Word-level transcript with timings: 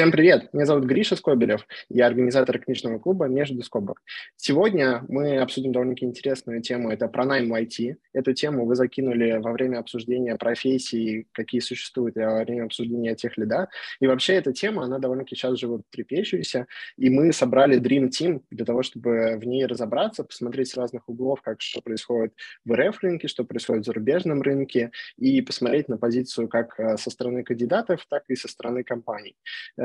Всем 0.00 0.12
привет! 0.12 0.48
Меня 0.54 0.64
зовут 0.64 0.84
Гриша 0.84 1.14
Скобелев, 1.14 1.66
я 1.90 2.06
организатор 2.06 2.58
книжного 2.58 2.98
клуба 2.98 3.26
«Между 3.26 3.62
скобок». 3.62 4.00
Сегодня 4.34 5.04
мы 5.08 5.36
обсудим 5.36 5.72
довольно-таки 5.72 6.06
интересную 6.06 6.62
тему, 6.62 6.90
это 6.90 7.06
про 7.06 7.26
найм 7.26 7.50
в 7.50 7.52
IT. 7.52 7.96
Эту 8.14 8.32
тему 8.32 8.64
вы 8.64 8.76
закинули 8.76 9.32
во 9.42 9.52
время 9.52 9.76
обсуждения 9.76 10.36
профессий, 10.36 11.26
какие 11.32 11.60
существуют, 11.60 12.16
и 12.16 12.20
во 12.20 12.42
время 12.44 12.64
обсуждения 12.64 13.14
тех 13.14 13.36
лида. 13.36 13.68
И 14.00 14.06
вообще 14.06 14.36
эта 14.36 14.54
тема, 14.54 14.84
она 14.84 15.00
довольно-таки 15.00 15.36
сейчас 15.36 15.58
живет 15.58 15.82
трепещущаяся, 15.90 16.66
и 16.96 17.10
мы 17.10 17.30
собрали 17.34 17.78
Dream 17.78 18.08
Team 18.08 18.40
для 18.50 18.64
того, 18.64 18.82
чтобы 18.82 19.36
в 19.36 19.44
ней 19.46 19.66
разобраться, 19.66 20.24
посмотреть 20.24 20.68
с 20.70 20.78
разных 20.78 21.10
углов, 21.10 21.42
как 21.42 21.60
что 21.60 21.82
происходит 21.82 22.32
в 22.64 22.74
РФ-рынке, 22.74 23.28
что 23.28 23.44
происходит 23.44 23.82
в 23.82 23.86
зарубежном 23.86 24.40
рынке, 24.40 24.92
и 25.18 25.42
посмотреть 25.42 25.90
на 25.90 25.98
позицию 25.98 26.48
как 26.48 26.80
э, 26.80 26.96
со 26.96 27.10
стороны 27.10 27.44
кандидатов, 27.44 28.06
так 28.08 28.22
и 28.28 28.34
со 28.34 28.48
стороны 28.48 28.82
компаний. 28.82 29.36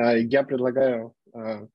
Э, 0.05 0.19
я 0.19 0.43
предлагаю 0.43 1.13
э, 1.33 1.67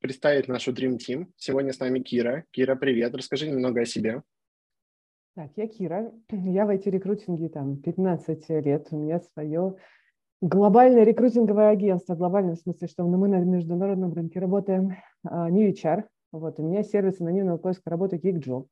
представить 0.00 0.48
нашу 0.48 0.72
Dream 0.72 0.98
Team. 0.98 1.26
Сегодня 1.36 1.72
с 1.72 1.80
нами 1.80 2.00
Кира. 2.00 2.44
Кира, 2.50 2.76
привет. 2.76 3.14
Расскажи 3.14 3.48
немного 3.48 3.80
о 3.80 3.86
себе. 3.86 4.22
Так, 5.34 5.50
я 5.56 5.66
Кира. 5.66 6.12
Я 6.30 6.66
в 6.66 6.70
IT-рекрутинге 6.70 7.48
там 7.48 7.76
15 7.80 8.48
лет. 8.64 8.88
У 8.90 8.98
меня 8.98 9.20
свое 9.20 9.76
глобальное 10.42 11.04
рекрутинговое 11.04 11.70
агентство. 11.70 12.14
Глобальное 12.14 12.56
в 12.56 12.60
смысле, 12.60 12.88
что 12.88 13.04
мы 13.04 13.28
на 13.28 13.36
международном 13.36 14.12
рынке 14.12 14.40
работаем. 14.40 14.96
А, 15.24 15.48
New 15.48 15.70
HR. 15.70 16.04
Вот, 16.32 16.58
у 16.58 16.68
меня 16.68 16.82
сервис 16.82 17.20
анонимного 17.20 17.58
поиска 17.58 17.90
работы 17.90 18.16
GeekJob 18.16 18.66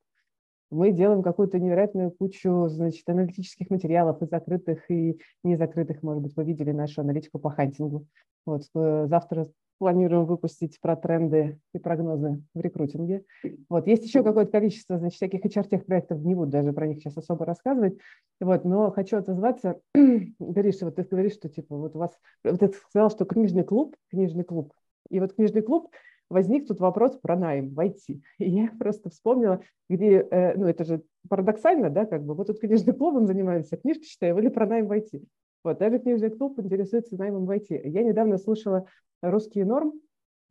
мы 0.71 0.91
делаем 0.91 1.23
какую-то 1.23 1.59
невероятную 1.59 2.11
кучу, 2.11 2.67
значит, 2.69 3.07
аналитических 3.09 3.69
материалов 3.69 4.21
и 4.21 4.25
закрытых, 4.25 4.89
и 4.89 5.19
незакрытых, 5.43 6.03
может 6.03 6.23
быть, 6.23 6.35
вы 6.35 6.43
видели 6.43 6.71
нашу 6.71 7.01
аналитику 7.01 7.39
по 7.39 7.49
хантингу. 7.49 8.05
Вот, 8.45 8.63
э, 8.75 9.05
завтра 9.07 9.47
планируем 9.79 10.25
выпустить 10.25 10.79
про 10.81 10.95
тренды 10.95 11.57
и 11.73 11.79
прогнозы 11.79 12.41
в 12.53 12.59
рекрутинге. 12.59 13.23
Вот, 13.69 13.87
есть 13.87 14.03
еще 14.03 14.23
какое-то 14.23 14.51
количество, 14.51 14.97
значит, 14.97 15.15
всяких 15.15 15.45
HR-тех 15.45 15.85
проектов, 15.85 16.19
не 16.19 16.35
буду 16.35 16.51
даже 16.51 16.73
про 16.73 16.85
них 16.85 16.99
сейчас 16.99 17.17
особо 17.17 17.45
рассказывать, 17.45 17.97
вот, 18.39 18.65
но 18.65 18.91
хочу 18.91 19.17
отозваться, 19.17 19.79
Гриша, 19.93 20.85
вот 20.85 20.95
ты 20.95 21.03
говоришь, 21.03 21.33
что, 21.33 21.49
типа, 21.49 21.75
вот 21.77 21.95
у 21.95 21.99
вас, 21.99 22.11
вот 22.43 22.59
ты 22.59 22.67
сказал, 22.69 23.09
что 23.09 23.25
книжный 23.25 23.63
клуб, 23.63 23.95
книжный 24.11 24.43
клуб, 24.43 24.73
и 25.09 25.19
вот 25.19 25.33
книжный 25.33 25.61
клуб– 25.61 25.89
возник 26.29 26.67
тут 26.67 26.79
вопрос 26.79 27.17
про 27.17 27.35
найм 27.35 27.69
в 27.69 27.79
IT. 27.79 28.21
И 28.39 28.49
я 28.49 28.69
просто 28.79 29.09
вспомнила, 29.09 29.61
где, 29.89 30.27
э, 30.29 30.55
ну 30.55 30.67
это 30.67 30.83
же 30.83 31.01
парадоксально, 31.27 31.89
да, 31.89 32.05
как 32.05 32.23
бы, 32.23 32.35
мы 32.35 32.45
тут 32.45 32.59
книжным 32.59 32.95
клубом 32.95 33.27
занимаемся, 33.27 33.77
книжки 33.77 34.05
читаем 34.05 34.37
или 34.39 34.49
про 34.49 34.65
найм 34.65 34.87
в 34.87 34.91
IT. 34.91 35.23
Вот, 35.63 35.77
даже 35.77 35.99
книжный 35.99 36.29
клуб 36.29 36.59
интересуется 36.59 37.17
наймом 37.17 37.45
в 37.45 37.51
IT. 37.51 37.81
Я 37.89 38.03
недавно 38.03 38.37
слушала 38.37 38.85
русский 39.21 39.63
норм, 39.63 39.93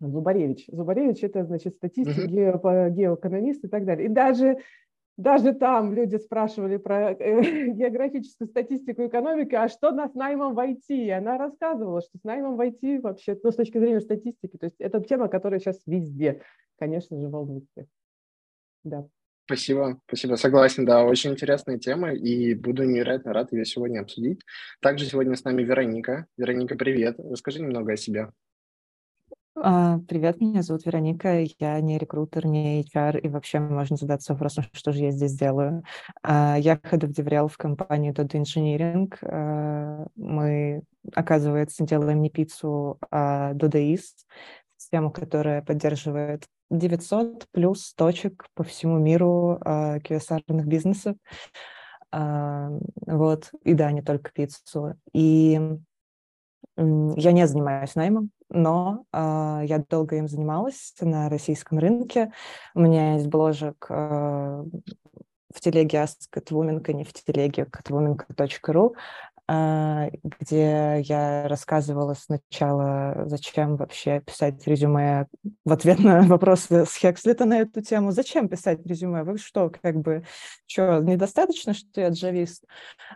Зубаревич. 0.01 0.67
Зубаревич– 0.71 1.19
это, 1.23 1.45
значит, 1.45 1.75
статистик, 1.75 2.31
uh-huh. 2.31 2.91
геоэкономист 2.91 3.65
и 3.65 3.69
так 3.69 3.85
далее. 3.85 4.07
И 4.07 4.09
даже 4.09 4.59
даже 5.19 5.53
там 5.53 5.93
люди 5.95 6.17
спрашивали 6.17 6.77
про 6.77 7.11
э, 7.11 7.71
географическую 7.73 8.49
статистику 8.49 9.05
экономики, 9.05 9.55
а 9.55 9.69
что 9.69 9.91
нас 9.91 10.15
наймом 10.15 10.55
в 10.55 10.59
IT? 10.61 10.87
И 10.89 11.11
она 11.11 11.37
рассказывала, 11.37 12.01
что 12.01 12.19
с 12.19 12.25
наймом 12.25 12.57
в 12.57 12.61
IT 12.61 13.01
вообще, 13.01 13.37
ну, 13.43 13.51
с 13.51 13.57
точки 13.57 13.79
зрения 13.79 14.01
статистики, 14.01 14.57
то 14.57 14.67
есть 14.67 14.77
это 14.79 15.01
тема, 15.01 15.29
которая 15.29 15.59
сейчас 15.59 15.83
везде, 15.87 16.43
конечно 16.79 17.21
же, 17.21 17.29
волнует 17.29 17.65
всех. 17.73 17.87
Да. 18.85 19.09
Спасибо, 19.47 20.01
спасибо, 20.07 20.37
согласен, 20.37 20.85
да, 20.85 21.05
очень 21.05 21.33
интересная 21.33 21.79
тема, 21.79 22.13
и 22.13 22.55
буду 22.55 22.85
невероятно 22.85 23.33
рад 23.33 23.53
ее 23.53 23.65
сегодня 23.65 24.01
обсудить. 24.01 24.43
Также 24.81 25.05
сегодня 25.07 25.35
с 25.35 25.43
нами 25.43 25.63
Вероника. 25.63 26.27
Вероника, 26.37 26.77
привет, 26.77 27.19
расскажи 27.19 27.61
немного 27.61 27.95
о 27.95 27.97
себе. 27.97 28.29
А, 29.61 29.99
привет, 30.07 30.41
меня 30.41 30.63
зовут 30.63 30.87
Вероника, 30.87 31.41
я 31.59 31.81
не 31.81 31.99
рекрутер, 31.99 32.47
не 32.47 32.83
HR, 32.83 33.19
и 33.19 33.29
вообще 33.29 33.59
можно 33.59 33.97
задаться 33.97 34.33
вопросом, 34.33 34.65
что 34.73 34.93
же 34.93 35.01
я 35.01 35.11
здесь 35.11 35.37
делаю. 35.37 35.83
А, 36.23 36.57
я 36.57 36.75
DevRel 36.77 37.49
в 37.49 37.57
компании 37.57 38.13
Data 38.13 38.41
Engineering. 38.41 39.13
А, 39.23 40.07
мы, 40.15 40.83
оказывается, 41.13 41.85
делаем 41.85 42.23
не 42.23 42.31
пиццу, 42.31 42.99
а 43.11 43.53
Dodaist, 43.55 44.27
систему, 44.77 45.11
которая 45.11 45.63
поддерживает 45.63 46.45
900 46.71 47.49
плюс 47.51 47.95
точек 47.95 48.47
по 48.55 48.63
всему 48.63 48.99
миру 48.99 49.59
QSR-ных 49.65 50.67
бизнесов. 50.67 51.17
Вот, 52.13 53.51
и 53.65 53.75
да, 53.75 53.91
не 53.91 54.03
только 54.03 54.31
пиццу. 54.33 54.95
И 55.13 55.61
я 56.77 57.33
не 57.33 57.47
занимаюсь 57.47 57.97
наймом, 57.97 58.31
но 58.51 59.05
э, 59.13 59.63
я 59.65 59.79
долго 59.79 60.17
им 60.17 60.29
занималась 60.29 60.95
на 61.01 61.29
российском 61.29 61.79
рынке. 61.79 62.33
У 62.75 62.81
меня 62.81 63.15
есть 63.15 63.27
бложек 63.27 63.87
э, 63.91 63.95
в 63.95 65.61
телеге 65.61 65.99
ask 65.99 66.93
не 66.93 67.05
в 67.05 67.13
телеге 67.13 67.65
catwomanka.ru, 67.65 68.95
э, 69.51 70.11
где 70.41 71.01
я 71.01 71.49
рассказывала 71.49 72.15
сначала, 72.15 73.25
зачем 73.27 73.77
вообще 73.77 74.21
писать 74.21 74.67
резюме 74.67 75.27
в 75.65 75.73
ответ 75.73 75.99
на 75.99 76.23
вопросы 76.29 76.87
с 76.87 76.97
Хекслита 76.97 77.45
на 77.45 77.61
эту 77.61 77.83
тему. 77.83 78.13
Зачем 78.13 78.49
писать 78.49 78.85
резюме? 78.87 79.25
Вы 79.25 79.37
что, 79.37 79.71
как 79.83 79.97
бы, 79.97 80.25
что, 80.67 81.01
недостаточно, 81.01 81.75
что 81.75 82.01
я 82.01 82.09
джавист? 82.09 82.65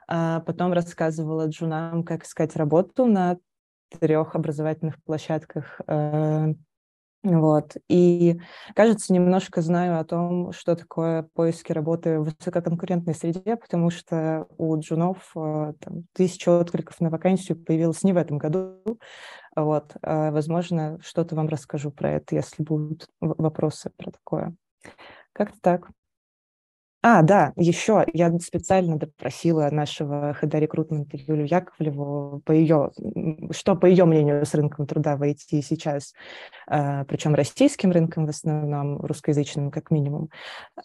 А 0.09 0.41
потом 0.41 0.75
рассказывала 0.75 1.47
джунам, 1.47 2.03
как 2.04 2.25
искать 2.25 2.54
работу 2.56 3.06
на 3.06 3.38
трех 3.98 4.34
образовательных 4.34 5.03
площадках. 5.03 5.80
Э, 5.86 6.54
вот. 7.22 7.76
И, 7.88 8.41
кажется, 8.75 9.12
немножко 9.12 9.62
знаю 9.62 10.00
о 10.00 10.04
том, 10.04 10.53
что 10.53 10.75
такое 10.75 11.28
поиски 11.34 11.70
работы 11.70 12.19
в 12.19 12.25
высококонкурентной 12.25 13.14
среде, 13.14 13.56
потому 13.56 13.91
что 13.91 14.48
у 14.58 14.76
джунов 14.76 15.31
э, 15.36 15.75
там, 15.78 16.04
тысяча 16.14 16.48
откликов 16.58 17.00
на 17.00 17.10
вакансию 17.10 17.62
появилось 17.62 18.02
не 18.02 18.12
в 18.12 18.16
этом 18.16 18.38
году. 18.38 18.98
Вот. 19.54 19.92
А, 20.02 20.32
возможно, 20.32 20.98
что-то 21.00 21.36
вам 21.36 21.47
расскажу 21.48 21.92
про 21.92 22.10
это, 22.10 22.34
если 22.34 22.62
будут 22.62 23.06
вопросы 23.20 23.91
про 23.97 24.10
такое. 24.10 24.56
Как-то 25.32 25.58
так. 25.60 25.91
А, 27.04 27.22
да, 27.22 27.52
еще 27.56 28.04
я 28.12 28.30
специально 28.38 28.96
допросила 28.96 29.68
нашего 29.72 30.34
хода 30.34 30.60
рекрутмента 30.60 31.16
Юлию 31.16 31.48
Яковлеву 31.48 32.40
по 32.46 32.52
ее, 32.52 32.92
что 33.50 33.74
по 33.74 33.86
ее 33.86 34.04
мнению 34.04 34.46
с 34.46 34.54
рынком 34.54 34.86
труда 34.86 35.16
войти 35.16 35.62
сейчас, 35.62 36.14
а, 36.68 37.04
причем 37.06 37.34
российским 37.34 37.90
рынком 37.90 38.26
в 38.26 38.28
основном, 38.28 39.00
русскоязычным 39.00 39.72
как 39.72 39.90
минимум. 39.90 40.30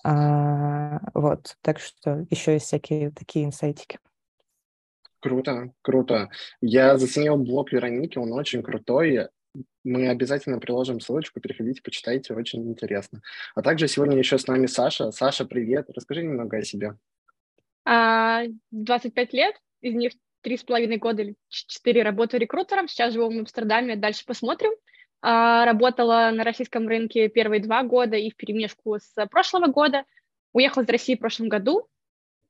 А, 0.03 1.01
вот, 1.13 1.55
так 1.61 1.79
что 1.79 2.25
еще 2.31 2.53
есть 2.53 2.66
всякие 2.66 3.11
такие 3.11 3.45
инсайтики. 3.45 3.99
Круто, 5.19 5.72
круто. 5.84 6.29
Я 6.61 6.97
заценил 6.97 7.38
блог 7.38 7.72
Вероники, 7.72 8.17
он 8.17 8.34
очень 8.34 8.63
крутой. 8.63 9.28
Мы 9.84 10.09
обязательно 10.09 10.59
приложим 10.59 11.00
ссылочку, 11.00 11.40
переходите, 11.40 11.81
почитайте, 11.81 12.34
очень 12.34 12.68
интересно. 12.68 13.22
А 13.56 13.62
также 13.62 13.88
сегодня 13.88 14.18
еще 14.18 14.38
с 14.38 14.47
нами 14.47 14.66
Саша. 14.66 15.12
Саша, 15.12 15.46
привет, 15.46 15.90
расскажи 15.90 16.24
немного 16.24 16.58
о 16.58 16.63
себе. 16.63 16.96
25 17.85 17.85
а, 17.85 19.35
лет, 19.35 19.56
из 19.81 19.96
них 19.96 20.13
три 20.41 20.58
с 20.58 20.63
половиной 20.63 20.97
года 20.97 21.22
или 21.22 21.35
четыре 21.50 22.03
работаю 22.03 22.41
рекрутером, 22.41 22.88
сейчас 22.88 23.13
живу 23.13 23.30
в 23.30 23.38
Амстердаме, 23.38 23.96
дальше 23.96 24.25
посмотрим. 24.25 24.72
А, 25.22 25.66
работала 25.66 26.29
на 26.34 26.44
российском 26.44 26.88
рынке 26.88 27.28
первые 27.29 27.62
два 27.62 27.84
года 27.84 28.18
и 28.18 28.29
в 28.29 28.35
перемешку 28.35 28.97
с 29.00 29.25
прошлого 29.28 29.68
года. 29.68 30.03
Уехала 30.53 30.84
из 30.84 30.90
России 30.90 31.16
в 31.16 31.19
прошлом 31.19 31.50
году, 31.50 31.88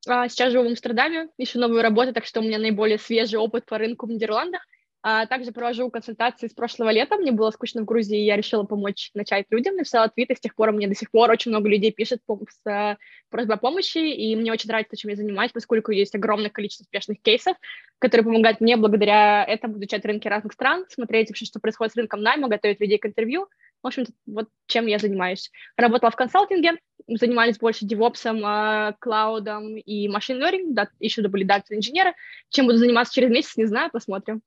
а, 0.06 0.28
сейчас 0.28 0.52
живу 0.52 0.64
в 0.64 0.68
Амстердаме, 0.68 1.28
ищу 1.38 1.58
новую 1.58 1.82
работу, 1.82 2.12
так 2.12 2.24
что 2.24 2.40
у 2.40 2.42
меня 2.42 2.58
наиболее 2.58 2.98
свежий 2.98 3.38
опыт 3.38 3.66
по 3.66 3.78
рынку 3.78 4.06
в 4.06 4.10
Нидерландах. 4.10 4.66
А 5.00 5.26
также 5.26 5.52
провожу 5.52 5.90
консультации 5.90 6.48
с 6.48 6.52
прошлого 6.52 6.90
лета. 6.90 7.16
Мне 7.16 7.30
было 7.30 7.52
скучно 7.52 7.82
в 7.82 7.84
Грузии, 7.84 8.20
и 8.20 8.24
я 8.24 8.36
решила 8.36 8.64
помочь 8.64 9.10
начать 9.14 9.46
людям. 9.50 9.76
Написала 9.76 10.08
твиты, 10.08 10.34
с 10.34 10.40
тех 10.40 10.56
пор 10.56 10.72
мне 10.72 10.88
до 10.88 10.94
сих 10.96 11.12
пор 11.12 11.30
очень 11.30 11.52
много 11.52 11.68
людей 11.68 11.92
пишет 11.92 12.20
с 12.26 12.68
э, 12.68 12.96
просьбой 13.30 13.56
о 13.56 13.58
помощи, 13.58 13.98
и 13.98 14.34
мне 14.34 14.52
очень 14.52 14.68
нравится, 14.68 14.96
чем 14.96 15.10
я 15.10 15.16
занимаюсь, 15.16 15.52
поскольку 15.52 15.92
есть 15.92 16.16
огромное 16.16 16.50
количество 16.50 16.82
успешных 16.82 17.22
кейсов, 17.22 17.56
которые 18.00 18.24
помогают 18.24 18.60
мне 18.60 18.76
благодаря 18.76 19.44
этому 19.44 19.78
изучать 19.78 20.04
рынки 20.04 20.26
разных 20.26 20.52
стран, 20.52 20.84
смотреть 20.88 21.28
вообще, 21.28 21.44
что 21.44 21.60
происходит 21.60 21.92
с 21.92 21.96
рынком 21.96 22.20
найма, 22.20 22.48
готовить 22.48 22.80
людей 22.80 22.98
к 22.98 23.06
интервью. 23.06 23.46
В 23.84 23.86
общем-то, 23.86 24.10
вот 24.26 24.48
чем 24.66 24.86
я 24.86 24.98
занимаюсь. 24.98 25.52
Работала 25.76 26.10
в 26.10 26.16
консалтинге, 26.16 26.72
занимались 27.06 27.58
больше 27.58 27.86
девопсом, 27.86 28.44
э, 28.44 28.94
клаудом 28.98 29.76
и 29.76 30.08
машин 30.08 30.42
learning, 30.42 30.74
еще 30.98 31.22
были 31.28 31.44
дата 31.44 31.76
инженеры. 31.76 32.14
Чем 32.48 32.66
буду 32.66 32.78
заниматься 32.78 33.14
через 33.14 33.30
месяц, 33.30 33.56
не 33.56 33.66
знаю, 33.66 33.90
посмотрим. 33.92 34.42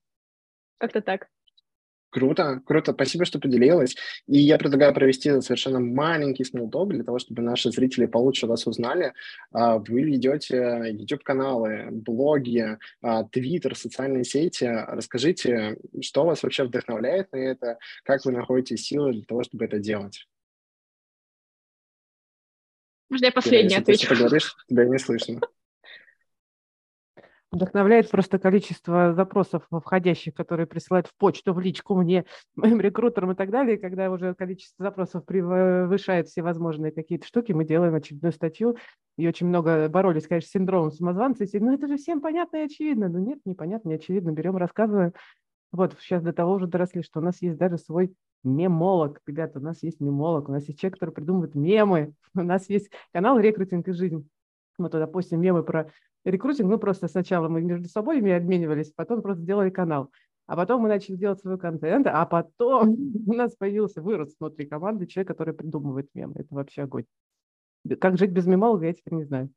Как-то 0.81 0.99
так. 0.99 1.27
Круто, 2.09 2.59
круто. 2.65 2.91
Спасибо, 2.91 3.23
что 3.23 3.39
поделилась. 3.39 3.95
И 4.25 4.39
я 4.39 4.57
предлагаю 4.57 4.95
провести 4.95 5.29
совершенно 5.41 5.79
маленький 5.79 6.43
смолток 6.43 6.89
для 6.89 7.03
того, 7.03 7.19
чтобы 7.19 7.43
наши 7.43 7.69
зрители 7.69 8.07
получше 8.07 8.47
вас 8.47 8.65
узнали. 8.65 9.13
А, 9.51 9.77
вы 9.77 10.01
ведете 10.01 10.81
YouTube-каналы, 10.89 11.89
блоги, 11.91 12.79
Twitter, 13.03 13.75
социальные 13.75 14.23
сети. 14.23 14.65
Расскажите, 14.65 15.77
что 16.01 16.25
вас 16.25 16.41
вообще 16.41 16.63
вдохновляет 16.63 17.31
на 17.31 17.37
это, 17.37 17.77
как 18.03 18.25
вы 18.25 18.31
находите 18.31 18.75
силы 18.75 19.13
для 19.13 19.23
того, 19.23 19.43
чтобы 19.43 19.65
это 19.65 19.77
делать? 19.77 20.27
Можно 23.07 23.25
я 23.25 23.31
последний 23.31 23.75
отвечу? 23.75 24.01
Если 24.01 24.15
ты 24.15 24.19
говоришь, 24.19 24.55
тебя 24.67 24.85
не 24.85 24.97
слышно. 24.97 25.41
Вдохновляет 27.51 28.09
просто 28.09 28.39
количество 28.39 29.13
запросов 29.13 29.63
входящих, 29.69 30.33
которые 30.33 30.67
присылают 30.67 31.07
в 31.07 31.15
почту, 31.17 31.53
в 31.53 31.59
личку 31.59 31.95
мне, 31.95 32.23
моим 32.55 32.79
рекрутерам 32.79 33.31
и 33.31 33.35
так 33.35 33.49
далее. 33.49 33.75
И 33.75 33.79
когда 33.79 34.09
уже 34.09 34.33
количество 34.35 34.85
запросов 34.85 35.25
превышает 35.25 36.29
все 36.29 36.43
возможные 36.43 36.93
какие-то 36.93 37.27
штуки, 37.27 37.51
мы 37.51 37.65
делаем 37.65 37.93
очередную 37.93 38.31
статью. 38.31 38.77
И 39.17 39.27
очень 39.27 39.47
много 39.47 39.89
боролись, 39.89 40.27
конечно, 40.27 40.47
с 40.47 40.51
синдромом 40.51 40.91
самозванца. 40.91 41.43
И 41.43 41.59
ну 41.59 41.73
это 41.73 41.87
же 41.87 41.97
всем 41.97 42.21
понятно 42.21 42.57
и 42.57 42.65
очевидно. 42.65 43.09
Ну 43.09 43.19
нет, 43.19 43.39
непонятно, 43.43 43.89
не 43.89 43.95
очевидно. 43.95 44.31
Берем, 44.31 44.55
рассказываем. 44.55 45.11
Вот 45.73 45.97
сейчас 45.99 46.23
до 46.23 46.31
того 46.31 46.53
уже 46.53 46.67
доросли, 46.67 47.01
что 47.01 47.19
у 47.19 47.23
нас 47.23 47.41
есть 47.41 47.57
даже 47.57 47.77
свой 47.77 48.13
мемолог. 48.43 49.19
Ребята, 49.27 49.59
у 49.59 49.61
нас 49.61 49.83
есть 49.83 49.99
мемолог, 49.99 50.47
у 50.47 50.53
нас 50.53 50.67
есть 50.69 50.79
человек, 50.79 50.95
который 50.95 51.13
придумывает 51.13 51.55
мемы. 51.55 52.13
У 52.33 52.43
нас 52.43 52.69
есть 52.69 52.89
канал 53.11 53.37
«Рекрутинг 53.37 53.87
и 53.89 53.91
жизнь». 53.91 54.29
Мы 54.77 54.89
туда 54.89 55.05
постим 55.05 55.41
мемы 55.41 55.63
про 55.63 55.91
рекрутинг, 56.25 56.69
ну 56.69 56.77
просто 56.77 57.07
сначала 57.07 57.47
мы 57.47 57.61
между 57.61 57.87
собой 57.89 58.19
ими 58.19 58.31
обменивались, 58.31 58.91
потом 58.91 59.21
просто 59.21 59.43
делали 59.43 59.69
канал. 59.69 60.11
А 60.47 60.55
потом 60.55 60.81
мы 60.81 60.89
начали 60.89 61.15
делать 61.15 61.39
свой 61.39 61.57
контент, 61.57 62.07
а 62.07 62.25
потом 62.25 62.89
у 63.27 63.33
нас 63.33 63.55
появился, 63.55 64.01
вырос 64.01 64.35
внутри 64.39 64.65
команды 64.65 65.07
человек, 65.07 65.29
который 65.29 65.53
придумывает 65.53 66.09
мемы. 66.13 66.33
Это 66.37 66.53
вообще 66.53 66.83
огонь. 66.83 67.05
Как 67.99 68.17
жить 68.17 68.31
без 68.31 68.45
мемолога, 68.45 68.85
я 68.85 68.93
теперь 68.93 69.13
не 69.13 69.23
знаю. 69.23 69.49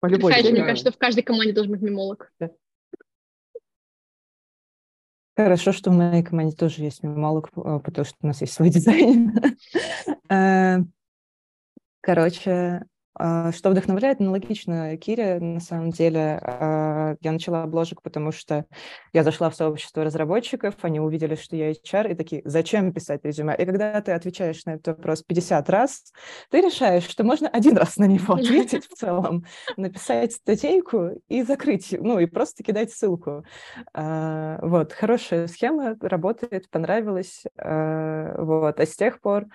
По 0.00 0.06
любой 0.06 0.32
Кстати, 0.32 0.52
мне 0.52 0.62
кажется, 0.62 0.90
что 0.90 0.96
в 0.96 0.98
каждой 0.98 1.22
команде 1.22 1.52
должен 1.52 1.72
быть 1.72 1.82
мемолог. 1.82 2.30
Да. 2.38 2.50
Хорошо, 5.36 5.72
что 5.72 5.90
в 5.90 5.94
моей 5.94 6.22
команде 6.22 6.56
тоже 6.56 6.82
есть 6.82 7.02
мемолог, 7.02 7.50
э, 7.56 7.80
потому 7.84 8.04
что 8.06 8.16
у 8.22 8.26
нас 8.26 8.40
есть 8.40 8.52
свой 8.52 8.70
дизайн. 8.70 9.32
Э, 10.28 10.78
короче, 12.00 12.50
а, 12.50 12.86
что 13.18 13.70
вдохновляет? 13.70 14.20
Аналогично 14.20 14.96
Кире, 14.98 15.38
на 15.40 15.60
самом 15.60 15.90
деле. 15.90 16.38
А, 16.42 17.16
я 17.20 17.32
начала 17.32 17.66
бложек, 17.66 18.02
потому 18.02 18.30
что 18.30 18.66
я 19.12 19.22
зашла 19.22 19.48
в 19.48 19.56
сообщество 19.56 20.04
разработчиков, 20.04 20.74
они 20.82 21.00
увидели, 21.00 21.34
что 21.34 21.56
я 21.56 21.70
HR, 21.70 22.12
и 22.12 22.14
такие, 22.14 22.42
зачем 22.44 22.92
писать 22.92 23.24
резюме? 23.24 23.56
И 23.56 23.64
когда 23.64 24.00
ты 24.02 24.12
отвечаешь 24.12 24.64
на 24.66 24.74
этот 24.74 24.98
вопрос 24.98 25.22
50 25.22 25.70
раз, 25.70 26.12
ты 26.50 26.60
решаешь, 26.60 27.06
что 27.08 27.24
можно 27.24 27.48
один 27.48 27.76
раз 27.78 27.96
на 27.96 28.04
него 28.04 28.34
ответить 28.34 28.86
в 28.86 28.94
целом, 28.94 29.44
написать 29.76 30.32
статейку 30.32 31.10
и 31.28 31.42
закрыть, 31.42 31.96
ну 31.98 32.18
и 32.18 32.26
просто 32.26 32.62
кидать 32.62 32.92
ссылку. 32.92 33.44
А, 33.94 34.58
вот, 34.60 34.92
хорошая 34.92 35.46
схема, 35.46 35.96
работает, 36.00 36.68
понравилась. 36.70 37.44
Вот, 37.56 38.80
а 38.80 38.86
с 38.86 38.94
тех 38.94 39.20
пор 39.20 39.46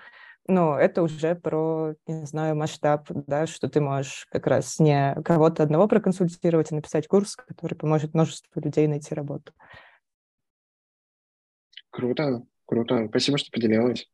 ну, 0.48 0.74
это 0.74 1.02
уже 1.02 1.34
про, 1.34 1.94
не 2.06 2.26
знаю, 2.26 2.56
масштаб, 2.56 3.06
да, 3.10 3.46
что 3.46 3.68
ты 3.68 3.80
можешь 3.80 4.26
как 4.30 4.46
раз 4.46 4.78
не 4.80 5.14
кого-то 5.24 5.62
одного 5.62 5.86
проконсультировать, 5.86 6.72
а 6.72 6.74
написать 6.74 7.06
курс, 7.06 7.36
который 7.36 7.74
поможет 7.74 8.14
множеству 8.14 8.60
людей 8.60 8.88
найти 8.88 9.14
работу. 9.14 9.52
Круто, 11.90 12.42
круто. 12.66 13.06
Спасибо, 13.08 13.38
что 13.38 13.50
поделилась. 13.52 14.08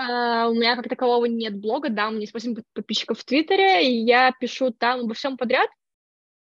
Uh, 0.00 0.50
у 0.50 0.54
меня 0.54 0.74
как 0.74 0.88
такового 0.88 1.26
нет 1.26 1.56
блога, 1.56 1.88
да, 1.88 2.08
у 2.08 2.10
меня 2.10 2.22
есть 2.22 2.34
8 2.34 2.56
подписчиков 2.72 3.20
в 3.20 3.24
Твиттере, 3.24 3.88
и 3.88 4.04
я 4.04 4.32
пишу 4.32 4.72
там 4.72 5.00
обо 5.00 5.14
всем 5.14 5.36
подряд. 5.36 5.70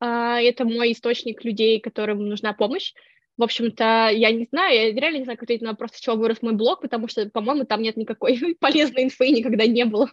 Uh, 0.04 0.40
это 0.40 0.64
мой 0.64 0.92
источник 0.92 1.44
людей, 1.44 1.80
которым 1.80 2.28
нужна 2.28 2.54
помощь. 2.54 2.94
В 3.38 3.44
общем-то, 3.44 4.10
я 4.14 4.32
не 4.32 4.46
знаю, 4.52 4.76
я 4.76 4.94
реально 4.94 5.18
не 5.18 5.24
знаю, 5.24 5.38
как 5.38 5.44
ответить 5.44 5.64
на 5.64 5.72
вопрос, 5.72 5.92
с 5.94 6.00
чего 6.00 6.16
вырос 6.16 6.42
мой 6.42 6.54
блог, 6.54 6.82
потому 6.82 7.08
что, 7.08 7.30
по-моему, 7.30 7.66
там 7.66 7.82
нет 7.82 7.98
никакой 7.98 8.56
полезной 8.60 9.04
инфы 9.06 9.30
никогда 9.30 9.66
не 9.66 9.86
было. 9.86 10.12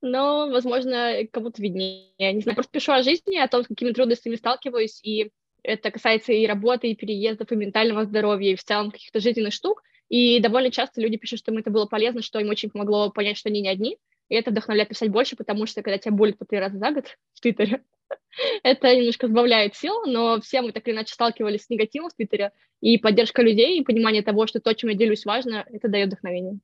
Но, 0.00 0.48
возможно, 0.50 1.18
кому-то 1.30 1.62
виднее. 1.62 2.08
Я 2.18 2.32
не 2.32 2.40
знаю, 2.40 2.56
просто 2.56 2.72
пишу 2.72 2.92
о 2.92 3.02
жизни, 3.02 3.36
о 3.36 3.46
том, 3.46 3.62
с 3.62 3.68
какими 3.68 3.92
трудностями 3.92 4.34
сталкиваюсь, 4.34 5.00
и 5.04 5.30
это 5.62 5.92
касается 5.92 6.32
и 6.32 6.46
работы, 6.46 6.90
и 6.90 6.96
переездов, 6.96 7.52
и 7.52 7.56
ментального 7.56 8.04
здоровья, 8.04 8.52
и 8.52 8.56
в 8.56 8.64
целом 8.64 8.90
каких-то 8.90 9.20
жизненных 9.20 9.52
штук. 9.52 9.82
И 10.08 10.40
довольно 10.40 10.70
часто 10.70 11.00
люди 11.00 11.16
пишут, 11.16 11.38
что 11.38 11.52
им 11.52 11.58
это 11.58 11.70
было 11.70 11.86
полезно, 11.86 12.20
что 12.20 12.40
им 12.40 12.50
очень 12.50 12.70
помогло 12.70 13.10
понять, 13.10 13.38
что 13.38 13.48
они 13.48 13.60
не 13.60 13.68
одни. 13.68 13.96
И 14.28 14.34
это 14.34 14.50
вдохновляет 14.50 14.88
писать 14.88 15.10
больше, 15.10 15.36
потому 15.36 15.66
что 15.66 15.82
когда 15.82 15.98
тебя 15.98 16.12
болит 16.12 16.36
по 16.36 16.44
три 16.44 16.58
раза 16.58 16.78
за 16.78 16.90
год 16.90 17.16
в 17.34 17.40
Твиттере, 17.40 17.82
это 18.62 18.94
немножко 18.94 19.28
сбавляет 19.28 19.74
сил, 19.76 20.04
но 20.06 20.40
все 20.40 20.62
мы 20.62 20.72
так 20.72 20.86
или 20.86 20.94
иначе 20.94 21.14
сталкивались 21.14 21.64
с 21.64 21.70
негативом 21.70 22.10
в 22.10 22.14
Твиттере, 22.14 22.52
и 22.80 22.98
поддержка 22.98 23.42
людей, 23.42 23.78
и 23.78 23.84
понимание 23.84 24.22
того, 24.22 24.46
что 24.46 24.60
то, 24.60 24.74
чем 24.74 24.90
я 24.90 24.96
делюсь, 24.96 25.24
важно, 25.24 25.64
это 25.70 25.88
дает 25.88 26.08
вдохновение. 26.08 26.58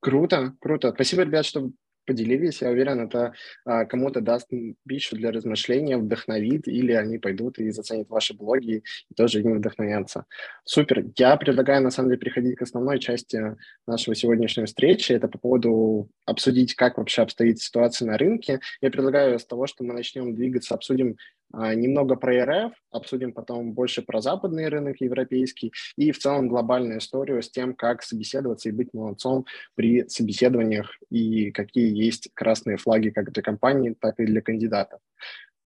Круто, 0.00 0.54
круто. 0.60 0.92
Спасибо, 0.92 1.22
ребят, 1.22 1.46
что 1.46 1.70
поделились. 2.06 2.62
Я 2.62 2.70
уверен, 2.70 3.00
это 3.00 3.32
а, 3.64 3.84
кому-то 3.84 4.20
даст 4.20 4.48
пищу 4.86 5.16
для 5.16 5.30
размышления, 5.32 5.96
вдохновит, 5.96 6.68
или 6.68 6.92
они 6.92 7.18
пойдут 7.18 7.58
и 7.58 7.70
заценят 7.70 8.08
ваши 8.08 8.34
блоги 8.34 8.82
и 9.10 9.14
тоже 9.14 9.40
ими 9.40 9.54
вдохновятся. 9.58 10.26
Супер. 10.64 11.04
Я 11.16 11.36
предлагаю, 11.36 11.82
на 11.82 11.90
самом 11.90 12.10
деле, 12.10 12.20
переходить 12.20 12.56
к 12.56 12.62
основной 12.62 12.98
части 12.98 13.56
нашего 13.86 14.14
сегодняшней 14.14 14.64
встречи. 14.64 15.12
Это 15.12 15.28
по 15.28 15.38
поводу 15.38 16.08
обсудить, 16.26 16.74
как 16.74 16.98
вообще 16.98 17.22
обстоит 17.22 17.60
ситуация 17.60 18.06
на 18.06 18.18
рынке. 18.18 18.60
Я 18.80 18.90
предлагаю 18.90 19.38
с 19.38 19.44
того, 19.44 19.66
что 19.66 19.84
мы 19.84 19.94
начнем 19.94 20.34
двигаться, 20.34 20.74
обсудим 20.74 21.16
немного 21.52 22.16
про 22.16 22.44
РФ, 22.44 22.72
обсудим 22.90 23.32
потом 23.32 23.72
больше 23.72 24.02
про 24.02 24.20
западный 24.20 24.68
рынок 24.68 25.00
европейский 25.00 25.72
и 25.96 26.12
в 26.12 26.18
целом 26.18 26.48
глобальную 26.48 26.98
историю 26.98 27.42
с 27.42 27.50
тем, 27.50 27.74
как 27.74 28.02
собеседоваться 28.02 28.68
и 28.68 28.72
быть 28.72 28.92
молодцом 28.92 29.46
при 29.74 30.08
собеседованиях 30.08 30.96
и 31.10 31.50
какие 31.50 31.94
есть 31.94 32.30
красные 32.34 32.76
флаги 32.76 33.10
как 33.10 33.32
для 33.32 33.42
компании, 33.42 33.96
так 33.98 34.18
и 34.18 34.26
для 34.26 34.40
кандидатов. 34.40 35.00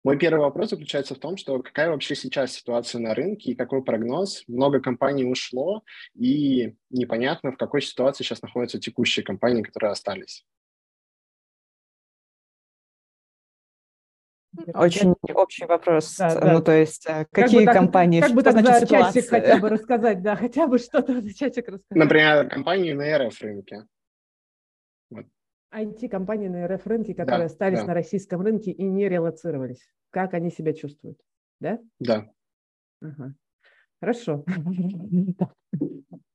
Мой 0.03 0.17
первый 0.19 0.41
вопрос 0.41 0.71
заключается 0.71 1.15
в 1.15 1.19
том, 1.19 1.37
что 1.37 1.61
какая 1.61 1.89
вообще 1.89 2.13
сейчас 2.13 2.51
ситуация 2.51 2.99
на 2.99 3.13
рынке 3.13 3.51
и 3.51 3.55
какой 3.55 3.81
прогноз? 3.81 4.43
Много 4.47 4.81
компаний 4.81 5.23
ушло, 5.23 5.83
и 6.13 6.75
непонятно, 6.89 7.53
в 7.53 7.57
какой 7.57 7.81
ситуации 7.81 8.25
сейчас 8.25 8.41
находятся 8.41 8.79
текущие 8.79 9.23
компании, 9.23 9.63
которые 9.63 9.91
остались. 9.91 10.45
Очень 14.73 15.15
общий 15.33 15.65
вопрос. 15.65 16.15
Да, 16.17 16.39
да. 16.39 16.53
Ну, 16.53 16.61
то 16.61 16.71
есть, 16.71 17.05
э, 17.07 17.25
какие 17.31 17.65
как 17.65 17.75
компании, 17.75 18.21
как 18.21 18.33
бы 18.33 18.43
так 18.43 18.53
значит 18.53 18.87
ситуация? 18.87 19.21
часик 19.21 19.29
хотя 19.29 19.57
бы 19.57 19.69
рассказать, 19.69 20.21
да, 20.21 20.35
хотя 20.35 20.67
бы 20.67 20.77
что-то 20.77 21.21
за 21.21 21.33
часик 21.33 21.67
рассказать. 21.67 21.83
Например, 21.89 22.49
компании 22.49 22.93
на 22.93 23.17
РФ-рынке. 23.17 23.87
Вот. 25.09 25.25
IT-компании 25.73 26.49
на 26.49 26.67
РФ-рынке, 26.67 27.15
которые 27.15 27.47
да, 27.47 27.53
остались 27.53 27.79
да. 27.79 27.87
на 27.87 27.93
российском 27.93 28.41
рынке 28.41 28.71
и 28.71 28.83
не 28.83 29.09
релацировались. 29.09 29.91
Как 30.11 30.33
они 30.33 30.51
себя 30.51 30.73
чувствуют? 30.73 31.19
Да? 31.59 31.79
Да. 31.99 32.27
Ага. 33.01 33.33
Хорошо. 33.99 34.45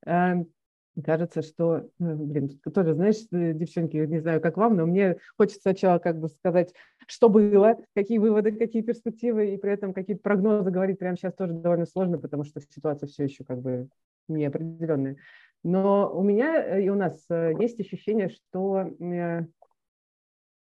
Кажется, 1.05 1.43
что, 1.43 1.89
ну, 1.99 2.17
блин, 2.17 2.49
тоже, 2.75 2.95
знаешь, 2.95 3.17
э, 3.31 3.53
девчонки, 3.53 3.97
не 3.97 4.19
знаю, 4.19 4.41
как 4.41 4.57
вам, 4.57 4.77
но 4.77 4.87
мне 4.87 5.17
хочется 5.37 5.61
сначала 5.61 5.99
как 5.99 6.19
бы 6.19 6.29
сказать, 6.29 6.75
что 7.07 7.29
было, 7.29 7.77
какие 7.95 8.19
выводы, 8.19 8.53
какие 8.53 8.83
перспективы, 8.83 9.55
и 9.55 9.59
при 9.59 9.73
этом 9.73 9.93
какие-то 9.93 10.23
прогнозы 10.23 10.71
говорить 10.71 10.99
прямо 10.99 11.17
сейчас 11.17 11.35
тоже 11.35 11.53
довольно 11.53 11.87
сложно, 11.87 12.19
потому 12.19 12.45
что 12.45 12.61
ситуация 12.61 13.07
все 13.07 13.25
еще 13.25 13.45
как 13.45 13.61
бы 13.61 13.89
неопределенная. 14.29 15.17
Но 15.63 16.11
у 16.15 16.23
меня 16.23 16.65
э, 16.65 16.83
и 16.83 16.89
у 16.89 16.95
нас 16.95 17.25
э, 17.31 17.53
есть 17.59 17.79
ощущение, 17.81 18.29
что 18.29 18.91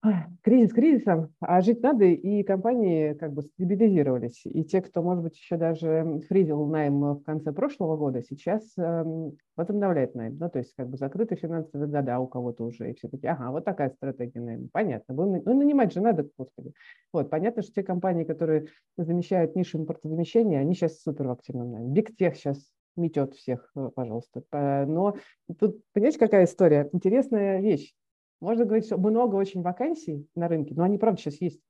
Кризис 0.42 0.72
кризисом, 0.72 1.34
а 1.40 1.60
жить 1.60 1.82
надо, 1.82 2.04
и 2.04 2.42
компании 2.42 3.14
как 3.14 3.32
бы 3.32 3.42
стабилизировались. 3.42 4.42
И 4.44 4.64
те, 4.64 4.80
кто, 4.80 5.02
может 5.02 5.22
быть, 5.22 5.36
еще 5.36 5.56
даже 5.56 6.20
фризил 6.28 6.66
найм 6.66 7.00
в 7.14 7.22
конце 7.22 7.52
прошлого 7.52 7.96
года, 7.96 8.22
сейчас 8.22 8.62
эм, 8.76 9.36
возобновляет 9.56 10.14
найм. 10.14 10.36
Ну, 10.38 10.48
то 10.48 10.58
есть 10.58 10.74
как 10.76 10.88
бы 10.88 10.96
закрыты 10.96 11.36
финансовые 11.36 11.88
года 11.88 12.18
у 12.18 12.26
кого-то 12.26 12.64
уже, 12.64 12.90
и 12.90 12.94
все 12.94 13.08
таки 13.08 13.26
ага, 13.26 13.50
вот 13.50 13.64
такая 13.64 13.90
стратегия 13.90 14.40
найма. 14.40 14.68
Понятно. 14.72 15.14
Ну, 15.14 15.42
нанимать 15.44 15.92
же 15.92 16.00
надо, 16.00 16.28
господи. 16.36 16.72
Вот, 17.12 17.30
понятно, 17.30 17.62
что 17.62 17.72
те 17.72 17.82
компании, 17.82 18.24
которые 18.24 18.66
замещают 18.96 19.56
нишу 19.56 19.78
импортозамещения, 19.78 20.60
они 20.60 20.74
сейчас 20.74 21.00
супер 21.00 21.26
в 21.26 21.32
активном 21.32 21.72
найме. 21.72 21.88
Биг 21.90 22.16
Тех 22.16 22.36
сейчас 22.36 22.58
метет 22.96 23.34
всех, 23.34 23.70
э, 23.76 23.90
пожалуйста. 23.94 24.42
Но 24.52 25.16
тут, 25.58 25.80
понимаете, 25.92 26.18
какая 26.18 26.44
история? 26.44 26.88
Интересная 26.92 27.60
вещь. 27.60 27.94
Можно 28.40 28.64
говорить, 28.64 28.86
что 28.86 28.98
много 28.98 29.36
очень 29.36 29.62
вакансий 29.62 30.26
на 30.34 30.48
рынке, 30.48 30.74
но 30.76 30.84
они, 30.84 30.98
правда, 30.98 31.20
сейчас 31.20 31.40
есть. 31.40 31.60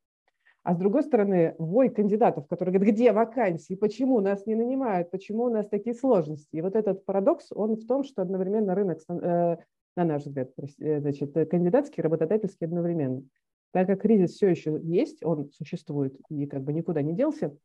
А 0.68 0.74
с 0.74 0.76
другой 0.76 1.02
стороны, 1.02 1.54
вой 1.58 1.88
кандидатов, 1.88 2.46
которые 2.46 2.74
говорят, 2.74 2.94
где 2.94 3.12
вакансии, 3.12 3.74
почему 3.74 4.20
нас 4.20 4.44
не 4.44 4.54
нанимают, 4.54 5.10
почему 5.10 5.44
у 5.44 5.48
нас 5.48 5.66
такие 5.66 5.94
сложности. 5.94 6.56
И 6.56 6.60
вот 6.60 6.76
этот 6.76 7.06
парадокс, 7.06 7.52
он 7.52 7.76
в 7.76 7.86
том, 7.86 8.04
что 8.04 8.20
одновременно 8.20 8.74
рынок, 8.74 8.98
э, 9.08 9.56
на 9.96 10.04
наш 10.04 10.24
взгляд, 10.24 10.50
э, 10.58 11.00
значит, 11.00 11.32
кандидатский, 11.32 12.02
работодательский 12.02 12.66
одновременно. 12.66 13.22
Так 13.72 13.86
как 13.86 14.02
кризис 14.02 14.32
все 14.32 14.48
еще 14.48 14.78
есть, 14.82 15.24
он 15.24 15.50
существует 15.52 16.18
и 16.28 16.46
как 16.46 16.62
бы 16.64 16.74
никуда 16.74 17.00
не 17.00 17.14
делся, 17.14 17.56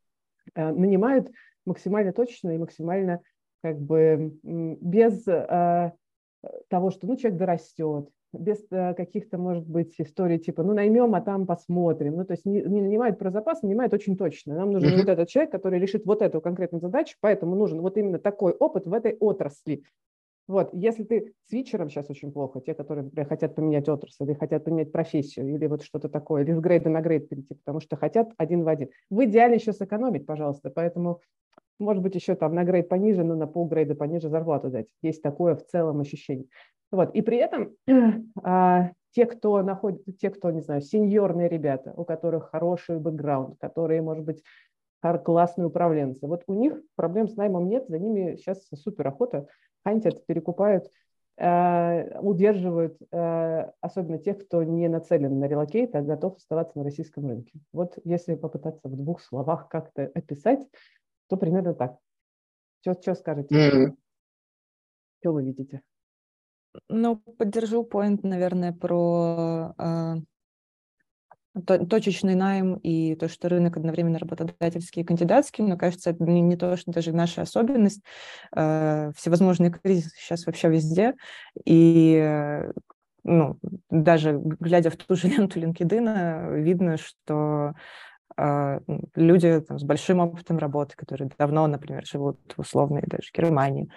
э, 0.56 0.72
нанимают 0.72 1.30
максимально 1.66 2.14
точно 2.14 2.52
и 2.52 2.58
максимально 2.58 3.22
как 3.62 3.80
бы 3.82 4.38
без 4.44 5.24
того, 5.24 6.92
что 6.92 7.08
ну, 7.08 7.16
человек 7.16 7.40
дорастет, 7.40 8.10
без 8.34 8.66
э, 8.72 8.94
каких-то, 8.96 9.38
может 9.38 9.68
быть, 9.68 9.94
историй 10.00 10.40
типа, 10.40 10.64
ну, 10.64 10.74
наймем, 10.74 11.16
а 11.16 11.22
там 11.22 11.46
посмотрим. 11.46 12.18
Ну, 12.18 12.26
то 12.26 12.34
есть 12.34 12.46
не, 12.46 12.62
не 12.62 12.82
нанимает 12.82 13.20
про 13.20 13.32
запас, 13.32 13.62
нанимает 13.62 13.94
очень 13.94 14.18
точно. 14.18 14.56
Нам 14.56 14.72
нужен 14.72 14.94
uh-huh. 14.94 15.00
вот 15.00 15.10
этот 15.10 15.30
человек, 15.30 15.52
который 15.52 15.80
решит 15.80 16.06
вот 16.06 16.22
эту 16.22 16.42
конкретную 16.42 16.82
задачу, 16.82 17.16
поэтому 17.22 17.56
нужен 17.56 17.82
вот 17.82 17.98
именно 17.98 18.20
такой 18.20 18.52
опыт 18.54 18.86
в 18.86 18.94
этой 18.94 19.16
отрасли. 19.20 19.84
Вот, 20.48 20.72
если 20.74 21.04
ты 21.06 21.34
с 21.48 21.54
вечером 21.54 21.90
сейчас 21.90 22.10
очень 22.10 22.34
плохо, 22.34 22.60
те, 22.60 22.74
которые 22.74 23.06
например, 23.06 23.30
хотят 23.30 23.56
поменять 23.56 23.88
отрасль, 23.88 24.26
или 24.26 24.34
хотят 24.34 24.66
поменять 24.66 24.92
профессию, 24.92 25.48
или 25.48 25.68
вот 25.68 25.84
что-то 25.84 26.10
такое, 26.10 26.44
или 26.44 26.52
с 26.52 26.60
грейда 26.60 26.90
на 26.90 27.00
грейд 27.00 27.30
перейти, 27.30 27.54
потому 27.54 27.80
что 27.80 27.96
хотят 27.96 28.32
один 28.38 28.64
в 28.64 28.68
один. 28.68 28.90
В 29.10 29.24
идеале 29.24 29.56
еще 29.56 29.72
сэкономить, 29.72 30.26
пожалуйста, 30.26 30.70
поэтому 30.70 31.22
может 31.80 32.04
быть, 32.04 32.16
еще 32.16 32.36
там 32.36 32.56
на 32.56 32.64
грейд 32.64 32.90
пониже, 32.90 33.24
но 33.24 33.36
на 33.36 33.48
полгрейда 33.48 33.96
пониже 33.96 34.30
зарплату 34.30 34.70
дать. 34.70 34.88
Есть 35.02 35.22
такое 35.22 35.56
в 35.56 35.66
целом 35.66 36.00
ощущение. 36.00 36.48
Вот. 36.92 37.14
И 37.16 37.22
при 37.22 37.38
этом 37.38 37.76
а, 38.44 38.92
те, 39.12 39.26
кто 39.26 39.62
находит, 39.62 40.04
те, 40.20 40.30
кто, 40.30 40.52
не 40.52 40.62
знаю, 40.62 40.82
сеньорные 40.82 41.50
ребята, 41.50 41.94
у 41.96 42.06
которых 42.06 42.50
хороший 42.50 43.00
бэкграунд, 43.00 43.58
которые, 43.60 44.02
может 44.02 44.26
быть, 44.26 44.44
классные 45.24 45.68
управленцы, 45.68 46.26
вот 46.28 46.44
у 46.48 46.54
них 46.54 46.82
проблем 46.96 47.28
с 47.28 47.36
наймом 47.36 47.68
нет, 47.68 47.86
за 47.90 48.00
ними 48.00 48.36
сейчас 48.38 48.66
супер 48.74 49.08
охота, 49.08 49.48
хантят, 49.84 50.26
перекупают, 50.26 50.90
э, 51.38 52.20
удерживают, 52.20 52.98
э, 53.12 53.72
особенно 53.82 54.18
тех, 54.18 54.46
кто 54.46 54.64
не 54.64 54.88
нацелен 54.88 55.40
на 55.40 55.46
relocate, 55.46 55.94
а 55.96 56.02
готов 56.02 56.38
оставаться 56.38 56.78
на 56.78 56.86
российском 56.86 57.28
рынке. 57.28 57.60
Вот 57.74 57.98
если 58.04 58.36
попытаться 58.36 58.88
в 58.88 58.96
двух 58.96 59.22
словах 59.22 59.68
как-то 59.68 60.10
описать, 60.14 60.66
то 61.28 61.38
примерно 61.38 61.74
так. 61.74 61.98
Что, 62.82 62.94
что 63.02 63.16
скажете? 63.16 63.56
Mm-hmm. 63.56 63.96
Что 65.22 65.32
вы 65.32 65.44
видите? 65.44 65.82
Ну, 66.90 67.18
поддержу 67.18 67.84
поинт, 67.84 68.24
наверное, 68.24 68.74
про 68.74 69.74
э, 69.78 70.16
точечный 71.90 72.36
найм 72.36 72.76
и 72.76 73.16
то, 73.16 73.30
что 73.30 73.48
рынок 73.48 73.78
одновременно 73.78 74.20
работодательский 74.20 75.04
и 75.04 75.06
кандидатский, 75.06 75.64
но 75.64 75.78
кажется, 75.78 76.10
это 76.10 76.24
не, 76.24 76.42
не 76.42 76.58
то, 76.58 76.76
что 76.78 76.92
даже 76.92 77.14
наша 77.14 77.44
особенность. 77.44 78.02
Э, 78.56 79.12
всевозможные 79.16 79.72
кризисы 79.72 80.16
сейчас 80.18 80.46
вообще 80.46 80.70
везде, 80.70 81.14
и 81.64 82.62
ну, 83.24 83.58
даже 83.90 84.38
глядя 84.38 84.90
в 84.90 84.98
ту 84.98 85.16
же 85.16 85.28
ленту 85.30 85.60
LinkedIn, 85.60 86.60
видно, 86.60 86.98
что 86.98 87.74
люди 89.16 89.62
там, 89.62 89.80
с 89.80 89.84
большим 89.84 90.20
опытом 90.20 90.58
работы, 90.58 90.96
которые 90.96 91.30
давно, 91.38 91.68
например, 91.68 92.06
живут 92.06 92.40
в 92.56 92.60
условной 92.60 93.04
даже 93.06 93.30
Германии, 93.34 93.90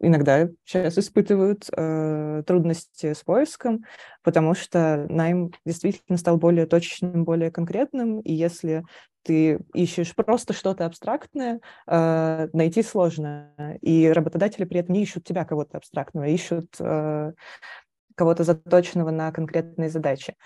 иногда 0.00 0.48
сейчас 0.64 0.96
испытывают 0.98 1.68
э, 1.76 2.42
трудности 2.46 3.12
с 3.12 3.22
поиском, 3.22 3.84
потому 4.22 4.54
что 4.54 5.06
найм 5.08 5.52
действительно 5.66 6.16
стал 6.16 6.38
более 6.38 6.66
точным, 6.66 7.24
более 7.24 7.50
конкретным, 7.50 8.20
и 8.20 8.32
если 8.32 8.84
ты 9.24 9.58
ищешь 9.72 10.14
просто 10.14 10.52
что-то 10.52 10.84
абстрактное, 10.84 11.60
найти 11.86 12.82
сложно. 12.82 13.76
И 13.80 14.08
работодатели 14.08 14.64
при 14.64 14.80
этом 14.80 14.94
не 14.94 15.02
ищут 15.02 15.24
тебя 15.24 15.46
кого-то 15.46 15.78
абстрактного, 15.78 16.26
ищут 16.26 16.76
кого-то 16.76 18.44
заточенного 18.44 19.10
на 19.10 19.32
конкретные 19.32 19.88
задачи. 19.88 20.36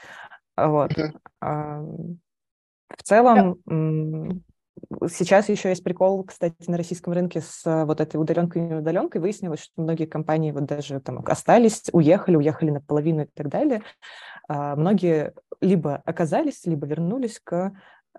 Вот. 0.66 0.92
Mm-hmm. 0.92 2.16
В 2.96 3.02
целом, 3.02 3.58
yeah. 3.66 4.40
Сейчас 5.08 5.48
еще 5.48 5.70
есть 5.70 5.82
прикол, 5.82 6.24
кстати, 6.24 6.54
на 6.68 6.76
российском 6.76 7.12
рынке 7.12 7.40
с 7.40 7.66
э, 7.66 7.84
вот 7.84 8.00
этой 8.00 8.16
удаленкой 8.16 8.62
и 8.62 8.64
неудаленкой. 8.66 9.20
Выяснилось, 9.20 9.60
что 9.60 9.82
многие 9.82 10.06
компании 10.06 10.52
вот 10.52 10.64
даже 10.64 11.00
там 11.00 11.22
остались, 11.26 11.84
уехали, 11.92 12.36
уехали 12.36 12.70
наполовину 12.70 13.22
и 13.22 13.26
так 13.26 13.48
далее. 13.48 13.82
А, 14.48 14.76
многие 14.76 15.34
либо 15.60 15.96
оказались, 16.04 16.64
либо 16.64 16.86
вернулись 16.86 17.40
к 17.42 17.72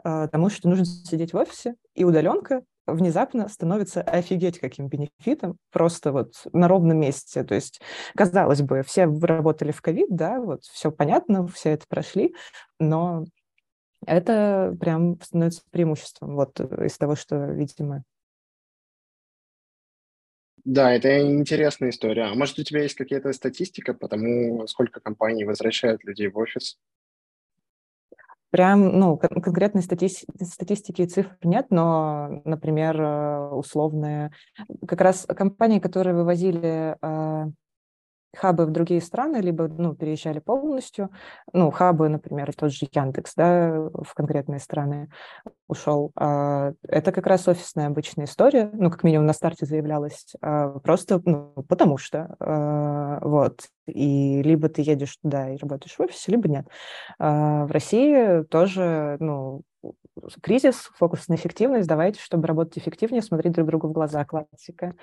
а, 0.04 0.28
тому, 0.28 0.50
что 0.50 0.70
нужно 0.70 0.86
сидеть 0.86 1.34
в 1.34 1.38
офисе, 1.38 1.76
и 1.96 2.04
удаленка 2.04 2.64
внезапно 2.94 3.48
становится 3.48 4.02
офигеть 4.02 4.60
каким 4.60 4.88
бенефитом, 4.88 5.58
просто 5.72 6.12
вот 6.12 6.34
на 6.54 6.68
ровном 6.68 7.00
месте. 7.00 7.44
То 7.44 7.56
есть, 7.56 7.82
казалось 8.16 8.62
бы, 8.62 8.84
все 8.84 9.06
работали 9.06 9.72
в 9.72 9.82
ковид, 9.82 10.08
да, 10.10 10.40
вот 10.40 10.64
все 10.64 10.92
понятно, 10.92 11.48
все 11.48 11.72
это 11.72 11.86
прошли, 11.88 12.36
но 12.80 13.26
это 14.06 14.76
прям 14.80 15.20
становится 15.22 15.62
преимуществом 15.72 16.36
вот 16.36 16.60
э, 16.60 16.86
из 16.86 16.98
того, 16.98 17.16
что, 17.16 17.36
видимо. 17.52 18.04
Да, 20.66 20.94
это 20.94 21.20
интересная 21.22 21.90
история. 21.90 22.24
А 22.24 22.36
может, 22.36 22.60
у 22.60 22.64
тебя 22.64 22.84
есть 22.84 22.96
какая-то 22.96 23.32
статистика 23.34 23.94
по 23.94 24.08
тому, 24.08 24.68
сколько 24.68 25.00
компаний 25.00 25.46
возвращают 25.46 26.04
людей 26.04 26.28
в 26.28 26.38
офис? 26.38 26.78
Прям, 28.52 28.98
ну, 29.00 29.16
кон- 29.18 29.42
конкретной 29.42 29.84
стати- 29.84 30.08
статистики 30.08 31.04
и 31.04 31.08
цифр 31.08 31.38
нет, 31.44 31.68
но, 31.70 32.42
например, 32.46 33.00
э, 33.00 33.50
условные, 33.52 34.32
как 34.88 35.02
раз 35.02 35.26
компании, 35.28 35.80
которые 35.80 36.16
вывозили 36.16 36.96
э, 37.00 37.46
хабы 38.36 38.66
в 38.66 38.72
другие 38.72 39.02
страны, 39.02 39.38
либо 39.38 39.68
ну, 39.68 39.96
переезжали 39.96 40.40
полностью. 40.40 41.10
Ну, 41.54 41.72
хабы, 41.72 42.10
например, 42.10 42.54
тот 42.54 42.72
же 42.72 42.88
Яндекс, 42.92 43.34
да, 43.36 43.90
в 43.94 44.14
конкретные 44.14 44.60
страны 44.60 45.10
ушел. 45.68 46.12
А, 46.16 46.74
это 46.88 47.12
как 47.12 47.28
раз 47.28 47.48
офисная 47.48 47.88
обычная 47.88 48.26
история. 48.26 48.70
Ну, 48.74 48.90
как 48.92 49.04
минимум 49.04 49.26
на 49.26 49.34
старте 49.34 49.66
заявлялось 49.66 50.36
а, 50.42 50.80
просто 50.80 51.22
ну, 51.26 51.54
потому 51.68 51.98
что. 51.98 52.36
А, 52.40 53.20
вот. 53.22 53.62
И 53.88 54.44
либо 54.44 54.70
ты 54.70 54.84
едешь 54.84 55.18
туда 55.18 55.50
и 55.50 55.58
работаешь 55.58 55.96
в 55.96 56.02
офисе, 56.02 56.32
либо 56.32 56.48
нет. 56.48 56.68
В 57.18 57.68
России 57.72 58.44
тоже, 58.44 59.18
ну, 59.20 59.64
кризис, 60.44 60.92
фокус 60.96 61.28
на 61.28 61.36
эффективность, 61.36 61.88
давайте, 61.88 62.22
чтобы 62.22 62.48
работать 62.48 62.78
эффективнее, 62.78 63.24
смотреть 63.24 63.54
друг 63.54 63.68
другу 63.68 63.88
в 63.88 63.92
глаза, 63.92 64.26
классика. 64.26 64.94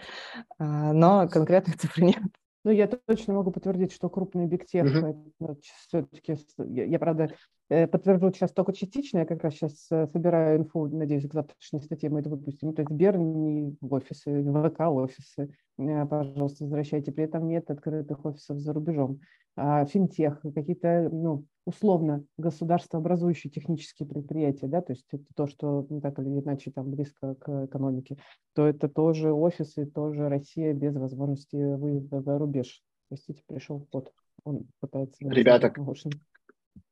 Но 0.61 1.29
конкретных 1.29 1.79
цифр 1.81 2.03
нет. 2.03 2.23
Ну, 2.67 2.73
я 2.73 2.89
точно 2.89 3.35
могу 3.35 3.53
подтвердить, 3.53 3.93
что 3.93 4.09
крупные 4.09 4.49
бигтех 4.49 4.87
uh-huh. 4.87 5.57
все-таки, 5.87 6.37
я, 6.59 6.85
я, 6.85 6.99
правда, 6.99 7.31
подтвержу 7.69 8.31
сейчас 8.33 8.53
только 8.53 8.73
частично, 8.73 9.19
я 9.19 9.27
как 9.27 9.43
раз 9.43 9.55
сейчас 9.55 9.87
э, 9.91 10.07
собираю 10.13 10.59
инфу, 10.59 10.87
надеюсь, 10.87 11.29
к 11.29 11.33
завтрашней 11.33 11.83
статье 11.83 12.09
мы 12.09 12.21
это 12.21 12.31
выпустим. 12.31 12.73
То 12.73 12.83
есть 12.83 12.93
Берни 12.93 13.77
в 13.81 13.93
офисы, 13.95 14.43
ВК 14.43 14.81
офисы, 14.83 15.51
э, 15.79 16.07
пожалуйста, 16.07 16.65
возвращайте. 16.65 17.13
При 17.13 17.25
этом 17.25 17.49
нет 17.49 17.71
открытых 17.71 18.25
офисов 18.25 18.59
за 18.59 18.73
рубежом. 18.73 19.21
А 19.57 19.85
финтех, 19.87 20.43
какие-то, 20.55 21.09
ну, 21.11 21.45
условно 21.65 22.25
государствообразующие 22.37 23.51
технические 23.51 24.07
предприятия, 24.07 24.67
да, 24.69 24.83
то 24.83 24.93
есть 24.93 25.07
это 25.11 25.25
то, 25.35 25.47
что 25.47 25.87
ну, 25.89 26.01
так 26.01 26.19
или 26.19 26.29
иначе 26.29 26.71
там 26.71 26.91
близко 26.91 27.35
к 27.37 27.65
экономике, 27.65 28.19
то 28.55 28.67
это 28.67 28.89
тоже 28.89 29.33
офисы, 29.33 29.87
тоже 29.87 30.29
Россия 30.29 30.75
без 30.75 30.95
возможности 30.95 31.57
выезда 31.57 32.21
за 32.21 32.39
рубеж. 32.39 32.83
Простите, 33.09 33.43
пришел 33.47 33.81
код, 33.91 34.13
он 34.45 34.67
пытается... 34.79 35.17
Ребята, 35.21 35.73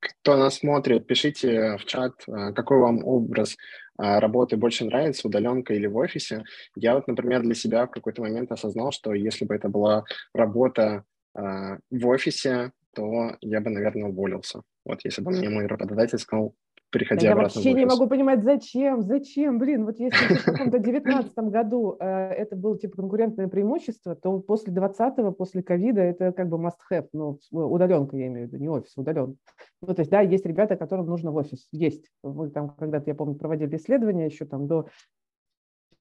кто 0.01 0.37
нас 0.37 0.57
смотрит, 0.59 1.07
пишите 1.07 1.77
в 1.77 1.85
чат, 1.85 2.13
а, 2.29 2.53
какой 2.53 2.79
вам 2.79 3.05
образ 3.05 3.57
а, 3.97 4.21
работы 4.21 4.57
больше 4.57 4.85
нравится, 4.85 5.29
удаленка 5.29 5.75
или 5.75 5.87
в 5.87 5.97
офисе. 5.97 6.45
Я 6.75 6.95
вот, 6.95 7.07
например, 7.09 7.43
для 7.43 7.55
себя 7.55 7.87
в 7.87 7.91
какой-то 7.91 8.23
момент 8.23 8.53
осознал, 8.53 8.93
что 8.93 9.13
если 9.13 9.45
бы 9.45 9.55
это 9.55 9.69
была 9.69 10.05
работа 10.33 11.05
в 11.35 12.07
офисе, 12.07 12.71
то 12.95 13.37
я 13.41 13.61
бы, 13.61 13.71
наверное, 13.71 14.09
уволился. 14.09 14.63
Вот 14.85 15.01
если 15.05 15.21
бы 15.21 15.33
мне 15.33 15.49
мой 15.49 15.67
работодатель 15.67 16.19
сказал, 16.19 16.55
приходи 16.95 17.27
я 17.27 17.33
обратно 17.33 17.55
вообще 17.61 17.73
не 17.75 17.85
могу 17.85 18.07
понимать, 18.07 18.43
зачем, 18.45 19.03
зачем, 19.03 19.59
блин, 19.59 19.85
вот 19.85 19.99
если 19.99 20.35
в 20.37 20.45
каком-то 20.45 20.79
девятнадцатом 20.79 21.51
году 21.51 21.97
э, 21.99 22.07
это 22.07 22.55
было 22.55 22.79
типа 22.79 22.97
конкурентное 22.97 23.49
преимущество, 23.49 24.15
то 24.15 24.39
после 24.39 24.73
20-го, 24.73 25.33
после 25.33 25.63
ковида 25.63 26.01
это 26.01 26.33
как 26.33 26.49
бы 26.49 26.57
must 26.57 26.79
have, 26.91 27.09
ну, 27.13 27.39
удаленка 27.51 28.17
я 28.17 28.29
имею 28.29 28.49
в 28.49 28.53
виду, 28.53 28.63
не 28.63 28.69
офис, 28.69 28.93
удаленка. 28.97 29.37
Ну, 29.83 29.93
то 29.93 30.01
есть, 30.01 30.11
да, 30.11 30.21
есть 30.21 30.47
ребята, 30.47 30.77
которым 30.77 31.07
нужно 31.07 31.33
в 31.33 31.37
офис, 31.37 31.67
есть. 31.73 32.11
Мы 32.23 32.51
там 32.51 32.71
когда-то, 32.71 33.11
я 33.11 33.15
помню, 33.15 33.35
проводили 33.35 33.77
исследования 33.77 34.27
еще 34.27 34.45
там 34.45 34.69
до 34.69 34.87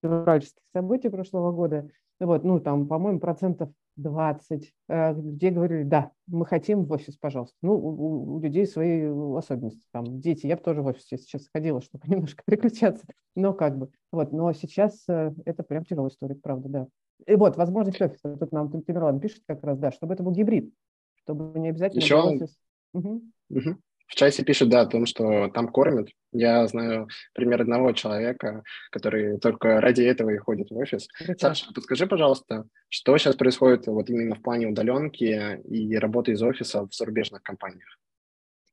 февральских 0.04 0.62
событий 0.74 1.10
прошлого 1.10 1.52
года, 1.52 1.90
вот, 2.20 2.44
ну, 2.44 2.60
там, 2.60 2.88
по-моему, 2.88 3.20
процентов 3.20 3.70
20, 3.96 4.74
э, 4.90 5.14
где 5.14 5.50
говорили, 5.52 5.84
да, 5.84 6.12
мы 6.28 6.46
хотим 6.46 6.86
в 6.86 6.92
офис, 6.92 7.18
пожалуйста. 7.18 7.56
Ну, 7.62 7.74
у, 7.74 8.36
у 8.36 8.40
людей 8.40 8.66
свои 8.66 9.04
особенности, 9.06 9.84
там, 9.92 10.20
дети, 10.20 10.48
я 10.48 10.56
бы 10.56 10.64
тоже 10.64 10.82
в 10.82 10.88
офис 10.88 11.06
сейчас 11.06 11.48
ходила, 11.54 11.82
чтобы 11.82 12.04
немножко 12.08 12.44
переключаться, 12.46 13.06
но 13.36 13.54
как 13.54 13.78
бы, 13.78 13.90
вот, 14.12 14.32
но 14.32 14.52
сейчас 14.54 15.04
э, 15.08 15.34
это 15.46 15.64
прям 15.64 15.86
тяжелая 15.86 16.10
история, 16.10 16.36
правда, 16.36 16.70
да. 16.70 16.88
И 17.28 17.36
вот, 17.36 17.56
возможность 17.58 18.02
офиса, 18.02 18.36
тут 18.38 18.52
нам 18.52 18.70
Тимирлан 18.84 19.20
пишет 19.20 19.44
как 19.48 19.64
раз, 19.64 19.78
да, 19.78 19.92
чтобы 19.92 20.14
это 20.14 20.24
был 20.24 20.32
гибрид, 20.32 20.74
чтобы 21.16 21.58
не 21.60 21.70
обязательно 21.70 22.02
Еще... 22.02 22.16
офис. 22.16 22.58
Угу. 22.94 23.22
Угу. 23.50 23.78
В 24.08 24.16
часе 24.16 24.44
пишут, 24.44 24.70
да, 24.70 24.82
о 24.82 24.86
том, 24.86 25.06
что 25.06 25.50
там 25.50 25.68
кормят. 25.70 26.10
Я 26.32 26.68
знаю 26.68 27.08
пример 27.34 27.62
одного 27.62 27.94
человека, 27.94 28.64
который 28.92 29.40
только 29.40 29.82
ради 29.82 30.04
этого 30.04 30.30
и 30.30 30.38
ходит 30.38 30.70
в 30.70 30.78
офис. 30.78 31.08
Прекрасно. 31.18 31.50
Саша, 31.50 31.74
подскажи, 31.74 32.06
пожалуйста, 32.06 32.66
что 32.90 33.18
сейчас 33.18 33.36
происходит 33.36 33.88
вот 33.88 34.10
именно 34.10 34.36
в 34.36 34.42
плане 34.42 34.68
удаленки 34.68 35.62
и 35.68 35.96
работы 35.98 36.34
из 36.34 36.44
офиса 36.44 36.86
в 36.88 36.94
зарубежных 36.94 37.42
компаниях? 37.42 37.98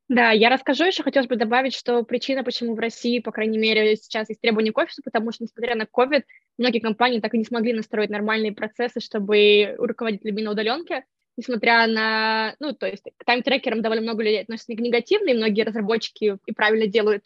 Да, 0.08 0.32
я 0.32 0.48
расскажу 0.48 0.86
еще, 0.86 1.04
хотелось 1.04 1.28
бы 1.28 1.36
добавить, 1.36 1.72
что 1.72 2.02
причина, 2.02 2.42
почему 2.42 2.74
в 2.74 2.80
России, 2.80 3.20
по 3.20 3.30
крайней 3.30 3.58
мере, 3.58 3.94
сейчас 3.94 4.28
есть 4.28 4.40
требования 4.40 4.72
к 4.72 4.78
офису, 4.78 5.02
потому 5.04 5.30
что, 5.30 5.44
несмотря 5.44 5.76
на 5.76 5.84
COVID, 5.84 6.24
многие 6.58 6.80
компании 6.80 7.20
так 7.20 7.32
и 7.34 7.38
не 7.38 7.44
смогли 7.44 7.72
настроить 7.72 8.10
нормальные 8.10 8.50
процессы, 8.50 8.98
чтобы 8.98 9.76
руководить 9.78 10.24
людьми 10.24 10.42
на 10.42 10.50
удаленке 10.50 11.04
несмотря 11.40 11.86
на, 11.86 12.54
ну, 12.60 12.74
то 12.74 12.86
есть 12.86 13.04
к 13.16 13.24
тайм-трекерам 13.24 13.82
довольно 13.82 14.02
много 14.02 14.22
людей 14.22 14.42
относятся 14.42 14.72
негативно, 14.74 15.30
и 15.30 15.34
многие 15.34 15.62
разработчики 15.62 16.38
и 16.46 16.52
правильно 16.52 16.86
делают, 16.86 17.24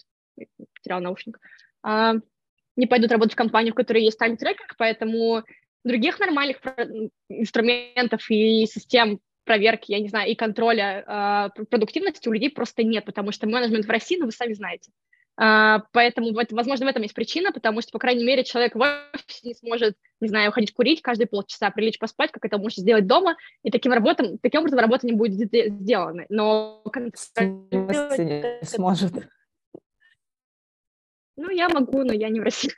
потерял 0.75 1.01
наушник, 1.01 1.39
а, 1.83 2.15
не 2.77 2.87
пойдут 2.87 3.11
работать 3.11 3.35
в 3.35 3.37
компанию, 3.37 3.73
в 3.73 3.77
которой 3.77 4.05
есть 4.05 4.19
тайм-трекер, 4.19 4.67
поэтому 4.79 5.43
других 5.85 6.19
нормальных 6.19 6.59
инструментов 7.29 8.31
и 8.31 8.67
систем 8.67 9.21
проверки, 9.45 9.93
я 9.93 10.01
не 10.01 10.09
знаю, 10.09 10.31
и 10.31 10.35
контроля 10.35 11.51
э, 11.57 11.65
продуктивности 11.67 12.29
у 12.29 12.33
людей 12.33 12.51
просто 12.51 12.83
нет, 12.83 13.05
потому 13.05 13.31
что 13.31 13.47
менеджмент 13.47 13.85
в 13.85 13.91
России, 13.91 14.17
ну, 14.19 14.25
вы 14.25 14.33
сами 14.33 14.55
знаете, 14.55 14.91
поэтому, 15.37 16.33
вот, 16.33 16.53
возможно, 16.53 16.87
в 16.87 16.89
этом 16.89 17.03
есть 17.03 17.15
причина, 17.15 17.53
потому 17.53 17.81
что, 17.81 17.93
по 17.93 17.99
крайней 17.99 18.25
мере, 18.25 18.45
человек 18.45 18.75
в 18.75 18.81
офисе 18.81 19.49
не 19.49 19.55
сможет, 19.55 19.97
не 20.21 20.29
знаю, 20.29 20.51
уходить 20.51 20.73
курить 20.73 21.03
каждые 21.03 21.27
полчаса, 21.27 21.71
прилечь 21.71 21.99
поспать, 21.99 22.31
как 22.31 22.45
это 22.45 22.59
может 22.59 22.79
сделать 22.79 23.07
дома, 23.07 23.37
и 23.63 23.71
таким, 23.71 23.93
работам, 23.93 24.39
таким 24.39 24.61
образом 24.61 24.79
работа 24.79 25.07
не 25.07 25.13
будет 25.13 25.33
сделана. 25.33 26.27
Но... 26.29 26.83
Не 28.61 28.65
сможет. 28.65 29.13
Ну, 31.37 31.51
я 31.51 31.69
могу, 31.69 32.05
но 32.05 32.13
я 32.13 32.29
не 32.29 32.39
в 32.39 32.45
России. 32.45 32.73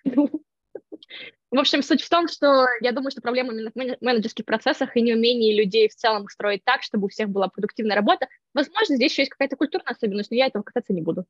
В 1.56 1.58
общем, 1.58 1.82
суть 1.82 2.02
в 2.02 2.10
том, 2.10 2.28
что 2.28 2.66
я 2.82 2.92
думаю, 2.92 3.10
что 3.10 3.22
проблема 3.22 3.54
именно 3.54 3.70
в 3.70 4.04
менеджерских 4.04 4.44
процессах 4.44 4.94
и 4.94 5.00
неумении 5.00 5.58
людей 5.58 5.88
в 5.88 5.94
целом 5.94 6.28
строить 6.28 6.62
так, 6.64 6.82
чтобы 6.82 7.06
у 7.06 7.08
всех 7.08 7.30
была 7.30 7.48
продуктивная 7.48 7.96
работа. 7.96 8.28
Возможно, 8.52 8.94
здесь 8.94 9.12
еще 9.12 9.22
есть 9.22 9.30
какая-то 9.30 9.56
культурная 9.56 9.94
особенность, 9.94 10.30
но 10.30 10.36
я 10.36 10.48
этого 10.48 10.62
касаться 10.62 10.92
не 10.92 11.00
буду. 11.00 11.24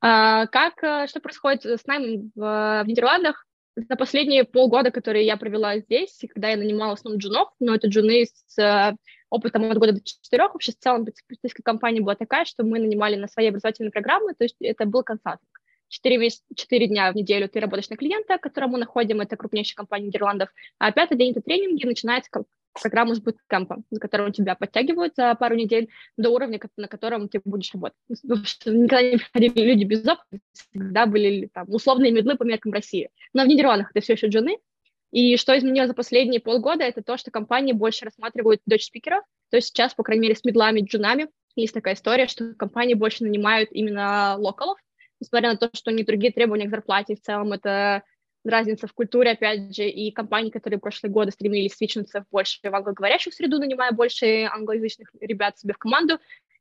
А, 0.00 0.48
как, 0.48 0.82
э, 0.82 1.06
что 1.06 1.20
происходит 1.20 1.64
с 1.64 1.86
нами 1.86 2.28
в, 2.34 2.82
в 2.84 2.88
Нидерландах? 2.88 3.46
За 3.76 3.94
последние 3.94 4.42
полгода, 4.42 4.90
которые 4.90 5.24
я 5.24 5.36
провела 5.36 5.78
здесь, 5.78 6.18
когда 6.28 6.48
я 6.48 6.56
нанимала 6.56 6.96
в 6.96 6.98
основном 6.98 7.20
джунов, 7.20 7.50
но 7.60 7.76
это 7.76 7.86
джуны 7.86 8.26
с 8.26 8.58
э, 8.60 8.96
опытом 9.30 9.70
от 9.70 9.78
года 9.78 9.92
до 9.92 10.00
четырех, 10.02 10.54
вообще 10.54 10.72
в 10.72 10.78
целом 10.78 11.06
специфика 11.14 11.62
компании 11.62 12.00
была 12.00 12.16
такая, 12.16 12.46
что 12.46 12.64
мы 12.64 12.80
нанимали 12.80 13.14
на 13.14 13.28
свои 13.28 13.46
образовательные 13.46 13.92
программы, 13.92 14.34
то 14.34 14.42
есть 14.42 14.56
это 14.58 14.86
был 14.86 15.04
консалтинг. 15.04 15.60
4, 15.88 16.18
месяца, 16.18 16.42
4 16.54 16.86
дня 16.86 17.12
в 17.12 17.14
неделю 17.16 17.48
ты 17.48 17.60
работаешь 17.60 17.88
на 17.88 17.96
клиента, 17.96 18.38
которому 18.38 18.76
находим, 18.76 19.20
это 19.20 19.36
крупнейшая 19.36 19.76
компания 19.76 20.06
Нидерландов, 20.06 20.50
а 20.78 20.92
пятый 20.92 21.16
день 21.16 21.32
это 21.32 21.40
тренинги, 21.40 21.86
начинается 21.86 22.30
программа 22.80 23.14
с 23.14 23.20
буткемпа, 23.20 23.82
на 23.90 23.98
которую 23.98 24.32
тебя 24.32 24.54
подтягивают 24.54 25.14
за 25.16 25.34
пару 25.34 25.56
недель 25.56 25.88
до 26.16 26.30
уровня, 26.30 26.60
на 26.76 26.86
котором 26.88 27.28
ты 27.28 27.40
будешь 27.44 27.72
работать. 27.72 27.98
Никогда 28.66 29.02
не 29.02 29.16
приходили 29.16 29.72
люди 29.72 29.84
без 29.84 30.06
опыта, 30.06 30.38
всегда 30.52 31.06
были 31.06 31.50
там, 31.52 31.66
условные 31.68 32.12
медлы 32.12 32.36
по 32.36 32.44
меркам 32.44 32.72
России. 32.72 33.10
Но 33.32 33.44
в 33.44 33.46
Нидерландах 33.48 33.90
это 33.90 34.00
все 34.00 34.12
еще 34.12 34.28
джуны, 34.28 34.58
и 35.10 35.36
что 35.36 35.58
изменилось 35.58 35.88
за 35.88 35.94
последние 35.94 36.40
полгода, 36.40 36.84
это 36.84 37.02
то, 37.02 37.16
что 37.16 37.30
компании 37.30 37.72
больше 37.72 38.04
рассматривают 38.04 38.60
дочь-спикеров, 38.66 39.24
то 39.50 39.56
есть 39.56 39.68
сейчас, 39.68 39.94
по 39.94 40.02
крайней 40.02 40.22
мере, 40.22 40.34
с 40.34 40.44
медлами, 40.44 40.82
джунами, 40.82 41.28
есть 41.56 41.74
такая 41.74 41.94
история, 41.94 42.28
что 42.28 42.54
компании 42.54 42.94
больше 42.94 43.24
нанимают 43.24 43.72
именно 43.72 44.36
локалов, 44.38 44.78
несмотря 45.20 45.50
на 45.50 45.56
то, 45.56 45.70
что 45.74 45.90
у 45.90 45.94
них 45.94 46.06
другие 46.06 46.32
требования 46.32 46.66
к 46.66 46.70
зарплате, 46.70 47.16
в 47.16 47.20
целом 47.20 47.52
это 47.52 48.02
разница 48.44 48.86
в 48.86 48.92
культуре, 48.92 49.32
опять 49.32 49.74
же, 49.74 49.88
и 49.88 50.10
компании, 50.12 50.50
которые 50.50 50.78
в 50.78 50.82
прошлые 50.82 51.12
годы 51.12 51.32
стремились 51.32 51.74
свичнуться 51.74 52.22
в 52.22 52.30
больше 52.30 52.58
в 52.62 52.74
англоговорящую 52.74 53.32
среду, 53.32 53.58
нанимая 53.58 53.92
больше 53.92 54.44
англоязычных 54.44 55.10
ребят 55.20 55.58
себе 55.58 55.74
в 55.74 55.78
команду, 55.78 56.18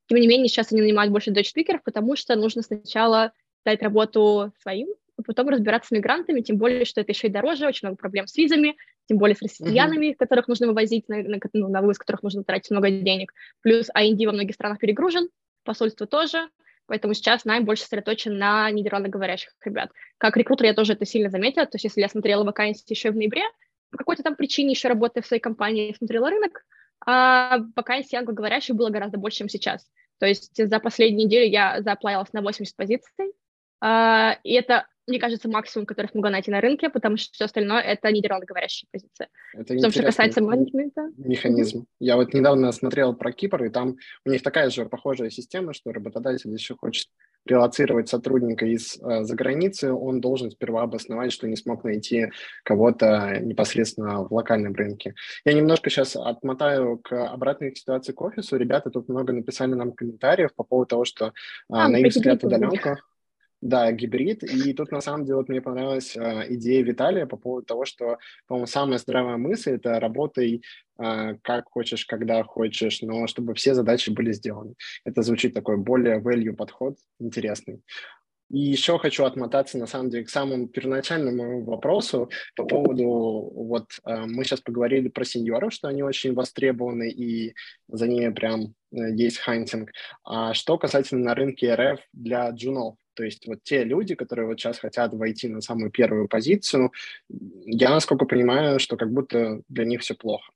тем 0.07 0.19
не 0.19 0.27
менее, 0.27 0.47
сейчас 0.47 0.71
они 0.71 0.81
нанимают 0.81 1.11
больше 1.11 1.31
дочь-спикеров, 1.31 1.83
потому 1.83 2.15
что 2.15 2.35
нужно 2.35 2.61
сначала 2.61 3.33
дать 3.65 3.81
работу 3.81 4.53
своим, 4.61 4.87
а 5.17 5.23
потом 5.23 5.49
разбираться 5.49 5.89
с 5.89 5.91
мигрантами, 5.91 6.41
тем 6.41 6.57
более, 6.57 6.85
что 6.85 7.01
это 7.01 7.11
еще 7.11 7.27
и 7.27 7.31
дороже, 7.31 7.67
очень 7.67 7.87
много 7.87 7.97
проблем 7.97 8.27
с 8.27 8.37
визами, 8.37 8.77
тем 9.07 9.17
более 9.17 9.35
с 9.35 9.41
россиянами, 9.41 10.11
uh-huh. 10.11 10.15
которых 10.15 10.47
нужно 10.47 10.67
вывозить, 10.67 11.09
на, 11.09 11.17
на, 11.23 11.39
ну, 11.53 11.67
на 11.67 11.81
вывоз 11.81 11.97
которых 11.97 12.23
нужно 12.23 12.43
тратить 12.43 12.71
много 12.71 12.89
денег. 12.89 13.33
Плюс 13.61 13.89
IND 13.95 14.25
во 14.25 14.31
многих 14.31 14.55
странах 14.55 14.79
перегружен, 14.79 15.29
посольство 15.63 16.07
тоже, 16.07 16.47
Поэтому 16.87 17.13
сейчас 17.13 17.45
найм 17.45 17.65
больше 17.65 17.83
сосредоточен 17.83 18.37
на 18.37 18.71
нидерландоговорящих 18.71 19.51
ребят. 19.63 19.91
Как 20.17 20.37
рекрутер 20.37 20.65
я 20.65 20.73
тоже 20.73 20.93
это 20.93 21.05
сильно 21.05 21.29
заметила. 21.29 21.65
То 21.65 21.75
есть 21.75 21.83
если 21.83 22.01
я 22.01 22.09
смотрела 22.09 22.43
вакансии 22.43 22.85
еще 22.87 23.11
в 23.11 23.15
ноябре, 23.15 23.43
по 23.91 23.97
какой-то 23.97 24.23
там 24.23 24.35
причине 24.35 24.71
еще 24.71 24.87
работая 24.87 25.21
в 25.21 25.27
своей 25.27 25.41
компании, 25.41 25.95
смотрела 25.97 26.29
рынок, 26.29 26.65
а 27.05 27.59
вакансий 27.75 28.15
англоговорящих 28.15 28.75
было 28.75 28.89
гораздо 28.89 29.17
больше, 29.17 29.39
чем 29.39 29.49
сейчас. 29.49 29.87
То 30.19 30.25
есть 30.25 30.51
за 30.55 30.79
последнюю 30.79 31.27
неделю 31.27 31.49
я 31.49 31.81
зааплавилась 31.81 32.33
на 32.33 32.41
80 32.41 32.75
позиций, 32.75 33.33
а, 33.79 34.37
и 34.43 34.53
это 34.53 34.87
мне 35.07 35.19
кажется, 35.19 35.47
максимум, 35.47 35.85
который 35.85 36.07
смогла 36.07 36.29
найти 36.29 36.51
на 36.51 36.59
рынке, 36.59 36.89
потому 36.89 37.17
что 37.17 37.31
все 37.33 37.45
остальное— 37.45 37.81
это 37.83 38.11
нидерландоговорящая 38.11 38.87
позиция. 38.91 39.29
Это 39.53 39.73
Потому 39.73 39.91
что 39.91 40.03
касается 40.03 40.41
менеджмента... 40.41 41.09
Механизм. 41.17 41.85
Я 41.99 42.17
вот 42.17 42.33
недавно 42.33 42.71
смотрел 42.73 43.15
про 43.15 43.31
Кипр, 43.31 43.63
и 43.63 43.69
там 43.69 43.95
у 44.25 44.29
них 44.29 44.43
такая 44.43 44.69
же 44.69 44.85
похожая 44.85 45.29
система, 45.29 45.73
что 45.73 45.93
работодатель 45.93 46.51
еще 46.51 46.75
хочет 46.75 47.07
релацировать 47.45 48.09
сотрудника 48.09 48.65
из 48.65 48.97
э, 49.01 49.23
за 49.23 49.35
границы, 49.35 49.93
он 49.93 50.19
должен 50.19 50.51
сперва 50.51 50.83
обосновать, 50.83 51.31
что 51.31 51.47
не 51.47 51.55
смог 51.55 51.85
найти 51.85 52.29
кого-то 52.63 53.39
непосредственно 53.41 54.23
в 54.23 54.33
локальном 54.33 54.73
рынке. 54.73 55.15
Я 55.45 55.53
немножко 55.53 55.89
сейчас 55.89 56.17
отмотаю 56.17 56.97
к 56.97 57.13
обратной 57.13 57.73
ситуации 57.73 58.11
к 58.11 58.21
офису. 58.21 58.57
Ребята 58.57 58.89
тут 58.89 59.07
много 59.07 59.31
написали 59.31 59.73
нам 59.73 59.93
комментариев 59.93 60.53
по 60.55 60.63
поводу 60.63 60.89
того, 60.89 61.05
что, 61.05 61.31
а, 61.69 61.87
на 61.87 61.97
их 61.97 62.07
взгляд, 62.07 62.43
удаленка... 62.43 62.97
Да, 63.61 63.91
гибрид. 63.91 64.43
И 64.43 64.73
тут, 64.73 64.91
на 64.91 65.01
самом 65.01 65.25
деле, 65.25 65.37
вот 65.37 65.49
мне 65.49 65.61
понравилась 65.61 66.15
э, 66.15 66.45
идея 66.53 66.83
Виталия 66.83 67.25
по 67.25 67.37
поводу 67.37 67.65
того, 67.65 67.85
что, 67.85 68.17
по-моему, 68.47 68.67
самая 68.67 68.99
здравая 68.99 69.37
мысль– 69.37 69.71
это 69.75 69.99
работай 69.99 70.61
э, 70.99 71.35
как 71.41 71.69
хочешь, 71.69 72.05
когда 72.05 72.43
хочешь, 72.43 73.01
но 73.01 73.25
чтобы 73.25 73.55
все 73.55 73.73
задачи 73.73 74.11
были 74.11 74.31
сделаны. 74.31 74.75
Это 75.05 75.23
звучит 75.23 75.55
такой 75.55 75.77
более 75.77 76.19
value 76.19 76.53
подход, 76.53 76.97
интересный. 77.19 77.81
И 78.49 78.59
еще 78.59 78.97
хочу 78.99 79.25
отмотаться, 79.25 79.77
на 79.77 79.87
самом 79.87 80.09
деле, 80.09 80.23
к 80.23 80.29
самому 80.29 80.67
первоначальному 80.67 81.63
вопросу 81.65 82.29
по 82.55 82.63
поводу, 82.63 83.05
вот 83.05 83.87
э, 84.05 84.25
мы 84.27 84.43
сейчас 84.43 84.61
поговорили 84.61 85.09
про 85.09 85.25
сеньоров, 85.25 85.73
что 85.73 85.87
они 85.87 86.03
очень 86.03 86.33
востребованы 86.33 87.09
и 87.09 87.55
за 87.87 88.07
ними 88.07 88.31
прям 88.31 88.75
э, 88.91 89.15
есть 89.15 89.39
хантинг. 89.39 89.89
А 90.23 90.53
что 90.53 90.77
касательно 90.77 91.25
на 91.25 91.35
рынке 91.35 91.73
РФ 91.73 91.99
для 92.13 92.49
джунов? 92.51 92.97
То 93.17 93.23
есть 93.23 93.47
вот 93.47 93.63
те 93.63 93.83
люди, 93.83 94.13
которые 94.13 94.45
вот 94.45 94.59
сейчас 94.59 94.77
хотят 94.77 95.11
войти 95.11 95.47
на 95.47 95.59
самую 95.59 95.89
первую 95.89 96.27
позицию, 96.27 96.91
я, 97.65 97.89
насколько 97.89 98.25
понимаю, 98.25 98.79
что 98.79 98.95
как 98.95 99.11
будто 99.11 99.63
для 99.69 99.85
них 99.85 100.01
все 100.01 100.13
плохо. 100.13 100.51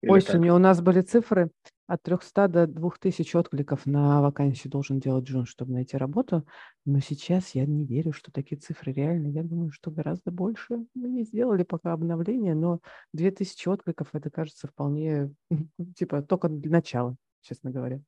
Или 0.00 0.10
Осенью 0.10 0.54
как? 0.54 0.56
у 0.56 0.58
нас 0.58 0.80
были 0.80 1.02
цифры 1.02 1.50
от 1.86 2.02
300 2.02 2.48
до 2.48 2.66
2000 2.66 3.36
откликов 3.36 3.84
на 3.84 4.22
вакансию 4.22 4.70
должен 4.70 4.98
делать 4.98 5.26
Джун, 5.26 5.44
чтобы 5.44 5.72
найти 5.72 5.98
работу. 5.98 6.46
Но 6.86 7.00
сейчас 7.00 7.50
я 7.54 7.66
не 7.66 7.84
верю, 7.84 8.14
что 8.14 8.32
такие 8.32 8.58
цифры 8.58 8.92
реальны. 8.92 9.26
Я 9.26 9.42
думаю, 9.42 9.70
что 9.70 9.90
гораздо 9.90 10.30
больше. 10.30 10.86
Мы 10.94 11.10
не 11.10 11.24
сделали 11.24 11.64
пока 11.64 11.92
обновление, 11.92 12.54
но 12.54 12.80
2000 13.12 13.68
откликов, 13.68 14.08
это 14.14 14.30
кажется 14.30 14.68
вполне, 14.68 15.34
типа, 15.96 16.22
только 16.22 16.48
для 16.48 16.70
начала, 16.70 17.14
честно 17.42 17.70
говоря. 17.70 18.00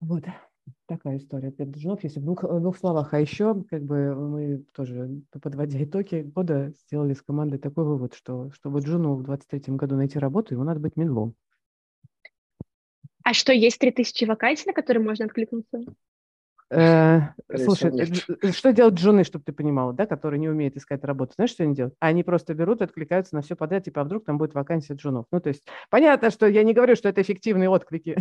Вот 0.00 0.24
такая 0.86 1.18
история 1.18 1.50
для 1.50 1.66
джунов, 1.66 2.04
если 2.04 2.20
в 2.20 2.24
двух, 2.24 2.42
в 2.42 2.60
двух 2.60 2.76
словах. 2.76 3.14
А 3.14 3.20
еще, 3.20 3.62
как 3.70 3.82
бы, 3.82 4.14
мы 4.14 4.64
тоже, 4.74 5.22
подводя 5.30 5.82
итоги 5.82 6.22
года, 6.22 6.72
сделали 6.84 7.14
с 7.14 7.22
командой 7.22 7.58
такой 7.58 7.84
вывод, 7.84 8.14
что 8.14 8.50
чтобы 8.52 8.80
джуну 8.80 9.14
в 9.14 9.22
23 9.22 9.74
году 9.76 9.96
найти 9.96 10.18
работу, 10.18 10.54
ему 10.54 10.64
надо 10.64 10.80
быть 10.80 10.96
медлом. 10.96 11.34
А 13.22 13.32
что, 13.32 13.52
есть 13.52 13.78
3000 13.78 14.24
вакансий, 14.24 14.64
на 14.66 14.74
которые 14.74 15.02
можно 15.02 15.24
откликнуться? 15.24 15.80
Э, 16.70 17.20
слушай, 17.56 17.92
э, 18.42 18.52
что 18.52 18.72
делают 18.72 18.98
жены, 18.98 19.24
чтобы 19.24 19.44
ты 19.44 19.52
понимала, 19.52 19.92
да, 19.92 20.06
которые 20.06 20.40
не 20.40 20.48
умеют 20.48 20.76
искать 20.76 21.04
работу? 21.04 21.32
Знаешь, 21.36 21.50
что 21.50 21.62
они 21.62 21.74
делают? 21.74 21.94
Они 22.00 22.22
просто 22.22 22.54
берут 22.54 22.80
и 22.80 22.84
откликаются 22.84 23.34
на 23.34 23.42
все 23.42 23.54
подряд, 23.54 23.84
типа, 23.84 24.00
а 24.00 24.04
вдруг 24.04 24.24
там 24.24 24.38
будет 24.38 24.54
вакансия 24.54 24.94
джунов? 24.94 25.26
Ну, 25.30 25.40
то 25.40 25.48
есть, 25.48 25.66
понятно, 25.90 26.30
что 26.30 26.46
я 26.46 26.62
не 26.62 26.72
говорю, 26.72 26.96
что 26.96 27.08
это 27.08 27.22
эффективные 27.22 27.68
отклики. 27.68 28.16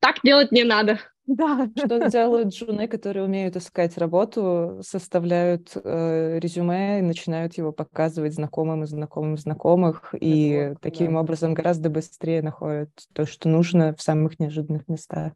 Так 0.00 0.16
делать 0.22 0.52
не 0.52 0.62
надо. 0.62 1.00
Да. 1.26 1.68
Что 1.76 2.08
делают 2.08 2.54
жены, 2.54 2.88
которые 2.88 3.24
умеют 3.24 3.54
искать 3.56 3.98
работу, 3.98 4.80
составляют 4.82 5.72
э, 5.74 6.38
резюме 6.38 7.00
и 7.00 7.02
начинают 7.02 7.58
его 7.58 7.70
показывать 7.70 8.32
знакомым 8.32 8.84
и 8.84 8.86
знакомым 8.86 9.36
знакомых, 9.36 10.14
и 10.18 10.68
вот, 10.70 10.80
таким 10.80 11.14
да. 11.14 11.20
образом 11.20 11.52
гораздо 11.52 11.90
быстрее 11.90 12.40
находят 12.40 12.88
то, 13.12 13.26
что 13.26 13.50
нужно 13.50 13.94
в 13.94 14.00
самых 14.00 14.40
неожиданных 14.40 14.88
местах. 14.88 15.32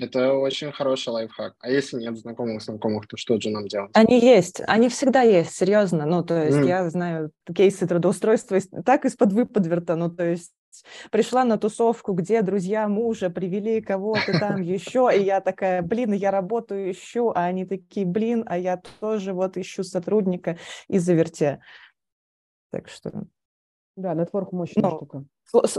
Это 0.00 0.34
очень 0.34 0.70
хороший 0.70 1.08
лайфхак. 1.08 1.54
А 1.58 1.70
если 1.70 1.96
нет 1.98 2.16
знакомых 2.16 2.62
знакомых, 2.62 3.06
то 3.08 3.16
что 3.16 3.40
же 3.40 3.50
нам 3.50 3.66
делать? 3.66 3.90
Они 3.94 4.20
есть, 4.20 4.60
они 4.66 4.88
всегда 4.88 5.22
есть, 5.22 5.54
серьезно. 5.54 6.06
Ну, 6.06 6.22
то 6.22 6.44
есть 6.44 6.58
mm. 6.58 6.66
я 6.66 6.88
знаю 6.88 7.32
кейсы 7.54 7.86
трудоустройства 7.86 8.60
так 8.84 9.04
из-под 9.04 9.32
выподверта, 9.32 9.96
ну, 9.96 10.10
то 10.10 10.24
есть 10.24 10.52
пришла 11.10 11.44
на 11.44 11.58
тусовку, 11.58 12.12
где 12.12 12.42
друзья 12.42 12.86
мужа 12.88 13.30
привели 13.30 13.80
кого-то 13.80 14.38
там 14.38 14.60
еще, 14.60 15.10
и 15.14 15.22
я 15.22 15.40
такая, 15.40 15.82
блин, 15.82 16.12
я 16.12 16.30
работаю, 16.30 16.92
ищу, 16.92 17.30
а 17.34 17.46
они 17.46 17.64
такие, 17.64 18.06
блин, 18.06 18.44
а 18.46 18.56
я 18.56 18.80
тоже 19.00 19.32
вот 19.32 19.56
ищу 19.56 19.82
сотрудника 19.82 20.58
и 20.88 20.98
заверте. 20.98 21.60
Так 22.70 22.88
что... 22.88 23.24
Да, 23.98 24.14
нетворк 24.14 24.52
мощная 24.52 24.84
ну, 24.84 24.96
штука. 24.96 25.24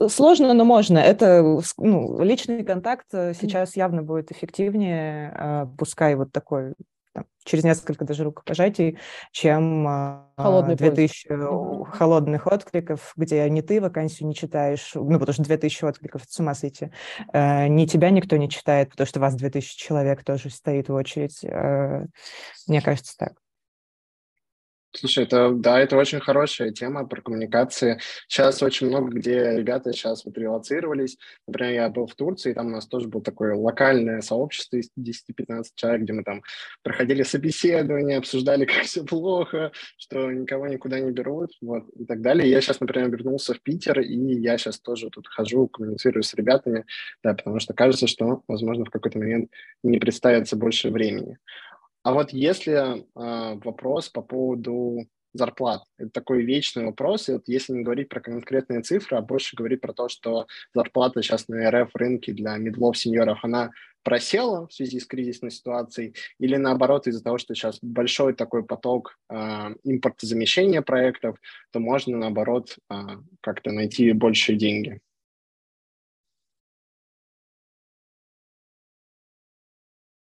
Сложно, 0.10 0.54
но 0.54 0.66
можно. 0.66 0.98
Это 0.98 1.42
ну, 1.78 2.22
личный 2.22 2.66
контакт 2.66 3.06
э, 3.14 3.34
сейчас 3.34 3.78
явно 3.78 4.04
будет 4.04 4.30
эффективнее, 4.30 5.32
а, 5.34 5.66
пускай 5.78 6.16
вот 6.16 6.34
такой 6.34 6.74
там, 7.14 7.26
через 7.46 7.64
несколько 7.64 8.04
даже 8.04 8.26
рукопожатий, 8.26 8.98
чем 9.32 10.28
Холодный 10.36 10.76
2000 10.76 11.28
поиск. 11.30 11.96
холодных 11.96 12.46
откликов, 12.46 13.14
где 13.16 13.50
не 13.50 13.62
ты 13.62 13.80
вакансию 13.80 14.28
не 14.28 14.36
читаешь, 14.36 14.92
ну, 14.96 15.18
потому 15.18 15.32
что 15.32 15.44
2000 15.44 15.86
откликов, 15.86 16.24
это 16.24 16.34
с 16.34 16.40
ума 16.42 16.54
сойти. 16.56 16.92
Э, 17.32 17.68
не 17.70 17.88
тебя 17.88 18.10
никто 18.10 18.36
не 18.36 18.50
читает, 18.50 18.90
потому 18.90 19.08
что 19.08 19.22
вас 19.22 19.34
2000 19.36 19.78
человек 19.78 20.26
тоже 20.26 20.50
стоит 20.50 20.90
в 20.90 20.94
очередь. 20.94 21.40
Э, 21.46 22.06
мне 22.68 22.82
кажется, 22.82 23.16
так. 23.18 23.32
Слушай, 25.00 25.24
это, 25.24 25.52
да, 25.54 25.80
это 25.80 25.96
очень 25.96 26.20
хорошая 26.20 26.72
тема 26.72 27.08
про 27.08 27.22
коммуникации. 27.22 28.02
Сейчас 28.28 28.62
очень 28.62 28.88
много 28.88 29.08
где 29.12 29.56
ребята 29.56 29.94
сейчас 29.94 30.26
вот 30.26 30.38
релацировались. 30.38 31.18
Например, 31.48 31.74
я 31.74 31.90
был 31.90 32.06
в 32.06 32.16
Турции, 32.16 32.52
там 32.52 32.68
у 32.68 32.72
нас 32.72 32.86
тоже 32.86 33.08
было 33.08 33.24
такое 33.24 33.56
локальное 33.56 34.20
сообщество 34.20 34.76
из 34.76 34.90
10-15 35.00 35.64
человек, 35.76 36.02
где 36.02 36.12
мы 36.12 36.24
там 36.24 36.42
проходили 36.84 37.24
собеседования, 37.24 38.18
обсуждали, 38.18 38.66
как 38.66 38.84
все 38.84 39.06
плохо, 39.06 39.72
что 39.98 40.30
никого 40.34 40.68
никуда 40.68 41.00
не 41.00 41.12
берут, 41.12 41.52
вот, 41.62 41.88
и 41.98 42.04
так 42.04 42.22
далее. 42.22 42.50
Я 42.50 42.60
сейчас, 42.60 42.82
например, 42.82 43.10
вернулся 43.10 43.54
в 43.54 43.62
Питер, 43.62 44.02
и 44.02 44.18
я 44.42 44.58
сейчас 44.58 44.82
тоже 44.82 45.10
тут 45.10 45.28
хожу, 45.30 45.70
коммуницирую 45.70 46.24
с 46.24 46.34
ребятами, 46.34 46.84
да, 47.24 47.34
потому 47.34 47.60
что 47.60 47.74
кажется, 47.74 48.08
что, 48.08 48.44
возможно, 48.50 48.84
в 48.84 48.90
какой-то 48.90 49.18
момент 49.18 49.50
не 49.82 49.98
представится 49.98 50.58
больше 50.58 50.90
времени. 50.90 51.38
А 52.10 52.12
вот 52.12 52.34
если 52.34 52.74
э, 52.74 53.04
вопрос 53.64 54.10
по 54.10 54.24
поводу 54.24 55.06
зарплат, 55.34 55.84
это 56.00 56.10
такой 56.10 56.42
вечный 56.42 56.86
вопрос, 56.86 57.30
и 57.30 57.34
вот 57.34 57.44
если 57.46 57.74
не 57.74 57.84
говорить 57.84 58.10
про 58.10 58.20
конкретные 58.20 58.82
цифры, 58.82 59.16
а 59.16 59.22
больше 59.22 59.56
говорить 59.56 59.80
про 59.80 59.94
то, 59.94 60.10
что 60.10 60.48
зарплата 60.74 61.22
сейчас 61.22 61.48
на 61.48 61.70
РФ 61.70 61.96
рынке 61.96 62.34
для 62.34 62.58
медлов, 62.58 62.98
сеньоров, 62.98 63.38
она 63.44 63.70
просела 64.02 64.66
в 64.68 64.74
связи 64.74 65.00
с 65.00 65.06
кризисной 65.06 65.52
ситуацией, 65.52 66.16
или 66.40 66.56
наоборот 66.56 67.06
из-за 67.06 67.24
того, 67.24 67.38
что 67.38 67.54
сейчас 67.54 67.78
большой 67.84 68.34
такой 68.34 68.66
поток 68.66 69.16
э, 69.30 69.36
импортозамещения 69.84 70.82
проектов, 70.82 71.38
то 71.72 71.80
можно 71.80 72.18
наоборот 72.18 72.76
э, 72.90 72.96
как-то 73.42 73.72
найти 73.72 74.14
больше 74.14 74.56
деньги. 74.56 75.00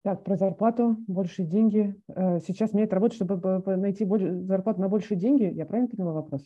Так, 0.05 0.23
про 0.23 0.37
зарплату, 0.37 0.97
большие 1.07 1.47
деньги. 1.47 1.95
Э, 2.15 2.39
сейчас 2.39 2.73
меняет 2.73 2.93
работу, 2.93 3.15
чтобы 3.15 3.63
найти 3.75 4.05
зарплату 4.05 4.79
на 4.79 4.87
большие 4.87 5.17
деньги. 5.17 5.51
Я 5.51 5.65
правильно 5.65 5.89
поняла 5.89 6.13
вопрос? 6.13 6.43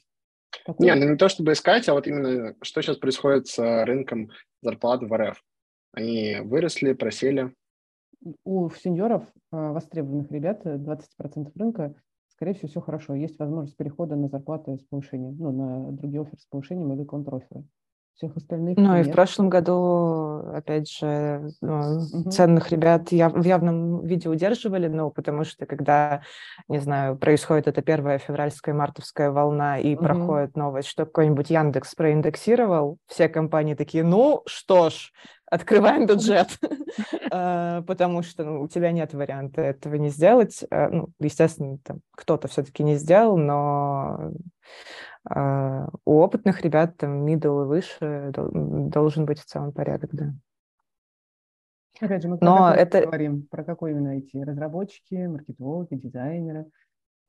Не, 0.77 0.95
ну 0.95 1.09
не 1.09 1.17
то 1.17 1.27
чтобы 1.27 1.51
искать, 1.51 1.89
а 1.89 1.93
вот 1.93 2.07
именно 2.07 2.55
что 2.61 2.81
сейчас 2.81 2.95
происходит 2.95 3.47
с 3.47 3.59
рынком 3.83 4.29
зарплат 4.61 5.03
в 5.03 5.13
РФ. 5.13 5.43
Они 5.91 6.37
выросли, 6.41 6.93
просели. 6.93 7.53
У 8.45 8.69
сеньоров, 8.69 9.23
э, 9.51 9.57
востребованных 9.57 10.31
ребят, 10.31 10.65
20% 10.65 11.51
рынка, 11.55 11.95
скорее 12.29 12.53
всего, 12.53 12.69
все 12.69 12.79
хорошо. 12.79 13.13
Есть 13.13 13.39
возможность 13.39 13.75
перехода 13.75 14.15
на 14.15 14.29
зарплаты 14.29 14.77
с 14.77 14.83
повышением, 14.85 15.35
ну, 15.37 15.51
на 15.51 15.91
другие 15.91 16.21
оферы 16.21 16.39
с 16.39 16.45
повышением 16.45 16.93
или 16.93 17.03
контроферы 17.03 17.65
всех 18.19 18.35
остальных. 18.35 18.77
Ну 18.77 18.95
нет. 18.95 19.07
и 19.07 19.09
в 19.09 19.13
прошлом 19.13 19.49
году, 19.49 20.41
опять 20.53 20.91
же, 20.91 21.49
ну, 21.61 22.01
угу. 22.13 22.29
ценных 22.29 22.69
ребят 22.69 23.11
яв- 23.11 23.33
в 23.33 23.43
явном 23.43 24.05
виде 24.05 24.27
удерживали, 24.27 24.87
ну, 24.87 25.09
потому 25.09 25.45
что 25.45 25.65
когда, 25.65 26.21
не 26.67 26.79
знаю, 26.79 27.17
происходит 27.17 27.67
эта 27.67 27.81
первая 27.81 28.19
февральская 28.19 28.75
мартовская 28.75 29.31
волна 29.31 29.79
и 29.79 29.95
угу. 29.95 30.03
проходит 30.03 30.57
новость, 30.57 30.89
что 30.89 31.05
какой-нибудь 31.05 31.49
Яндекс 31.49 31.95
проиндексировал, 31.95 32.97
все 33.07 33.29
компании 33.29 33.73
такие, 33.73 34.03
ну 34.03 34.43
что 34.45 34.89
ж, 34.89 35.11
открываем 35.49 36.05
бюджет, 36.05 36.59
а, 37.31 37.81
потому 37.83 38.21
что 38.21 38.43
ну, 38.43 38.61
у 38.61 38.67
тебя 38.67 38.91
нет 38.91 39.13
варианта 39.13 39.61
этого 39.61 39.95
не 39.95 40.09
сделать. 40.09 40.63
А, 40.69 40.89
ну, 40.89 41.09
естественно, 41.19 41.77
кто-то 42.11 42.47
все-таки 42.47 42.83
не 42.83 42.95
сделал, 42.95 43.37
но 43.37 44.31
а, 45.29 45.89
у 46.05 46.19
опытных 46.19 46.61
ребят 46.61 46.97
там 46.97 47.25
middle 47.25 47.63
и 47.63 47.67
выше 47.67 48.31
должен 48.33 49.25
быть 49.25 49.39
в 49.39 49.45
целом 49.45 49.71
порядок, 49.71 50.11
да. 50.13 50.33
Опять 51.99 52.21
же, 52.21 52.29
мы 52.29 52.37
Но 52.39 52.71
это... 52.73 53.01
говорим 53.01 53.45
про 53.51 53.63
какой 53.63 53.91
именно 53.91 54.17
IT? 54.17 54.43
Разработчики, 54.43 55.15
маркетологи, 55.27 55.95
дизайнеры– 55.95 56.65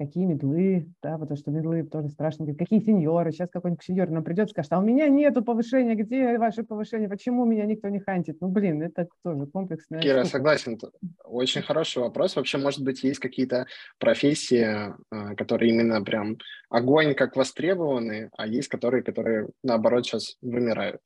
какие 0.01 0.25
медлы, 0.25 0.89
да, 1.03 1.19
потому 1.19 1.37
что 1.37 1.51
медлы 1.51 1.83
тоже 1.83 2.09
страшно, 2.09 2.47
говорят, 2.47 2.59
какие 2.59 2.81
сеньоры, 2.81 3.33
сейчас 3.33 3.51
какой-нибудь 3.51 3.85
сеньор 3.85 4.09
нам 4.09 4.25
придет 4.25 4.49
и 4.49 4.51
скажет, 4.53 4.73
а 4.73 4.79
у 4.79 4.83
меня 4.83 5.07
нету 5.09 5.45
повышения, 5.45 5.95
где 5.95 6.39
ваше 6.39 6.63
повышение, 6.63 7.07
почему 7.07 7.45
меня 7.45 7.67
никто 7.67 7.87
не 7.91 8.01
хантит? 8.01 8.41
Ну, 8.41 8.49
блин, 8.49 8.81
это 8.81 9.09
тоже 9.23 9.47
комплексная 9.47 10.01
Кира, 10.01 10.21
штука. 10.21 10.31
согласен, 10.31 10.79
очень 11.25 11.61
хороший 11.61 11.99
вопрос. 11.99 12.35
Вообще, 12.35 12.57
может 12.57 12.83
быть, 12.83 13.05
есть 13.05 13.21
какие-то 13.21 13.67
профессии, 13.99 14.65
а, 15.11 15.35
которые 15.35 15.71
именно 15.71 16.03
прям 16.03 16.39
огонь 16.71 17.15
как 17.15 17.37
востребованы, 17.37 18.31
а 18.39 18.47
есть 18.47 18.69
которые, 18.69 19.03
которые, 19.03 19.49
наоборот, 19.63 20.07
сейчас 20.07 20.39
вымирают? 20.41 21.03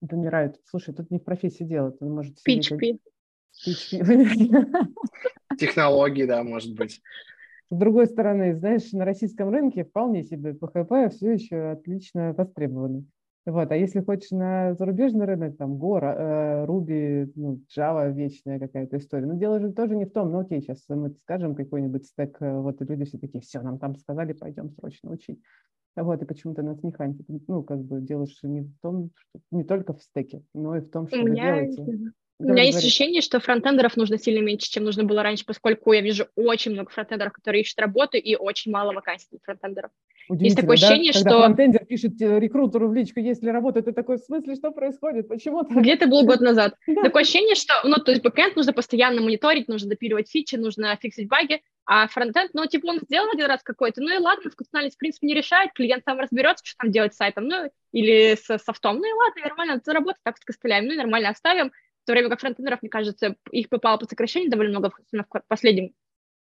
Вымирают. 0.00 0.60
Слушай, 0.66 0.94
тут 0.94 1.10
не 1.10 1.18
в 1.18 1.24
профессии 1.24 1.64
дело, 1.64 1.90
ты 1.90 2.04
может... 2.04 2.36
PHP. 2.48 3.00
Технологии, 5.58 6.26
да, 6.26 6.44
может 6.44 6.76
быть. 6.76 7.02
С 7.70 7.76
другой 7.76 8.06
стороны, 8.06 8.54
знаешь, 8.54 8.92
на 8.92 9.04
российском 9.04 9.50
рынке 9.50 9.84
вполне 9.84 10.24
себе 10.24 10.52
PHP 10.52 11.10
все 11.10 11.32
еще 11.32 11.70
отлично 11.70 12.32
востребованы. 12.32 13.04
Вот. 13.44 13.70
А 13.70 13.76
если 13.76 14.00
хочешь 14.00 14.30
на 14.30 14.74
зарубежный 14.74 15.24
рынок, 15.24 15.56
там 15.56 15.76
Go, 15.76 16.00
э, 16.00 16.66
Ruby, 16.66 17.32
ну, 17.34 17.60
Java 17.74 18.12
вечная 18.12 18.58
какая-то 18.58 18.98
история. 18.98 19.26
Но 19.26 19.34
дело 19.34 19.58
же 19.58 19.72
тоже 19.72 19.96
не 19.96 20.04
в 20.04 20.12
том, 20.12 20.30
ну 20.30 20.40
окей, 20.40 20.60
сейчас 20.60 20.84
мы 20.88 21.14
скажем 21.22 21.54
какой-нибудь 21.54 22.04
стек, 22.04 22.36
э, 22.40 22.58
вот 22.58 22.80
и 22.82 22.84
люди 22.84 23.04
все 23.04 23.18
такие, 23.18 23.40
все, 23.40 23.62
нам 23.62 23.78
там 23.78 23.96
сказали, 23.96 24.34
пойдем 24.34 24.70
срочно 24.70 25.10
учить. 25.10 25.40
Вот, 25.96 26.22
и 26.22 26.26
почему-то 26.26 26.62
нас 26.62 26.82
не 26.82 26.92
хантит. 26.92 27.26
Ну, 27.48 27.62
как 27.62 27.82
бы 27.82 28.00
дело 28.00 28.26
же 28.26 28.48
не 28.48 28.60
в 28.60 28.72
том, 28.82 29.10
что 29.16 29.40
не 29.50 29.64
только 29.64 29.94
в 29.94 30.02
стеке, 30.02 30.42
но 30.54 30.76
и 30.76 30.80
в 30.80 30.90
том, 30.90 31.08
что 31.08 31.18
У 31.18 31.22
вы 31.22 31.34
делаете. 31.34 32.12
У 32.40 32.52
меня 32.52 32.62
есть 32.62 32.78
ощущение, 32.78 33.20
что 33.20 33.40
фронтендеров 33.40 33.96
нужно 33.96 34.16
сильно 34.16 34.44
меньше, 34.44 34.70
чем 34.70 34.84
нужно 34.84 35.02
было 35.02 35.24
раньше, 35.24 35.44
поскольку 35.44 35.92
я 35.92 36.00
вижу 36.00 36.28
очень 36.36 36.72
много 36.72 36.90
фронтендеров, 36.90 37.32
которые 37.32 37.62
ищут 37.62 37.80
работу, 37.80 38.16
и 38.16 38.36
очень 38.36 38.70
мало 38.70 38.92
вакансий 38.92 39.26
для 39.32 39.40
фронтендеров. 39.42 39.90
Есть 40.30 40.56
такое 40.56 40.76
да? 40.76 40.86
ощущение, 40.86 41.12
Когда 41.12 41.30
что... 41.30 41.40
фронтендер 41.40 41.84
пишет 41.84 42.20
э, 42.20 42.38
рекрутеру 42.38 42.88
в 42.88 42.94
личку, 42.94 43.18
есть 43.18 43.42
ли 43.42 43.50
работа, 43.50 43.82
ты 43.82 43.92
такой, 43.92 44.18
в 44.18 44.20
смысле, 44.20 44.54
что 44.54 44.70
происходит, 44.70 45.26
почему 45.26 45.64
так? 45.64 45.78
Где-то 45.78 46.06
был 46.06 46.24
год 46.24 46.40
назад. 46.40 46.74
Такое 47.02 47.22
ощущение, 47.22 47.54
что, 47.54 47.72
ну, 47.84 47.96
то 47.96 48.12
есть 48.12 48.22
бэкэнд 48.22 48.54
нужно 48.54 48.72
постоянно 48.72 49.20
мониторить, 49.20 49.68
нужно 49.68 49.88
допиливать 49.88 50.30
фичи, 50.30 50.56
нужно 50.56 50.96
фиксить 51.00 51.28
баги, 51.28 51.62
а 51.86 52.06
фронтенд, 52.06 52.50
ну, 52.52 52.66
типа, 52.66 52.86
он 52.86 53.00
сделал 53.00 53.30
один 53.32 53.46
раз 53.46 53.62
какой-то, 53.62 54.02
ну 54.02 54.14
и 54.14 54.18
ладно, 54.18 54.50
функциональность, 54.50 54.96
в 54.96 54.98
принципе, 54.98 55.26
не 55.26 55.34
решает, 55.34 55.72
клиент 55.72 56.04
сам 56.04 56.20
разберется, 56.20 56.64
что 56.64 56.76
там 56.78 56.92
делать 56.92 57.14
с 57.14 57.16
сайтом, 57.16 57.48
ну, 57.48 57.70
или 57.92 58.36
с 58.36 58.58
софтом, 58.58 58.98
ну 58.98 59.08
и 59.08 59.12
ладно, 59.12 59.42
нормально, 59.42 59.80
заработать 59.82 60.20
так 60.22 60.36
с 60.36 60.44
костылями, 60.44 60.88
ну 60.88 60.92
и 60.92 60.98
нормально 60.98 61.30
оставим, 61.30 61.72
то 62.08 62.12
время 62.12 62.30
как 62.30 62.40
фронтендеров, 62.40 62.80
мне 62.80 62.88
кажется, 62.88 63.36
их 63.52 63.68
попало 63.68 63.98
под 63.98 64.08
сокращение 64.08 64.48
довольно 64.48 64.78
много 64.78 64.90
в 64.90 65.42
последнем 65.46 65.92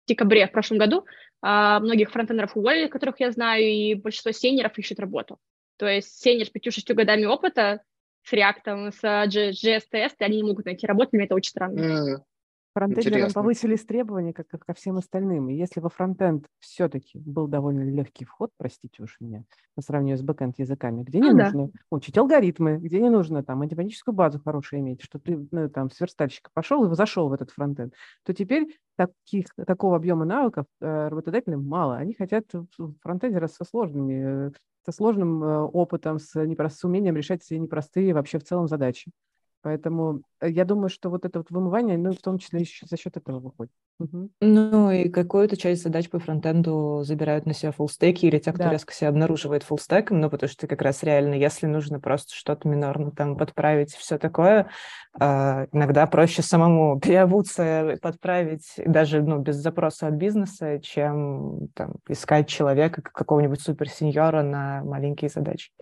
декабре 0.07 0.47
в 0.47 0.53
прошлом 0.53 0.77
году. 0.77 1.07
А, 1.41 1.81
многих 1.81 2.11
фронтендеров 2.11 2.55
уволили, 2.55 2.87
которых 2.87 3.19
я 3.21 3.31
знаю, 3.31 3.65
и 3.65 3.95
большинство 3.95 4.31
сеньоров 4.33 4.77
ищут 4.79 5.01
работу. 5.01 5.39
То 5.79 5.87
есть 5.87 6.21
сеньор 6.21 6.47
с 6.47 6.53
5-6 6.53 6.93
годами 6.93 7.25
опыта 7.25 7.81
с 8.25 8.33
React, 8.35 8.93
с 8.93 9.03
JS, 9.03 9.85
и 10.19 10.25
они 10.25 10.37
не 10.37 10.43
могут 10.43 10.67
найти 10.67 10.87
работу, 10.87 11.11
мне 11.13 11.25
это 11.25 11.35
очень 11.35 11.51
странно. 11.51 11.81
Mm. 11.81 12.17
Фронтендерам 12.79 13.33
повысились 13.33 13.85
требования, 13.85 14.33
как, 14.33 14.47
как 14.47 14.65
ко 14.65 14.75
всем 14.75 14.97
остальным. 14.97 15.49
И 15.49 15.55
если 15.55 15.81
во 15.81 15.89
фронтенд 15.89 16.47
все-таки 16.61 17.19
был 17.19 17.49
довольно 17.49 17.83
легкий 17.83 18.25
вход, 18.25 18.51
простите 18.57 19.03
уж 19.03 19.17
меня, 19.21 19.45
по 19.75 19.83
сравнению 19.83 20.17
с 20.17 20.23
бэкенд 20.23 20.59
языками, 20.59 21.03
где 21.03 21.19
не 21.19 21.33
ну, 21.33 21.43
нужно 21.43 21.67
да. 21.67 21.73
учить 21.91 22.17
алгоритмы, 22.17 22.79
где 22.79 23.01
не 23.01 23.11
нужно 23.11 23.43
там 23.43 23.59
математическую 23.59 24.15
базу 24.15 24.41
хорошую 24.41 24.81
иметь, 24.81 25.03
что 25.03 25.19
ты 25.19 25.49
ну, 25.51 25.69
там 25.69 25.91
с 25.91 25.99
верстальщика 26.01 26.51
пошел 26.55 26.85
и 26.85 26.95
зашел 26.95 27.29
в 27.29 27.33
этот 27.33 27.51
фронтенд, 27.51 27.95
то 28.25 28.33
теперь 28.33 28.79
таких, 28.97 29.47
такого 29.67 29.97
объема 29.97 30.25
навыков 30.25 30.67
э, 30.81 31.09
работодателям 31.09 31.65
мало. 31.65 31.97
Они 31.97 32.15
хотят 32.15 32.45
фронтендера 33.03 33.49
со 33.49 33.65
сложными, 33.65 34.49
э, 34.49 34.53
со 34.85 34.93
сложным 34.93 35.43
э, 35.43 35.63
опытом, 35.63 36.19
с, 36.19 36.35
непрост, 36.45 36.79
с 36.79 36.85
умением 36.85 37.17
решать 37.17 37.43
все 37.43 37.59
непростые 37.59 38.15
вообще 38.15 38.39
в 38.39 38.45
целом 38.45 38.69
задачи. 38.69 39.11
Поэтому 39.63 40.23
э, 40.41 40.51
я 40.51 40.65
думаю, 40.65 40.89
что 40.89 41.11
вот 41.11 41.25
это 41.25 41.41
вот 41.41 41.51
вымывание, 41.51 41.99
ну, 41.99 42.13
в 42.13 42.21
том 42.21 42.39
числе 42.39 42.61
еще 42.61 42.87
за 42.87 42.97
счет 42.97 43.17
этого 43.17 43.41
выходит. 43.41 43.73
Угу. 43.99 44.31
Ну, 44.41 44.91
и 44.93 45.09
какую-то 45.09 45.57
часть 45.57 45.83
задач 45.83 46.09
по 46.09 46.21
фронтенду 46.21 47.03
забирают 47.03 47.47
на 47.47 47.55
себя 47.55 47.73
фуллстеки 47.73 48.27
или 48.27 48.39
те, 48.39 48.53
кто 48.53 48.65
да. 48.65 48.71
резко 48.71 48.95
себя 48.95 49.09
обнаруживает 49.09 49.65
фуллстеком, 49.65 50.21
ну, 50.21 50.31
потому 50.31 50.49
что 50.49 50.69
как 50.69 50.83
раз 50.83 51.03
реально, 51.03 51.35
если 51.35 51.67
нужно 51.67 51.99
просто 51.99 52.35
что-то 52.35 52.69
минорно 52.69 53.11
там 53.11 53.37
подправить, 53.37 53.93
все 53.95 54.17
такое, 54.19 54.71
э, 55.21 55.67
иногда 55.73 56.07
проще 56.07 56.43
самому 56.43 57.01
переобуться, 57.05 57.99
подправить, 58.01 58.75
даже, 58.87 59.23
ну, 59.23 59.39
без 59.39 59.57
запроса 59.57 60.07
от 60.07 60.15
бизнеса, 60.15 60.79
чем 60.81 61.69
там 61.75 61.97
искать 62.09 62.49
человека, 62.49 63.03
какого-нибудь 63.03 63.61
суперсеньора 63.61 64.43
на 64.43 64.85
маленькие 64.85 65.31
задачи. 65.31 65.73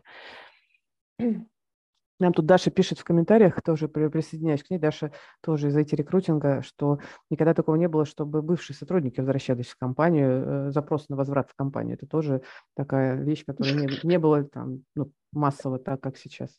Нам 2.18 2.32
тут 2.32 2.46
Даша 2.46 2.70
пишет 2.70 2.98
в 2.98 3.04
комментариях, 3.04 3.60
тоже 3.62 3.88
присоединяюсь 3.88 4.62
к 4.62 4.70
ней, 4.70 4.78
Даша 4.78 5.12
тоже 5.42 5.68
из 5.68 5.76
IT-рекрутинга, 5.76 6.62
что 6.62 6.98
никогда 7.30 7.52
такого 7.52 7.76
не 7.76 7.88
было, 7.88 8.06
чтобы 8.06 8.40
бывшие 8.40 8.74
сотрудники 8.74 9.20
возвращались 9.20 9.68
в 9.68 9.76
компанию, 9.76 10.68
э, 10.68 10.70
запрос 10.70 11.08
на 11.08 11.16
возврат 11.16 11.50
в 11.50 11.54
компанию. 11.54 11.96
Это 11.96 12.06
тоже 12.06 12.42
такая 12.74 13.16
вещь, 13.16 13.44
которая 13.44 13.74
не, 13.74 13.88
не 14.02 14.18
была 14.18 14.44
там 14.44 14.82
ну, 14.94 15.12
массово 15.32 15.78
так, 15.78 16.00
как 16.00 16.16
сейчас. 16.16 16.50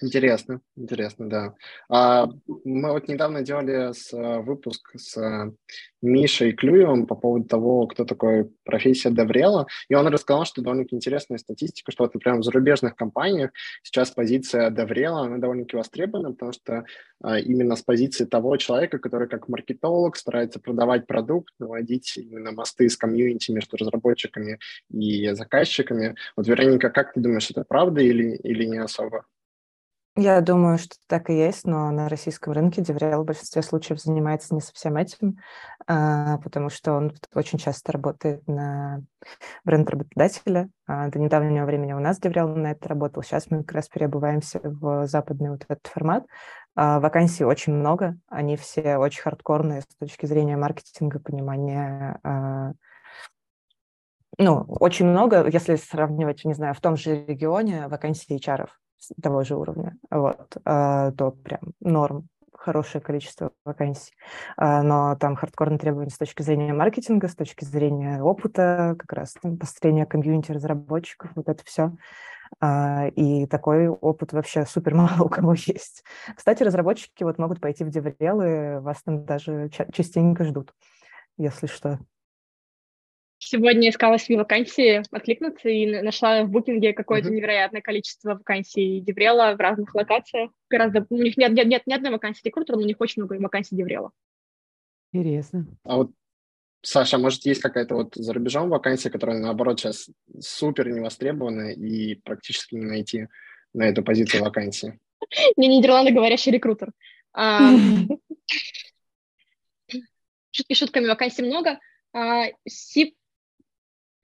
Интересно, 0.00 0.60
интересно, 0.76 1.28
да. 1.28 1.54
А, 1.88 2.26
мы 2.64 2.92
вот 2.92 3.08
недавно 3.08 3.42
делали 3.42 3.92
с, 3.92 4.12
э, 4.12 4.40
выпуск 4.40 4.90
с 4.96 5.16
э, 5.16 5.52
Мишей 6.00 6.52
Клюевым 6.52 7.06
по 7.06 7.14
поводу 7.14 7.46
того, 7.46 7.86
кто 7.86 8.04
такой 8.04 8.50
профессия 8.64 9.10
Деврела, 9.10 9.66
и 9.88 9.94
он 9.94 10.06
рассказал, 10.08 10.44
что 10.44 10.62
довольно-таки 10.62 10.96
интересная 10.96 11.38
статистика, 11.38 11.92
что 11.92 12.04
вот, 12.04 12.14
например, 12.14 12.40
в 12.40 12.44
зарубежных 12.44 12.96
компаниях 12.96 13.50
сейчас 13.82 14.10
позиция 14.10 14.70
Деврела, 14.70 15.22
она 15.22 15.38
довольно-таки 15.38 15.76
востребована, 15.76 16.32
потому 16.32 16.52
что 16.52 16.84
а, 17.22 17.38
именно 17.38 17.76
с 17.76 17.82
позиции 17.82 18.24
того 18.24 18.56
человека, 18.56 18.98
который 18.98 19.28
как 19.28 19.48
маркетолог 19.48 20.16
старается 20.16 20.58
продавать 20.60 21.06
продукт, 21.06 21.52
наводить 21.58 22.16
именно 22.16 22.52
мосты 22.52 22.88
с 22.88 22.96
комьюнити 22.96 23.52
между 23.52 23.76
разработчиками 23.76 24.58
и 24.90 25.32
заказчиками. 25.32 26.16
Вот, 26.36 26.46
Вероника, 26.46 26.90
как 26.90 27.12
ты 27.12 27.20
думаешь, 27.20 27.50
это 27.50 27.64
правда 27.64 28.00
или, 28.00 28.36
или 28.36 28.64
не 28.64 28.78
особо? 28.78 29.26
Я 30.14 30.42
думаю, 30.42 30.76
что 30.76 30.96
так 31.06 31.30
и 31.30 31.34
есть, 31.34 31.64
но 31.64 31.90
на 31.90 32.06
российском 32.10 32.52
рынке 32.52 32.82
DevRel 32.82 33.22
в 33.22 33.24
большинстве 33.24 33.62
случаев 33.62 33.98
занимается 33.98 34.54
не 34.54 34.60
совсем 34.60 34.98
этим, 34.98 35.38
а, 35.86 36.36
потому 36.38 36.68
что 36.68 36.92
он 36.92 37.14
очень 37.34 37.58
часто 37.58 37.92
работает 37.92 38.46
на 38.46 39.00
бренд 39.64 39.88
работодателя. 39.88 40.68
А, 40.86 41.08
до 41.08 41.18
недавнего 41.18 41.64
времени 41.64 41.94
у 41.94 41.98
нас 41.98 42.20
DevRel 42.20 42.54
на 42.56 42.72
это 42.72 42.90
работал. 42.90 43.22
Сейчас 43.22 43.50
мы 43.50 43.64
как 43.64 43.76
раз 43.76 43.88
переобуваемся 43.88 44.60
в 44.62 45.06
западный 45.06 45.48
вот 45.48 45.64
этот 45.66 45.86
формат. 45.86 46.26
А, 46.74 47.00
вакансий 47.00 47.44
очень 47.44 47.72
много, 47.72 48.18
они 48.28 48.58
все 48.58 48.98
очень 48.98 49.22
хардкорные 49.22 49.80
с 49.80 49.86
точки 49.98 50.26
зрения 50.26 50.58
маркетинга, 50.58 51.20
понимания 51.20 52.20
ну, 54.38 54.64
очень 54.66 55.06
много, 55.06 55.46
если 55.46 55.76
сравнивать, 55.76 56.44
не 56.44 56.54
знаю, 56.54 56.74
в 56.74 56.80
том 56.80 56.96
же 56.96 57.24
регионе 57.26 57.86
вакансий 57.88 58.36
HR 58.36 58.68
того 59.22 59.42
же 59.44 59.56
уровня, 59.56 59.96
вот, 60.10 60.56
а, 60.64 61.12
то 61.12 61.32
прям 61.32 61.60
норм, 61.80 62.28
хорошее 62.62 63.02
количество 63.02 63.52
вакансий. 63.64 64.12
А, 64.56 64.82
но 64.82 65.16
там 65.16 65.36
хардкорные 65.36 65.78
требования 65.78 66.10
с 66.10 66.18
точки 66.18 66.42
зрения 66.42 66.72
маркетинга, 66.72 67.28
с 67.28 67.34
точки 67.34 67.64
зрения 67.64 68.22
опыта, 68.22 68.94
как 68.98 69.12
раз 69.12 69.34
там, 69.42 69.58
построения 69.58 70.06
комьюнити 70.06 70.52
разработчиков, 70.52 71.32
вот 71.34 71.48
это 71.48 71.64
все. 71.64 71.92
А, 72.60 73.08
и 73.08 73.46
такой 73.46 73.88
опыт 73.88 74.32
вообще 74.32 74.64
супер 74.66 74.94
мало 74.96 75.24
у 75.24 75.28
кого 75.28 75.54
есть. 75.54 76.04
Кстати, 76.36 76.62
разработчики 76.62 77.24
вот 77.24 77.38
могут 77.38 77.60
пойти 77.60 77.84
в 77.84 77.90
и 78.42 78.78
вас 78.80 79.02
там 79.02 79.24
даже 79.24 79.70
частенько 79.92 80.44
ждут, 80.44 80.72
если 81.36 81.66
что. 81.66 81.98
Сегодня 83.44 83.90
искала 83.90 84.18
себе 84.18 84.38
вакансии 84.38 85.02
откликнуться 85.10 85.68
и 85.68 86.00
нашла 86.00 86.44
в 86.44 86.48
букинге 86.48 86.92
какое-то 86.92 87.28
uh-huh. 87.28 87.32
невероятное 87.32 87.80
количество 87.80 88.34
вакансий 88.34 89.00
Деврела 89.00 89.56
в 89.56 89.60
разных 89.60 89.92
локациях. 89.96 90.52
Гораздо... 90.70 91.04
У 91.10 91.16
них 91.16 91.36
нет, 91.36 91.50
нет, 91.50 91.66
нет 91.66 91.82
ни 91.86 91.92
одной 91.92 92.12
вакансии 92.12 92.42
рекрутера, 92.44 92.76
но 92.76 92.82
у 92.82 92.86
них 92.86 93.00
очень 93.00 93.20
много 93.22 93.42
вакансий 93.42 93.74
Деврела. 93.74 94.12
Интересно. 95.12 95.66
А 95.82 95.96
вот, 95.96 96.12
Саша, 96.82 97.18
может, 97.18 97.44
есть 97.44 97.60
какая-то 97.60 97.96
вот 97.96 98.14
за 98.14 98.32
рубежом 98.32 98.68
вакансия, 98.68 99.10
которая, 99.10 99.40
наоборот, 99.40 99.80
сейчас 99.80 100.08
супер 100.38 100.88
не 100.90 101.00
востребована 101.00 101.72
и 101.72 102.14
практически 102.14 102.76
не 102.76 102.84
найти 102.84 103.26
на 103.74 103.88
эту 103.88 104.04
позицию 104.04 104.44
вакансии? 104.44 105.00
Не 105.56 105.66
Нидерланды 105.66 106.12
говорящий 106.12 106.52
рекрутер. 106.52 106.92
Шутки 110.52 110.74
шутками, 110.74 111.06
вакансий 111.06 111.42
много. 111.42 111.80
C 112.68 113.14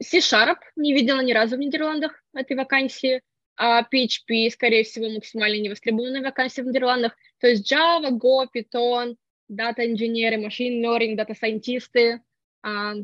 C-Sharp 0.02 0.58
не 0.76 0.94
видела 0.94 1.20
ни 1.20 1.32
разу 1.32 1.56
в 1.56 1.58
Нидерландах 1.58 2.22
этой 2.34 2.56
вакансии, 2.56 3.22
а 3.56 3.82
PHP, 3.82 4.50
скорее 4.50 4.84
всего, 4.84 5.08
максимально 5.11 5.61
невостребованная 5.61 6.22
вакансия 6.22 6.62
в 6.62 6.66
Нидерландах. 6.66 7.16
То 7.40 7.48
есть 7.48 7.70
Java, 7.72 8.11
Go, 8.11 8.46
Python, 8.54 9.16
дата 9.48 9.90
инженеры, 9.90 10.37
machine 10.37 10.80
learning, 10.82 11.16
дата 11.16 11.34
сайентисты. 11.34 12.22
А... 12.62 12.94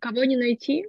Кого 0.00 0.24
не 0.24 0.36
найти? 0.36 0.86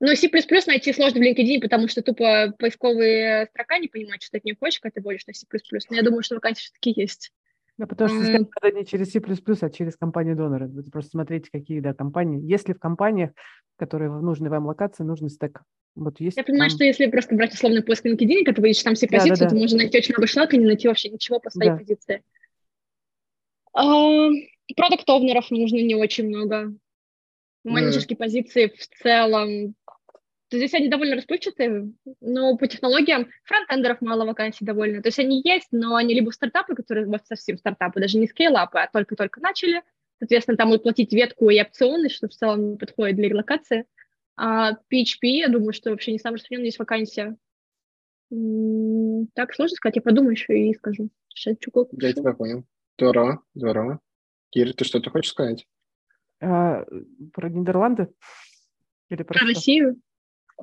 Но 0.00 0.14
C++ 0.14 0.28
найти 0.66 0.92
сложно 0.92 1.20
в 1.20 1.22
LinkedIn, 1.22 1.60
потому 1.60 1.86
что 1.86 2.02
тупо 2.02 2.54
поисковые 2.58 3.46
строка 3.46 3.78
не 3.78 3.86
понимают, 3.86 4.22
что 4.22 4.32
ты 4.32 4.38
от 4.38 4.44
нее 4.44 4.56
хочешь, 4.58 4.80
когда 4.80 4.94
ты 4.94 5.02
вводишь 5.02 5.26
на 5.26 5.34
C++. 5.34 5.46
Но 5.90 5.96
я 5.96 6.02
думаю, 6.02 6.22
что 6.22 6.34
вакансии 6.34 6.62
все-таки 6.62 6.98
есть. 6.98 7.32
Да, 7.80 7.86
потому 7.86 8.10
что 8.10 8.18
mm-hmm. 8.18 8.48
это 8.60 8.76
не 8.76 8.84
через 8.84 9.10
C++, 9.10 9.22
а 9.62 9.70
через 9.70 9.96
компанию 9.96 10.36
донора. 10.36 10.66
Вы 10.66 10.82
просто 10.82 11.12
смотрите, 11.12 11.48
какие 11.50 11.80
да, 11.80 11.94
компании. 11.94 12.38
Если 12.46 12.74
в 12.74 12.78
компаниях, 12.78 13.30
которые 13.78 14.10
в 14.10 14.22
нужной 14.22 14.50
вам 14.50 14.66
локации, 14.66 15.02
нужный 15.02 15.30
стек. 15.30 15.62
Вот 15.94 16.20
есть 16.20 16.36
Я 16.36 16.44
понимаю, 16.44 16.68
там... 16.68 16.76
что 16.76 16.84
если 16.84 17.06
просто 17.06 17.34
брать 17.34 17.54
условный 17.54 17.82
поиск 17.82 18.04
на 18.04 18.10
LinkedIn, 18.10 18.44
когда 18.44 18.60
вы 18.60 18.68
ищете 18.68 18.84
там 18.84 18.96
все 18.96 19.06
да, 19.06 19.16
позиции, 19.16 19.44
да, 19.44 19.46
да. 19.46 19.48
то 19.48 19.56
можно 19.56 19.78
найти 19.78 19.96
очень 19.96 20.12
много 20.12 20.26
шлака 20.26 20.56
и 20.58 20.60
не 20.60 20.66
найти 20.66 20.88
вообще 20.88 21.08
ничего 21.08 21.40
по 21.40 21.48
своей 21.48 21.70
да. 21.70 21.78
позиции. 21.78 22.22
Продукт-овнеров 23.72 25.50
нужно 25.50 25.76
не 25.76 25.94
очень 25.94 26.28
много. 26.28 26.74
Менеджерские 27.64 28.16
mm. 28.16 28.18
позиции 28.18 28.74
в 28.76 29.02
целом 29.02 29.74
то 30.50 30.56
здесь 30.56 30.74
они 30.74 30.88
довольно 30.88 31.14
расплывчатые, 31.14 31.92
но 32.20 32.56
по 32.56 32.66
технологиям 32.66 33.28
фронтендеров 33.44 34.00
мало 34.00 34.24
вакансий 34.26 34.64
довольно. 34.64 35.00
То 35.00 35.08
есть 35.08 35.20
они 35.20 35.40
есть, 35.44 35.68
но 35.70 35.94
они 35.94 36.12
либо 36.12 36.30
стартапы, 36.30 36.74
которые 36.74 37.06
вот 37.06 37.24
совсем 37.24 37.56
стартапы, 37.56 38.00
даже 38.00 38.18
не 38.18 38.26
скейлапы, 38.26 38.80
а 38.80 38.90
только-только 38.92 39.40
начали. 39.40 39.82
Соответственно, 40.18 40.56
там 40.56 40.68
будут 40.68 40.82
платить 40.82 41.12
ветку 41.12 41.50
и 41.50 41.60
опционы, 41.60 42.08
что 42.08 42.26
в 42.26 42.32
целом 42.32 42.72
не 42.72 42.76
подходит 42.76 43.14
для 43.16 43.28
релокации. 43.28 43.86
А 44.36 44.72
PHP, 44.72 45.22
я 45.22 45.48
думаю, 45.48 45.72
что 45.72 45.90
вообще 45.90 46.10
не 46.12 46.18
самая 46.18 46.34
распространенная 46.34 46.66
есть 46.66 46.78
вакансия. 46.80 47.36
Так, 49.34 49.54
сложно 49.54 49.76
сказать, 49.76 49.96
я 49.96 50.02
подумаю 50.02 50.32
еще 50.32 50.58
и 50.58 50.74
скажу. 50.74 51.10
Сейчас 51.28 51.56
Я 51.92 52.12
тебя 52.12 52.32
понял. 52.32 52.64
Здорово, 52.98 53.42
здорово. 53.54 54.00
Кир, 54.50 54.74
ты 54.74 54.84
что-то 54.84 55.10
хочешь 55.10 55.30
сказать? 55.30 55.66
А, 56.40 56.84
про 57.32 57.48
Нидерланды? 57.48 58.08
Или 59.10 59.22
про, 59.22 59.38
про 59.38 59.46
Россию? 59.46 60.00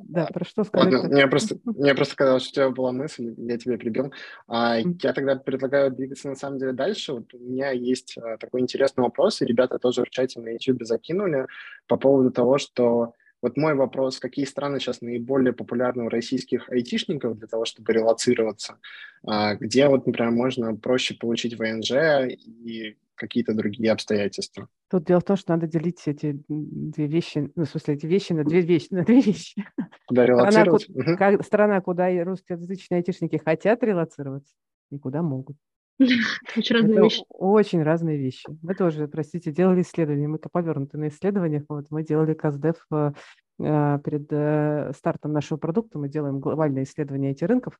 Да, 0.03 0.27
про 0.27 0.45
что 0.45 0.63
сказать? 0.63 0.93
Ладно, 0.93 1.09
мне 1.09 1.27
просто, 1.27 1.57
мне 1.65 1.95
просто 1.95 2.15
казалось, 2.15 2.43
что 2.43 2.51
у 2.51 2.55
тебя 2.55 2.75
была 2.75 2.91
мысль, 2.91 3.33
я 3.37 3.57
тебе 3.57 3.77
прибил. 3.77 4.11
А, 4.47 4.77
я 4.77 5.13
тогда 5.13 5.35
предлагаю 5.35 5.91
двигаться 5.91 6.29
на 6.29 6.35
самом 6.35 6.59
деле 6.59 6.73
дальше. 6.73 7.13
Вот 7.13 7.33
у 7.33 7.37
меня 7.37 7.71
есть 7.71 8.17
а, 8.17 8.37
такой 8.37 8.61
интересный 8.61 9.03
вопрос, 9.03 9.41
и 9.41 9.45
ребята 9.45 9.79
тоже 9.79 10.03
в 10.03 10.09
чате 10.09 10.39
на 10.39 10.49
YouTube 10.49 10.83
закинули 10.83 11.47
по 11.87 11.97
поводу 11.97 12.31
того, 12.31 12.57
что 12.57 13.13
вот 13.41 13.55
мой 13.55 13.75
вопрос, 13.75 14.19
какие 14.19 14.45
страны 14.45 14.79
сейчас 14.79 15.01
наиболее 15.01 15.53
популярны 15.53 16.05
у 16.05 16.09
российских 16.09 16.69
айтишников 16.69 17.37
для 17.37 17.47
того, 17.47 17.65
чтобы 17.65 17.93
релацироваться? 17.93 18.77
А, 19.25 19.55
где 19.55 19.87
вот, 19.87 20.07
например, 20.07 20.31
можно 20.31 20.75
проще 20.75 21.15
получить 21.15 21.57
ВНЖ 21.57 21.91
и 22.29 22.97
какие-то 23.17 23.53
другие 23.53 23.91
обстоятельства. 23.91 24.69
Тут 24.89 25.05
дело 25.05 25.19
в 25.19 25.25
том, 25.25 25.35
что 25.35 25.53
надо 25.53 25.67
делить 25.67 26.01
эти 26.05 26.41
две 26.47 27.07
вещи, 27.07 27.51
ну, 27.55 27.65
в 27.65 27.69
смысле, 27.69 27.95
эти 27.95 28.05
вещи 28.05 28.33
на 28.33 28.43
две 28.43 28.61
вещи, 28.61 28.87
на 28.91 29.03
две 29.03 29.19
вещи. 29.19 29.65
Куда 30.07 30.25
релацировать? 30.25 30.83
Страна, 30.83 31.03
угу. 31.03 31.17
как, 31.17 31.45
страна, 31.45 31.81
куда 31.81 32.23
русскоязычные 32.23 32.99
айтишники 32.99 33.41
хотят 33.43 33.83
релацироваться 33.83 34.53
и 34.91 34.97
куда 34.97 35.21
могут. 35.21 35.57
Очень 35.99 36.75
разные 36.75 36.93
Это 36.93 37.01
вещи. 37.03 37.23
Очень 37.29 37.83
разные 37.83 38.17
вещи. 38.17 38.45
Мы 38.61 38.75
тоже, 38.75 39.07
простите, 39.07 39.51
делали 39.51 39.81
исследования. 39.81 40.27
Мы-то 40.27 40.49
повернуты 40.49 40.97
на 40.97 41.07
исследованиях. 41.07 41.63
Вот 41.69 41.87
мы 41.89 42.03
делали 42.03 42.33
КАЗДЕФ 42.33 42.85
э, 42.91 43.11
э, 43.59 43.99
перед 44.03 44.27
э, 44.31 44.91
стартом 44.95 45.33
нашего 45.33 45.57
продукта. 45.57 45.97
Мы 45.97 46.07
делаем 46.07 46.39
глобальное 46.39 46.83
исследование 46.83 47.31
этих 47.31 47.47
рынков. 47.47 47.79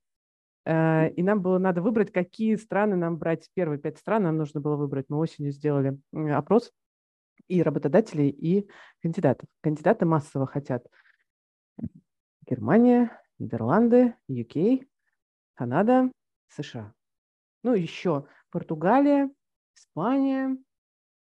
И 0.67 1.23
нам 1.23 1.41
было 1.41 1.59
надо 1.59 1.81
выбрать, 1.81 2.11
какие 2.11 2.55
страны 2.55 2.97
нам 2.97 3.17
брать. 3.17 3.49
Первые 3.53 3.79
пять 3.79 3.99
стран 3.99 4.23
нам 4.23 4.37
нужно 4.37 4.59
было 4.59 4.75
выбрать. 4.75 5.05
Мы 5.07 5.17
осенью 5.17 5.53
сделали 5.53 5.97
опрос 6.13 6.73
и 7.47 7.63
работодателей, 7.63 8.27
и 8.27 8.69
кандидатов. 9.01 9.47
Кандидаты 9.61 10.05
массово 10.05 10.45
хотят 10.45 10.85
Германия, 12.45 13.17
Нидерланды, 13.39 14.15
UK, 14.29 14.85
Канада, 15.53 16.11
США. 16.49 16.93
Ну, 17.63 17.73
еще 17.73 18.27
Португалия, 18.51 19.29
Испания 19.73 20.57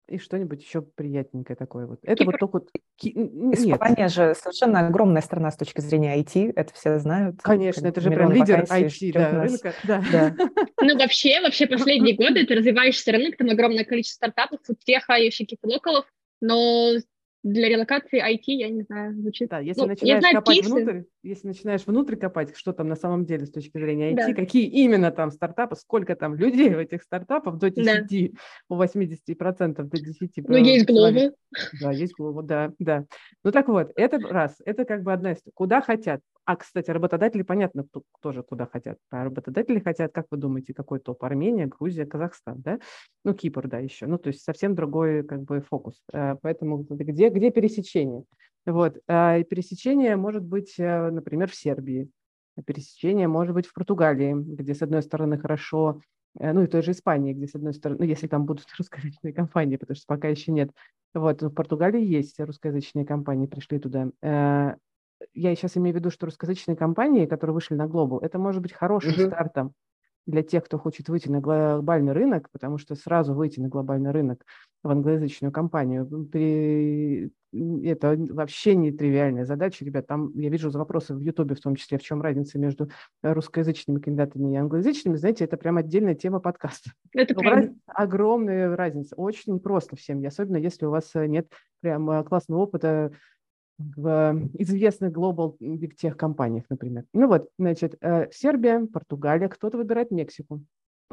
и 0.08 0.18
что-нибудь 0.18 0.62
еще 0.62 0.82
приятненькое 0.82 1.56
такое. 1.56 1.88
Вот. 1.88 2.00
Это 2.04 2.24
Кипр. 2.24 2.38
вот 2.42 2.52
только... 2.52 2.70
Испания 3.02 4.04
Нет. 4.04 4.12
же 4.12 4.36
совершенно 4.36 4.88
огромная 4.88 5.22
страна 5.22 5.52
с 5.52 5.58
точки 5.58 5.82
зрения 5.82 6.18
IT, 6.20 6.54
это 6.56 6.74
все 6.74 7.00
знают. 7.00 7.42
Конечно, 7.42 7.88
это 7.88 8.02
же 8.02 8.10
прям 8.10 8.32
лидер 8.32 8.64
IT 8.64 9.12
да, 9.14 9.44
рынка. 9.44 9.74
Да. 9.84 10.04
Да. 10.12 10.36
Ну, 10.82 10.98
вообще, 10.98 11.42
вообще 11.42 11.66
последние 11.68 12.16
годы 12.16 12.42
это 12.42 12.56
развивающийся 12.56 13.12
рынок, 13.12 13.38
там 13.38 13.50
огромное 13.50 13.84
количество 13.84 14.28
стартапов, 14.28 14.60
успеха 14.68 15.14
и 15.14 15.30
всяких 15.30 15.58
локалов, 15.64 16.06
но 16.42 16.94
для 17.46 17.70
релокации 17.70 18.20
IT, 18.20 18.42
я 18.48 18.70
не 18.70 18.82
знаю, 18.82 19.14
звучит. 19.14 19.50
Да, 19.50 19.60
если 19.60 19.82
ну, 19.82 19.88
начинаешь 19.88 20.20
знаю, 20.20 20.36
копать 20.38 20.56
кейсы. 20.58 20.72
внутрь, 20.72 21.02
если 21.22 21.48
начинаешь 21.48 21.86
внутрь 21.86 22.16
копать, 22.16 22.58
что 22.58 22.74
там 22.74 22.88
на 22.88 22.96
самом 22.96 23.24
деле 23.24 23.46
с 23.46 23.52
точки 23.52 23.78
зрения 23.78 24.14
IT, 24.14 24.16
да. 24.16 24.34
какие 24.34 24.66
именно 24.66 25.12
там 25.12 25.30
стартапы, 25.30 25.76
сколько 25.76 26.16
там 26.16 26.34
людей 26.34 26.72
в 26.74 26.80
этих 26.80 27.04
стартапах 27.04 27.58
до 27.60 27.70
10, 27.70 27.86
да. 27.86 28.40
у 28.68 28.82
80% 28.82 29.76
до 29.76 29.98
10. 29.98 30.32
Ну, 30.38 30.58
есть 30.58 30.88
глобы. 30.88 31.34
Да, 31.80 31.92
есть 31.92 32.14
глобы, 32.18 32.42
да, 32.42 32.74
да. 32.80 33.06
Ну, 33.44 33.52
так 33.52 33.68
вот, 33.68 33.92
это 33.96 34.18
раз, 34.18 34.56
это 34.66 34.84
как 34.84 35.04
бы 35.04 35.14
одна 35.14 35.34
из... 35.34 35.38
Куда 35.54 35.82
хотят? 35.82 36.22
А, 36.46 36.56
кстати, 36.56 36.92
работодатели, 36.92 37.42
понятно, 37.42 37.88
тоже 38.22 38.44
куда 38.44 38.68
хотят. 38.68 39.00
А 39.10 39.24
работодатели 39.24 39.80
хотят, 39.80 40.14
как 40.14 40.28
вы 40.30 40.38
думаете, 40.38 40.76
какой 40.76 41.00
топ? 41.00 41.24
Армения, 41.24 41.66
Грузия, 41.66 42.06
Казахстан, 42.06 42.62
да? 42.62 42.80
Ну, 43.24 43.34
Кипр, 43.34 43.68
да, 43.68 43.80
еще. 43.80 44.06
Ну, 44.06 44.20
то 44.20 44.28
есть 44.28 44.44
совсем 44.44 44.76
другой 44.76 45.24
как 45.24 45.42
бы 45.42 45.62
фокус. 45.62 46.04
Э, 46.14 46.36
поэтому 46.40 46.84
где, 46.84 47.30
где 47.30 47.50
пересечение? 47.50 48.26
Вот. 48.68 49.00
А, 49.08 49.42
пересечение 49.44 50.16
может 50.18 50.44
быть, 50.44 50.76
э, 50.78 51.10
например, 51.10 51.50
в 51.50 51.56
Сербии. 51.56 52.12
Пересечение 52.64 53.28
может 53.28 53.56
быть 53.56 53.66
в 53.66 53.74
Португалии, 53.74 54.34
где, 54.36 54.76
с 54.76 54.84
одной 54.84 55.02
стороны, 55.02 55.40
хорошо 55.40 56.00
э, 56.40 56.54
ну 56.54 56.62
и 56.62 56.68
той 56.68 56.84
же 56.84 56.92
Испании, 56.92 57.34
где, 57.34 57.48
с 57.48 57.56
одной 57.56 57.74
стороны, 57.74 58.02
ну, 58.02 58.06
если 58.06 58.28
там 58.28 58.46
будут 58.46 58.68
русскоязычные 58.78 59.34
компании, 59.34 59.78
потому 59.78 59.96
что 59.96 60.06
пока 60.06 60.28
еще 60.28 60.52
нет. 60.52 60.70
Вот, 61.16 61.42
в 61.42 61.50
Португалии 61.50 62.06
есть 62.06 62.40
русскоязычные 62.40 63.06
компании, 63.06 63.48
пришли 63.48 63.80
туда 63.80 64.12
я 65.34 65.56
сейчас 65.56 65.78
имею 65.78 65.96
в 65.96 66.00
виду, 66.00 66.10
что 66.10 66.26
русскоязычные 66.26 66.76
компании, 66.76 67.26
которые 67.26 67.54
вышли 67.54 67.76
на 67.76 67.88
Global, 67.88 68.20
это 68.22 68.40
может 68.40 68.62
быть 68.62 68.74
хорошим 68.74 69.12
uh-huh. 69.12 69.28
стартом 69.28 69.74
для 70.26 70.42
тех, 70.42 70.64
кто 70.66 70.78
хочет 70.78 71.08
выйти 71.08 71.30
на 71.30 71.40
глобальный 71.40 72.14
рынок, 72.14 72.50
потому 72.52 72.78
что 72.78 72.96
сразу 72.96 73.34
выйти 73.34 73.60
на 73.60 73.70
глобальный 73.70 74.12
рынок 74.12 74.44
в 74.84 74.90
англоязычную 74.90 75.52
компанию, 75.52 76.08
при... 76.32 77.32
это 77.54 78.16
вообще 78.32 78.76
не 78.76 78.92
тривиальная 78.92 79.46
задача, 79.46 79.86
ребят. 79.86 80.08
Там 80.08 80.32
я 80.36 80.50
вижу 80.50 80.72
вопросы 80.72 81.14
в 81.14 81.20
Ютубе, 81.20 81.56
в 81.56 81.60
том 81.60 81.76
числе, 81.76 81.98
в 81.98 82.04
чем 82.04 82.22
разница 82.22 82.58
между 82.58 82.90
русскоязычными 83.22 84.00
кандидатами 84.00 84.54
и 84.54 84.58
англоязычными. 84.58 85.16
Знаете, 85.16 85.46
это 85.46 85.58
прям 85.58 85.78
отдельная 85.78 86.16
тема 86.16 86.40
подкаста. 86.40 86.92
Это 87.14 87.36
правда. 87.36 87.74
Огромная 87.88 88.76
разница. 88.76 89.16
Очень 89.16 89.60
просто 89.60 89.96
всем, 89.96 90.26
особенно 90.26 90.58
если 90.58 90.86
у 90.86 90.92
вас 90.92 91.12
нет 91.14 91.48
прям 91.82 92.10
э, 92.10 92.24
классного 92.24 92.62
опыта 92.62 93.12
в 93.78 94.50
известных 94.54 95.12
global 95.12 95.58
big 95.60 95.94
tech 96.02 96.16
компаниях, 96.16 96.66
например. 96.70 97.06
Ну 97.14 97.28
вот, 97.28 97.50
значит, 97.58 97.96
э, 98.02 98.30
Сербия, 98.32 98.86
Португалия, 98.86 99.50
кто-то 99.50 99.78
выбирает 99.78 100.12
Мексику, 100.12 100.64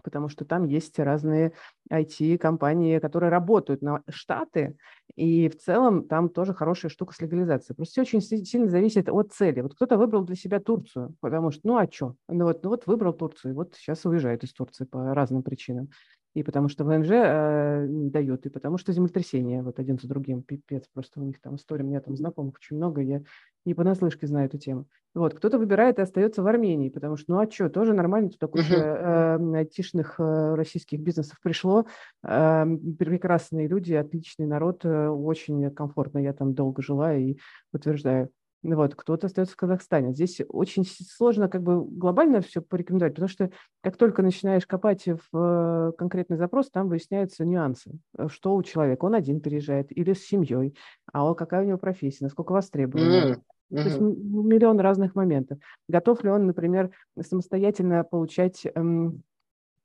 потому 0.03 0.29
что 0.29 0.45
там 0.45 0.67
есть 0.67 0.99
разные 0.99 1.53
IT-компании, 1.91 2.99
которые 2.99 3.31
работают 3.31 3.83
на 3.83 4.03
Штаты, 4.09 4.77
и 5.15 5.49
в 5.49 5.59
целом 5.59 6.07
там 6.07 6.29
тоже 6.29 6.55
хорошая 6.55 6.91
штука 6.91 7.15
с 7.15 7.21
легализацией. 7.21 7.77
Просто 7.77 8.05
все 8.05 8.19
очень 8.19 8.45
сильно 8.45 8.69
зависит 8.69 9.09
от 9.09 9.33
цели. 9.33 9.61
Вот 9.61 9.75
кто-то 9.75 9.97
выбрал 9.97 10.25
для 10.25 10.37
себя 10.37 10.61
Турцию, 10.61 11.15
потому 11.21 11.51
что, 11.51 11.61
ну 11.65 11.77
а 11.77 11.91
что? 11.91 12.15
Ну 12.29 12.45
вот, 12.45 12.63
ну 12.63 12.71
вот 12.71 12.87
выбрал 12.87 13.13
Турцию, 13.13 13.53
и 13.53 13.55
вот 13.55 13.75
сейчас 13.75 14.05
уезжает 14.05 14.45
из 14.45 14.53
Турции 14.53 14.85
по 14.85 15.15
разным 15.15 15.43
причинам 15.43 15.91
и 16.35 16.43
потому 16.43 16.69
что 16.69 16.85
ВНЖ 16.85 17.11
э, 17.11 17.87
не 17.89 18.11
дает, 18.11 18.47
и 18.47 18.49
потому 18.49 18.79
что 18.79 18.93
землетрясения 18.93 19.63
вот 19.63 19.79
один 19.79 19.99
за 19.99 20.09
другим, 20.09 20.43
пипец, 20.43 20.85
просто 20.93 21.21
у 21.21 21.25
них 21.25 21.41
там 21.41 21.57
история, 21.57 21.85
у 21.85 21.89
меня 21.89 22.01
там 22.01 22.17
знакомых 22.17 22.55
очень 22.57 22.77
много, 22.77 23.03
я 23.03 23.23
не 23.65 23.75
понаслышке 23.75 24.27
знаю 24.27 24.47
эту 24.47 24.59
тему. 24.59 24.87
Вот, 25.15 25.35
кто-то 25.35 25.59
выбирает 25.59 25.99
и 25.99 26.03
остается 26.03 26.43
в 26.43 26.47
Армении, 26.47 26.89
потому 26.89 27.17
что, 27.17 27.33
ну 27.33 27.41
а 27.41 27.51
что, 27.51 27.69
тоже 27.69 27.93
нормально, 27.93 28.31
туда 28.31 28.47
куча 28.47 28.75
uh-huh. 28.75 29.55
э, 29.55 29.59
айтишных 29.59 30.19
э, 30.19 30.55
российских 30.55 31.01
бизнесов 31.01 31.39
пришло, 31.43 31.85
э, 32.23 32.67
прекрасные 32.99 33.69
люди, 33.69 33.93
отличный 33.93 34.47
народ, 34.47 34.85
э, 34.85 35.09
очень 35.09 35.71
комфортно, 35.71 36.19
я 36.19 36.33
там 36.33 36.55
долго 36.55 36.83
жила 36.83 37.15
и 37.15 37.37
утверждаю. 37.73 38.31
Вот, 38.63 38.95
кто-то 38.95 39.27
остается 39.27 39.55
в 39.55 39.57
Казахстане. 39.57 40.13
Здесь 40.13 40.41
очень 40.49 40.85
сложно 40.85 41.49
как 41.49 41.63
бы 41.63 41.85
глобально 41.85 42.41
все 42.43 42.63
порекомендовать, 42.63 43.15
потому 43.15 43.29
что 43.29 43.51
как 43.83 43.97
только 43.97 44.23
начинаешь 44.23 44.67
копать 44.67 45.05
в 45.07 45.37
э, 45.37 45.93
конкретный 45.99 46.37
запрос, 46.37 46.71
там 46.71 46.89
выясняются 46.89 47.45
нюансы. 47.45 47.99
Э, 48.17 48.29
что 48.29 48.55
у 48.55 48.63
человека? 48.63 49.05
Он 49.05 49.15
один 49.17 49.41
переезжает 49.41 49.91
или 49.97 50.13
с 50.13 50.25
семьей? 50.25 50.77
А 51.13 51.35
какая 51.35 51.65
у 51.65 51.67
него 51.67 51.79
профессия? 51.79 52.25
Насколько 52.25 52.53
востребована? 52.53 53.35
Mm. 53.35 53.43
То 53.71 53.83
есть 53.83 54.01
миллион 54.01 54.79
разных 54.79 55.17
моментов. 55.17 55.59
Готов 55.89 56.23
ли 56.23 56.31
он, 56.31 56.47
например, 56.47 56.91
самостоятельно 57.19 58.05
получать 58.05 58.67
эм, 58.75 59.23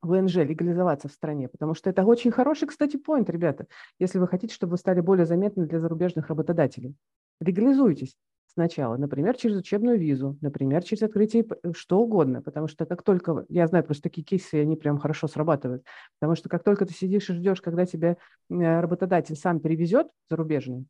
ВНЖ, 0.04 0.36
легализоваться 0.36 1.08
в 1.08 1.14
стране? 1.14 1.48
Потому 1.48 1.74
что 1.74 1.90
это 1.90 2.04
очень 2.04 2.32
хороший, 2.32 2.68
кстати, 2.68 2.98
поинт, 2.98 3.30
ребята, 3.30 3.66
если 3.98 4.20
вы 4.20 4.28
хотите, 4.28 4.54
чтобы 4.54 4.72
вы 4.72 4.78
стали 4.78 5.00
более 5.00 5.26
заметны 5.26 5.66
для 5.66 5.80
зарубежных 5.80 6.28
работодателей. 6.28 6.96
Легализуйтесь 7.40 8.16
сначала, 8.58 8.98
например, 8.98 9.38
через 9.38 9.58
учебную 9.58 10.00
визу, 10.00 10.36
например, 10.42 10.84
через 10.84 11.04
открытие, 11.04 11.46
что 11.76 12.00
угодно, 12.00 12.42
потому 12.42 12.68
что 12.68 12.88
как 12.88 13.04
только, 13.04 13.46
я 13.50 13.68
знаю 13.68 13.86
просто 13.86 14.04
такие 14.04 14.24
кейсы, 14.24 14.56
они 14.56 14.76
прям 14.76 14.98
хорошо 14.98 15.28
срабатывают, 15.28 15.84
потому 16.20 16.36
что 16.36 16.50
как 16.50 16.64
только 16.64 16.88
ты 16.88 16.94
сидишь 16.94 17.30
и 17.30 17.34
ждешь, 17.34 17.62
когда 17.62 17.86
тебя 17.86 18.18
э, 18.50 18.80
работодатель 18.80 19.36
сам 19.36 19.60
перевезет 19.60 20.08
зарубежный, 20.28 20.88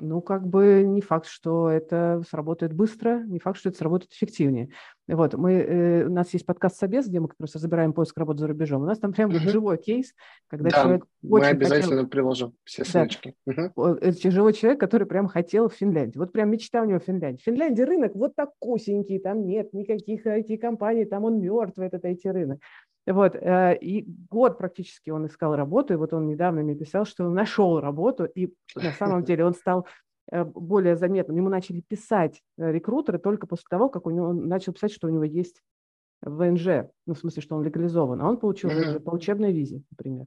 ну, 0.00 0.20
как 0.20 0.46
бы 0.46 0.82
не 0.84 1.00
факт, 1.00 1.26
что 1.26 1.68
это 1.68 2.22
сработает 2.28 2.72
быстро, 2.72 3.22
не 3.24 3.38
факт, 3.38 3.58
что 3.58 3.68
это 3.68 3.78
сработает 3.78 4.12
эффективнее. 4.12 4.70
Вот, 5.06 5.34
мы, 5.34 5.52
э, 5.52 6.04
у 6.06 6.10
нас 6.10 6.32
есть 6.32 6.46
подкаст 6.46 6.76
«Собес», 6.76 7.08
где 7.08 7.18
мы 7.18 7.28
как 7.28 7.40
раз 7.40 7.54
разбираем 7.54 7.92
поиск 7.92 8.16
работы 8.16 8.40
за 8.40 8.46
рубежом. 8.46 8.82
У 8.82 8.86
нас 8.86 8.98
там 8.98 9.12
прям 9.12 9.30
uh-huh. 9.30 9.38
живой 9.38 9.78
кейс, 9.78 10.14
когда 10.48 10.70
да, 10.70 10.82
человек 10.82 11.06
мы 11.22 11.40
обязательно 11.40 11.96
хотел... 11.96 12.08
приложим 12.08 12.54
все 12.64 12.84
ссылочки. 12.84 13.34
Да. 13.44 13.72
Uh-huh. 13.76 13.98
Это 14.00 14.30
живой 14.30 14.52
человек, 14.52 14.78
который 14.78 15.06
прям 15.06 15.26
хотел 15.26 15.68
в 15.68 15.74
Финляндии. 15.74 16.18
Вот 16.18 16.32
прям 16.32 16.50
мечта 16.50 16.82
у 16.82 16.84
него 16.84 17.00
в 17.00 17.04
Финляндии. 17.04 17.40
В 17.40 17.44
Финляндии 17.44 17.82
рынок 17.82 18.14
вот 18.14 18.36
такусенький, 18.36 19.18
там 19.18 19.46
нет 19.46 19.72
никаких 19.72 20.26
IT-компаний, 20.26 21.06
там 21.06 21.24
он 21.24 21.40
мертвый, 21.40 21.88
этот 21.88 22.04
IT-рынок. 22.04 22.60
Вот, 23.06 23.34
э, 23.34 23.78
и 23.80 24.04
год 24.30 24.58
практически 24.58 25.10
он 25.10 25.26
искал 25.26 25.56
работу, 25.56 25.94
и 25.94 25.96
вот 25.96 26.12
он 26.12 26.26
недавно 26.26 26.62
мне 26.62 26.74
писал, 26.74 27.04
что 27.04 27.24
он 27.24 27.34
нашел 27.34 27.80
работу, 27.80 28.24
и 28.24 28.52
на 28.74 28.92
самом 28.92 29.24
деле 29.24 29.44
он 29.44 29.54
стал 29.54 29.86
э, 30.30 30.44
более 30.44 30.96
заметным. 30.96 31.36
Ему 31.36 31.48
начали 31.48 31.80
писать 31.80 32.42
э, 32.58 32.70
рекрутеры 32.70 33.18
только 33.18 33.46
после 33.46 33.66
того, 33.70 33.88
как 33.88 34.06
у 34.06 34.10
него, 34.10 34.28
он 34.28 34.48
начал 34.48 34.72
писать, 34.72 34.92
что 34.92 35.08
у 35.08 35.10
него 35.10 35.24
есть 35.24 35.62
ВНЖ, 36.22 36.90
ну, 37.06 37.14
в 37.14 37.18
смысле, 37.18 37.42
что 37.42 37.56
он 37.56 37.62
легализован, 37.62 38.20
а 38.20 38.28
он 38.28 38.36
получил 38.36 38.70
mm-hmm. 38.70 39.00
по 39.00 39.10
учебной 39.10 39.52
визе, 39.52 39.82
например. 39.90 40.26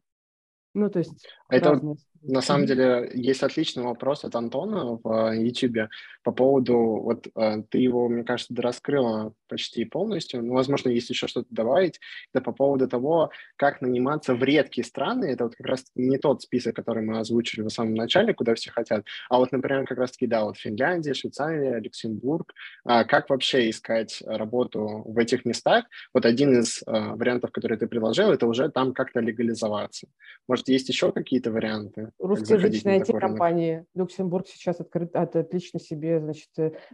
Ну, 0.74 0.90
то 0.90 1.00
есть... 1.00 1.28
Это 1.50 1.70
разные... 1.70 1.98
на 2.24 2.42
самом 2.42 2.66
деле 2.66 3.12
есть 3.14 3.44
отличный 3.44 3.84
вопрос 3.84 4.24
от 4.24 4.36
Антона 4.36 5.00
в 5.04 5.34
YouTube 5.34 5.90
по 6.24 6.32
поводу, 6.32 6.78
вот 7.04 7.28
ты 7.70 7.78
его, 7.78 8.08
мне 8.08 8.24
кажется, 8.24 8.54
раскрыла 8.58 9.34
почти 9.50 9.86
полностью, 9.86 10.42
но, 10.42 10.54
возможно, 10.54 10.90
есть 10.90 11.10
еще 11.10 11.28
что-то 11.28 11.48
добавить, 11.52 12.00
это 12.34 12.44
по 12.44 12.54
поводу 12.54 12.88
того, 12.88 13.30
как 13.58 13.82
наниматься 13.82 14.34
в 14.36 14.44
редкие 14.44 14.86
страны, 14.86 15.26
это 15.26 15.44
вот 15.44 15.56
как 15.56 15.68
раз 15.68 15.86
не 15.96 16.18
тот 16.18 16.42
список, 16.42 16.76
который 16.76 17.04
мы 17.04 17.20
озвучили 17.20 17.62
в 17.62 17.70
самом 17.70 17.94
начале, 17.94 18.34
куда 18.34 18.56
все 18.56 18.72
хотят, 18.72 19.06
а 19.30 19.38
вот, 19.38 19.52
например, 19.52 19.86
как 19.86 19.98
раз-таки, 19.98 20.28
да, 20.28 20.46
вот 20.46 20.58
Финляндия, 20.58 21.14
Швейцария, 21.14 21.80
Люксембург, 21.80 22.54
как 22.86 23.30
вообще 23.30 23.70
искать 23.70 24.24
работу 24.26 25.04
в 25.06 25.18
этих 25.18 25.46
местах, 25.46 25.86
вот 26.14 26.26
один 26.26 26.60
из 26.60 26.82
вариантов, 26.86 27.52
который 27.52 27.78
ты 27.78 27.88
предложил, 27.88 28.32
это 28.32 28.48
уже 28.48 28.70
там 28.70 28.94
как-то 28.94 29.20
легализоваться. 29.20 30.08
Может, 30.48 30.70
есть 30.70 30.90
еще 30.90 31.12
какие-то 31.12 31.52
варианты? 31.52 32.12
Русскоязычные 32.20 33.00
IT-компании. 33.00 33.86
Люксембург 33.96 34.48
сейчас 34.48 34.80
открыт, 34.80 35.16
отлично 35.16 35.80
себе, 35.80 36.20
значит, 36.20 36.50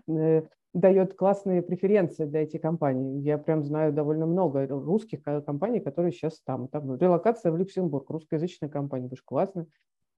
э, 0.07 0.43
дает 0.73 1.15
классные 1.15 1.61
преференции 1.61 2.25
для 2.25 2.43
этих 2.43 2.61
компаний. 2.61 3.21
Я 3.21 3.37
прям 3.37 3.63
знаю 3.63 3.91
довольно 3.91 4.25
много 4.25 4.67
русских 4.67 5.23
компаний, 5.23 5.79
которые 5.79 6.11
сейчас 6.11 6.41
там. 6.45 6.67
Там 6.67 6.95
релокация 6.95 7.51
в 7.51 7.57
Люксембург, 7.57 8.09
русскоязычная 8.09 8.69
компания, 8.69 9.09
же 9.09 9.21
классно. 9.23 9.65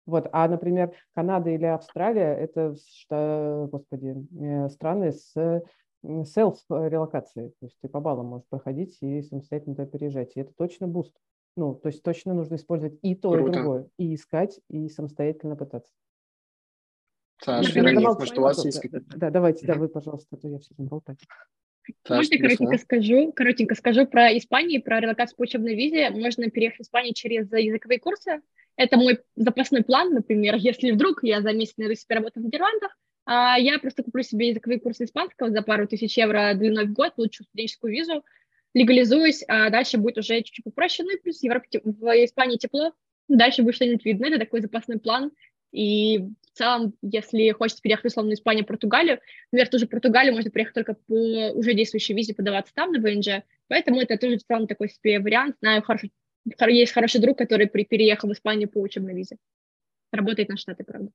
Вот. 0.06 0.28
А, 0.32 0.48
например, 0.48 0.92
Канада 1.14 1.50
или 1.50 1.66
Австралия– 1.66 2.34
это, 2.38 2.74
что, 2.96 3.68
господи, 3.70 4.16
э, 4.40 4.68
страны 4.70 5.12
с 5.12 5.62
селф-релокацией. 6.02 7.50
То 7.60 7.66
есть 7.66 7.76
ты 7.80 7.88
по 7.88 8.00
баллам 8.00 8.26
можешь 8.26 8.46
проходить 8.48 8.96
и 9.02 9.22
самостоятельно 9.22 9.76
туда 9.76 9.86
переезжать. 9.86 10.36
И 10.36 10.40
это 10.40 10.52
точно 10.56 10.88
буст. 10.88 11.14
Ну, 11.56 11.74
то 11.74 11.88
есть 11.88 12.02
точно 12.02 12.34
нужно 12.34 12.56
использовать 12.56 12.98
и 13.02 13.14
то, 13.14 13.32
Круто. 13.32 13.50
и 13.50 13.52
другое. 13.52 13.88
И 13.98 14.14
искать, 14.14 14.60
и 14.68 14.88
самостоятельно 14.88 15.56
пытаться. 15.56 15.92
Саша, 17.42 17.72
Вероника, 17.72 18.12
может, 18.12 18.38
у 18.38 18.42
вас 18.42 18.64
есть 18.64 18.80
какие-то... 18.80 19.16
Да, 19.16 19.30
давайте, 19.30 19.66
да, 19.66 19.74
вы, 19.74 19.88
пожалуйста, 19.88 20.28
а 20.32 20.36
то 20.36 20.48
я 20.48 20.58
все 20.58 20.74
болтать. 20.76 21.18
Можно 22.08 22.38
коротенько 22.38 22.78
скажу, 22.78 23.32
коротенько 23.32 23.74
скажу 23.74 24.06
про 24.06 24.36
Испанию, 24.36 24.82
про 24.82 25.00
релокацию 25.00 25.36
по 25.36 25.42
учебной 25.42 25.74
визе. 25.74 26.10
Можно 26.10 26.50
переехать 26.50 26.78
в 26.78 26.82
Испанию 26.82 27.14
через 27.14 27.50
языковые 27.50 27.98
курсы. 27.98 28.42
Это 28.76 28.96
мой 28.96 29.20
запасной 29.36 29.82
план, 29.82 30.14
например, 30.14 30.54
если 30.58 30.92
вдруг 30.92 31.22
я 31.22 31.40
за 31.40 31.52
месяц 31.52 31.76
найду 31.76 31.94
себе 31.94 32.16
работу 32.16 32.40
в 32.40 32.44
Нидерландах, 32.44 32.96
а 33.26 33.58
я 33.58 33.78
просто 33.78 34.02
куплю 34.02 34.22
себе 34.22 34.48
языковые 34.48 34.80
курсы 34.80 35.04
испанского 35.04 35.50
за 35.50 35.62
пару 35.62 35.86
тысяч 35.86 36.16
евро 36.16 36.52
длиной 36.54 36.86
в 36.86 36.92
год, 36.92 37.14
получу 37.14 37.44
студенческую 37.44 37.92
визу, 37.92 38.24
легализуюсь, 38.74 39.44
а 39.48 39.70
дальше 39.70 39.98
будет 39.98 40.18
уже 40.18 40.42
чуть-чуть 40.42 40.64
попроще. 40.64 41.08
Ну 41.08 41.16
и 41.16 41.20
плюс 41.20 41.40
в, 41.40 41.42
Европе, 41.42 41.80
в 41.84 42.24
Испании 42.24 42.56
тепло, 42.56 42.92
дальше 43.28 43.62
будет 43.62 43.76
что-нибудь 43.76 44.04
видно. 44.04 44.26
Это 44.26 44.38
такой 44.38 44.60
запасной 44.60 44.98
план. 44.98 45.32
И 45.72 46.18
в 46.18 46.58
целом, 46.58 46.94
если 47.02 47.50
хочется 47.50 47.80
переехать, 47.80 48.06
условно, 48.06 48.32
в 48.32 48.34
Испанию, 48.34 48.64
Португалию, 48.64 49.20
например, 49.52 49.68
тоже 49.68 49.86
Португалию 49.86 50.34
можно 50.34 50.50
приехать 50.50 50.74
только 50.74 50.94
по 50.94 51.52
уже 51.52 51.74
действующей 51.74 52.14
визе 52.14 52.34
подаваться 52.34 52.74
там, 52.74 52.92
на 52.92 53.00
ВНЖ. 53.00 53.44
Поэтому 53.68 54.00
это 54.00 54.16
тоже 54.16 54.38
в 54.38 54.44
целом 54.44 54.66
такой 54.66 54.88
себе 54.88 55.20
вариант. 55.20 55.56
Знаю, 55.60 55.82
хороший, 55.82 56.12
есть 56.68 56.92
хороший 56.92 57.20
друг, 57.20 57.38
который 57.38 57.68
переехал 57.68 58.28
в 58.28 58.32
Испанию 58.32 58.68
по 58.68 58.80
учебной 58.80 59.14
визе. 59.14 59.36
Работает 60.12 60.48
на 60.48 60.56
Штаты, 60.56 60.82
правда. 60.82 61.10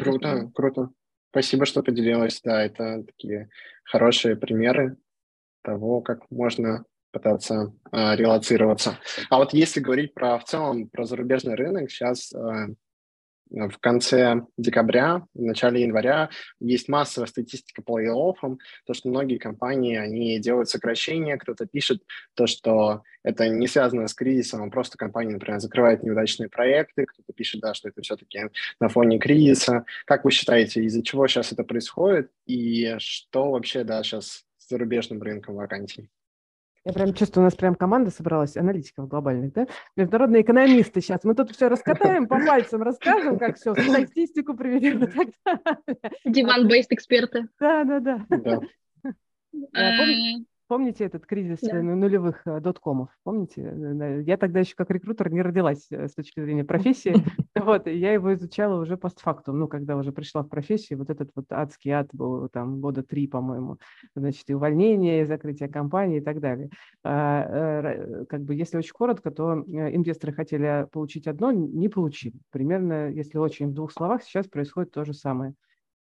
круто, 0.00 0.50
круто. 0.54 0.90
Спасибо, 1.30 1.66
что 1.66 1.82
поделилась. 1.82 2.40
Да, 2.42 2.64
это 2.64 3.02
такие 3.02 3.50
хорошие 3.82 4.36
примеры 4.36 4.96
того, 5.64 6.00
как 6.00 6.30
можно 6.30 6.84
пытаться 7.10 7.72
э, 7.92 8.16
релацироваться. 8.16 8.98
А 9.30 9.38
вот 9.38 9.54
если 9.54 9.80
говорить 9.80 10.14
про 10.14 10.38
в 10.38 10.44
целом 10.44 10.88
про 10.88 11.04
зарубежный 11.04 11.54
рынок, 11.54 11.90
сейчас 11.90 12.32
э, 12.32 12.74
в 13.50 13.78
конце 13.78 14.42
декабря, 14.56 15.26
в 15.34 15.42
начале 15.42 15.82
января 15.82 16.30
есть 16.60 16.88
массовая 16.88 17.28
статистика 17.28 17.82
по 17.82 18.00
лей-оффам, 18.00 18.58
то, 18.86 18.94
что 18.94 19.08
многие 19.08 19.38
компании, 19.38 19.96
они 19.96 20.38
делают 20.40 20.68
сокращения, 20.68 21.36
кто-то 21.36 21.66
пишет 21.66 22.02
то, 22.34 22.46
что 22.46 23.02
это 23.22 23.48
не 23.48 23.68
связано 23.68 24.08
с 24.08 24.14
кризисом, 24.14 24.64
а 24.64 24.70
просто 24.70 24.98
компания, 24.98 25.34
например, 25.34 25.60
закрывает 25.60 26.02
неудачные 26.02 26.48
проекты, 26.48 27.06
кто-то 27.06 27.32
пишет, 27.32 27.60
да, 27.60 27.74
что 27.74 27.88
это 27.88 28.02
все-таки 28.02 28.40
на 28.80 28.88
фоне 28.88 29.18
кризиса. 29.18 29.84
Как 30.04 30.24
вы 30.24 30.30
считаете, 30.30 30.82
из-за 30.82 31.02
чего 31.02 31.28
сейчас 31.28 31.52
это 31.52 31.62
происходит 31.62 32.30
и 32.46 32.96
что 32.98 33.52
вообще, 33.52 33.84
да, 33.84 34.02
сейчас 34.02 34.44
зарубежным 34.74 35.22
рынком 35.22 35.54
вакансий? 35.54 36.10
Я 36.84 36.92
прям 36.92 37.14
чувствую, 37.14 37.44
у 37.44 37.46
нас 37.46 37.54
прям 37.54 37.76
команда 37.76 38.10
собралась, 38.10 38.56
аналитиков 38.56 39.08
глобальных, 39.08 39.52
да? 39.54 39.66
Международные 39.96 40.42
экономисты 40.42 41.00
сейчас. 41.00 41.24
Мы 41.24 41.34
тут 41.34 41.52
все 41.52 41.68
раскатаем, 41.68 42.26
по 42.26 42.38
пальцам 42.44 42.82
расскажем, 42.82 43.38
как 43.38 43.56
все, 43.56 43.74
статистику 43.74 44.54
приведем 44.54 45.04
и 45.04 45.06
так 45.06 45.28
далее. 45.44 46.12
Диван-бейст 46.24 46.92
эксперты. 46.92 47.48
Да, 47.58 47.84
да, 47.84 48.26
да. 48.28 48.60
Помните 50.74 51.04
этот 51.04 51.24
кризис 51.24 51.60
да. 51.60 51.80
нулевых 51.80 52.42
э, 52.46 52.58
доткомов? 52.58 53.08
Помните? 53.22 53.62
Э, 53.62 54.22
я 54.26 54.36
тогда 54.36 54.58
еще 54.58 54.74
как 54.74 54.90
рекрутер 54.90 55.30
не 55.30 55.40
родилась 55.40 55.86
э, 55.92 56.08
с 56.08 56.14
точки 56.14 56.40
зрения 56.40 56.64
профессии. 56.64 57.14
Вот, 57.54 57.86
я 57.86 58.12
его 58.12 58.34
изучала 58.34 58.82
уже 58.82 58.96
постфактум, 58.96 59.60
ну, 59.60 59.68
когда 59.68 59.96
уже 59.96 60.10
пришла 60.10 60.42
в 60.42 60.48
профессию, 60.48 60.98
вот 60.98 61.08
этот 61.08 61.30
вот 61.36 61.46
адский 61.50 61.92
ад 61.92 62.08
был 62.12 62.48
там 62.48 62.80
года 62.80 63.04
три, 63.04 63.28
по-моему, 63.28 63.78
значит, 64.16 64.50
и 64.50 64.54
увольнение, 64.54 65.22
и 65.22 65.24
закрытие 65.24 65.68
компании 65.68 66.18
и 66.18 66.20
так 66.20 66.40
далее. 66.40 66.70
А, 67.04 68.24
как 68.28 68.42
бы, 68.42 68.56
если 68.56 68.76
очень 68.76 68.92
коротко, 68.92 69.30
то 69.30 69.62
инвесторы 69.68 70.32
хотели 70.32 70.88
получить 70.90 71.28
одно, 71.28 71.52
не 71.52 71.88
получили. 71.88 72.34
Примерно, 72.50 73.08
если 73.08 73.38
очень 73.38 73.68
в 73.68 73.74
двух 73.74 73.92
словах, 73.92 74.24
сейчас 74.24 74.48
происходит 74.48 74.90
то 74.90 75.04
же 75.04 75.14
самое. 75.14 75.54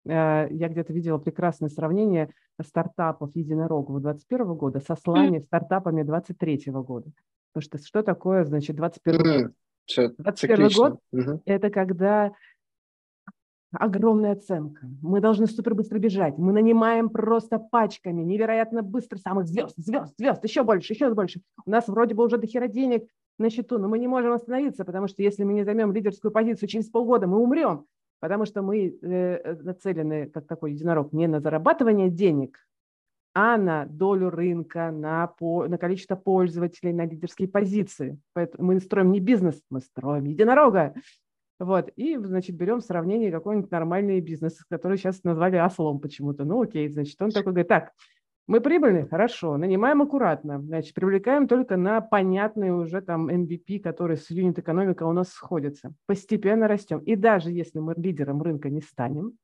Я 0.05 0.47
где-то 0.49 0.91
видела 0.91 1.17
прекрасное 1.17 1.69
сравнение 1.69 2.29
стартапов 2.61 3.35
единорогов 3.35 4.01
2021 4.01 4.53
года 4.55 4.79
со 4.79 4.95
слами 4.95 5.39
стартапами 5.39 6.03
2023 6.03 6.71
года. 6.73 7.11
Потому 7.53 7.63
что 7.63 7.77
что 7.77 8.03
такое, 8.03 8.43
значит, 8.43 8.75
21 8.75 9.43
год? 9.43 9.51
21 10.17 10.69
год 10.75 10.99
угу.– 11.11 11.41
это 11.45 11.69
когда 11.69 12.33
огромная 13.71 14.33
оценка. 14.33 14.87
Мы 15.01 15.19
должны 15.19 15.47
супер 15.47 15.75
быстро 15.75 15.99
бежать. 15.99 16.37
Мы 16.37 16.53
нанимаем 16.53 17.09
просто 17.09 17.59
пачками, 17.59 18.21
невероятно 18.23 18.83
быстро 18.83 19.17
самых 19.17 19.47
звезд, 19.47 19.75
звезд, 19.77 20.13
звезд, 20.17 20.43
еще 20.43 20.63
больше, 20.63 20.93
еще 20.93 21.13
больше. 21.13 21.41
У 21.65 21.69
нас 21.69 21.87
вроде 21.87 22.13
бы 22.13 22.23
уже 22.23 22.37
до 22.37 22.47
хера 22.47 22.67
денег 22.67 23.07
на 23.39 23.49
счету, 23.49 23.79
но 23.79 23.87
мы 23.87 23.99
не 23.99 24.07
можем 24.07 24.33
остановиться, 24.33 24.85
потому 24.85 25.07
что 25.07 25.23
если 25.23 25.43
мы 25.43 25.53
не 25.53 25.63
займем 25.63 25.91
лидерскую 25.91 26.31
позицию 26.31 26.69
через 26.69 26.89
полгода, 26.89 27.27
мы 27.27 27.39
умрем 27.39 27.85
потому 28.23 28.45
что 28.45 28.61
мы 28.61 28.97
э, 29.01 29.55
нацелены, 29.63 30.27
как 30.27 30.47
такой 30.47 30.71
единорог, 30.71 31.11
не 31.11 31.27
на 31.27 31.41
зарабатывание 31.41 32.09
денег, 32.09 32.57
а 33.33 33.57
на 33.57 33.85
долю 33.85 34.29
рынка, 34.29 34.91
на, 34.91 35.27
по, 35.27 35.67
на 35.67 35.77
количество 35.77 36.15
пользователей, 36.15 36.93
на 36.93 37.05
лидерские 37.05 37.49
позиции. 37.49 38.17
Поэтому 38.31 38.67
мы 38.67 38.79
строим 38.79 39.11
не 39.11 39.19
бизнес, 39.19 39.61
мы 39.69 39.81
строим 39.81 40.23
единорога. 40.23 40.93
Вот, 41.59 41.89
и, 41.97 42.15
значит, 42.15 42.55
берем 42.55 42.79
в 42.79 42.85
сравнение 42.85 43.29
какой-нибудь 43.29 43.71
нормальный 43.71 44.21
бизнес, 44.21 44.57
который 44.69 44.97
сейчас 44.97 45.21
назвали 45.25 45.57
ослом 45.57 45.99
почему-то. 45.99 46.45
Ну, 46.45 46.61
окей, 46.61 46.87
значит, 46.87 47.21
он 47.21 47.31
такой 47.31 47.51
говорит, 47.51 47.67
так, 47.67 47.91
мы 48.45 48.59
прибыльны? 48.59 49.07
Хорошо. 49.07 49.57
Нанимаем 49.57 50.01
аккуратно. 50.01 50.61
Значит, 50.61 50.93
привлекаем 50.93 51.47
только 51.47 51.77
на 51.77 52.01
понятные 52.01 52.73
уже 52.73 53.01
там 53.01 53.29
MVP, 53.29 53.79
которые 53.79 54.17
с 54.17 54.29
юнит-экономика 54.29 55.03
у 55.03 55.13
нас 55.13 55.29
сходятся. 55.29 55.93
Постепенно 56.05 56.67
растем. 56.67 56.99
И 56.99 57.15
даже 57.15 57.51
если 57.51 57.79
мы 57.79 57.93
лидером 57.95 58.41
рынка 58.41 58.69
не 58.69 58.81
станем, 58.81 59.37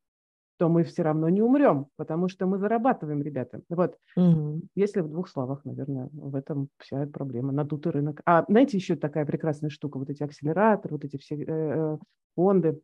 то 0.59 0.67
мы 0.67 0.83
все 0.83 1.03
равно 1.03 1.29
не 1.29 1.41
умрем, 1.41 1.87
потому 1.95 2.27
что 2.27 2.45
мы 2.45 2.57
зарабатываем, 2.57 3.21
ребята. 3.21 3.61
Вот, 3.69 3.95
угу. 4.17 4.61
если 4.75 4.99
в 4.99 5.07
двух 5.09 5.29
словах, 5.29 5.63
наверное, 5.63 6.09
в 6.11 6.35
этом 6.35 6.67
вся 6.79 7.07
проблема. 7.07 7.53
Надутый 7.53 7.93
рынок. 7.93 8.21
А 8.25 8.43
знаете, 8.49 8.75
еще 8.75 8.97
такая 8.97 9.25
прекрасная 9.25 9.69
штука, 9.69 9.97
вот 9.97 10.09
эти 10.09 10.21
акселераторы, 10.21 10.95
вот 10.95 11.05
эти 11.05 11.17
все 11.17 11.35
э, 11.35 11.45
э 11.47 11.97
фонды, 12.35 12.79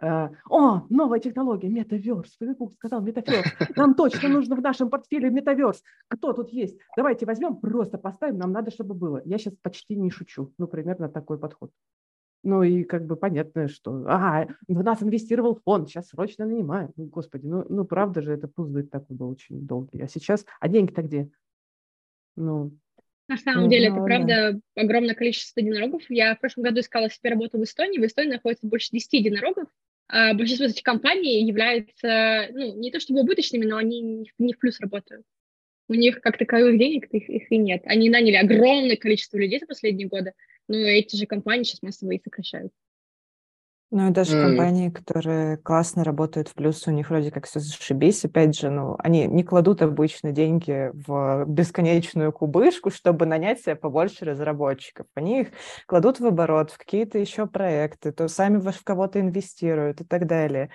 о, 0.00 0.86
новая 0.88 1.18
технология, 1.18 1.68
метаверс. 1.68 2.36
Фейсбук 2.38 2.72
сказал 2.74 3.00
метаверс. 3.02 3.50
Нам 3.76 3.94
точно 3.94 4.28
нужно 4.28 4.54
в 4.56 4.62
нашем 4.62 4.90
портфеле 4.90 5.30
метаверс. 5.30 5.82
Кто 6.08 6.32
тут 6.32 6.50
есть? 6.50 6.78
Давайте 6.96 7.26
возьмем, 7.26 7.56
просто 7.56 7.98
поставим, 7.98 8.38
нам 8.38 8.52
надо, 8.52 8.70
чтобы 8.70 8.94
было. 8.94 9.20
Я 9.24 9.38
сейчас 9.38 9.54
почти 9.60 9.96
не 9.96 10.10
шучу. 10.10 10.52
Ну, 10.58 10.68
примерно 10.68 11.08
такой 11.08 11.38
подход. 11.38 11.72
Ну 12.44 12.62
и 12.62 12.84
как 12.84 13.04
бы 13.04 13.16
понятно, 13.16 13.66
что 13.66 14.04
ага, 14.06 14.54
в 14.68 14.82
нас 14.84 15.02
инвестировал 15.02 15.60
фонд, 15.64 15.88
сейчас 15.88 16.08
срочно 16.08 16.46
нанимаем. 16.46 16.92
Ну, 16.96 17.06
господи, 17.06 17.46
ну, 17.46 17.66
ну 17.68 17.84
правда 17.84 18.22
же, 18.22 18.32
это 18.32 18.46
пузырь 18.46 18.86
такой 18.86 19.16
был 19.16 19.30
очень 19.30 19.66
долгий. 19.66 20.00
А 20.00 20.06
сейчас, 20.06 20.46
а 20.60 20.68
деньги-то 20.68 21.02
где? 21.02 21.28
Ну, 22.36 22.70
на 23.28 23.36
самом 23.36 23.64
ну, 23.64 23.70
деле, 23.70 23.88
это 23.88 24.02
правда 24.02 24.60
огромное 24.74 25.14
количество 25.14 25.60
единорогов. 25.60 26.02
Я 26.08 26.34
в 26.34 26.40
прошлом 26.40 26.64
году 26.64 26.80
искала 26.80 27.10
себе 27.10 27.30
работу 27.30 27.58
в 27.58 27.62
Эстонии. 27.62 27.98
В 27.98 28.06
Эстонии 28.06 28.32
находится 28.32 28.66
больше 28.66 28.88
10 28.90 29.12
единорогов. 29.12 29.68
А 30.08 30.32
большинство 30.32 30.66
этих 30.66 30.82
компаний 30.82 31.44
являются, 31.46 32.48
ну, 32.52 32.74
не 32.76 32.90
то 32.90 32.98
чтобы 32.98 33.20
убыточными, 33.20 33.66
но 33.66 33.76
они 33.76 34.26
не 34.38 34.52
в 34.54 34.58
плюс 34.58 34.80
работают. 34.80 35.24
У 35.88 35.94
них 35.94 36.20
как 36.20 36.38
таковых 36.38 36.78
денег 36.78 37.06
их, 37.12 37.28
их 37.28 37.52
и 37.52 37.56
нет. 37.58 37.82
Они 37.84 38.08
наняли 38.08 38.36
огромное 38.36 38.96
количество 38.96 39.36
людей 39.36 39.58
за 39.58 39.66
последние 39.66 40.08
годы, 40.08 40.32
но 40.66 40.76
эти 40.78 41.16
же 41.16 41.26
компании 41.26 41.64
сейчас 41.64 41.82
массово 41.82 42.12
и 42.12 42.20
сокращают. 42.22 42.72
Ну 43.90 44.08
и 44.08 44.10
даже 44.10 44.36
mm. 44.36 44.42
компании, 44.48 44.90
которые 44.90 45.56
классно 45.56 46.04
работают 46.04 46.48
в 46.48 46.54
плюс, 46.54 46.86
у 46.86 46.90
них 46.90 47.08
вроде 47.08 47.30
как 47.30 47.46
все 47.46 47.58
зашибись. 47.58 48.22
Опять 48.22 48.58
же, 48.58 48.68
ну, 48.68 48.96
они 48.98 49.26
не 49.26 49.42
кладут 49.42 49.80
обычно 49.80 50.30
деньги 50.30 50.90
в 50.92 51.46
бесконечную 51.46 52.30
кубышку, 52.32 52.90
чтобы 52.90 53.24
нанять 53.24 53.62
себе 53.62 53.76
побольше 53.76 54.26
разработчиков. 54.26 55.06
Они 55.14 55.40
их 55.40 55.48
кладут 55.86 56.20
в 56.20 56.26
оборот, 56.26 56.70
в 56.70 56.76
какие-то 56.76 57.18
еще 57.18 57.46
проекты, 57.46 58.12
то 58.12 58.28
сами 58.28 58.58
в 58.58 58.84
кого-то 58.84 59.20
инвестируют 59.20 60.02
и 60.02 60.04
так 60.04 60.26
далее. 60.26 60.68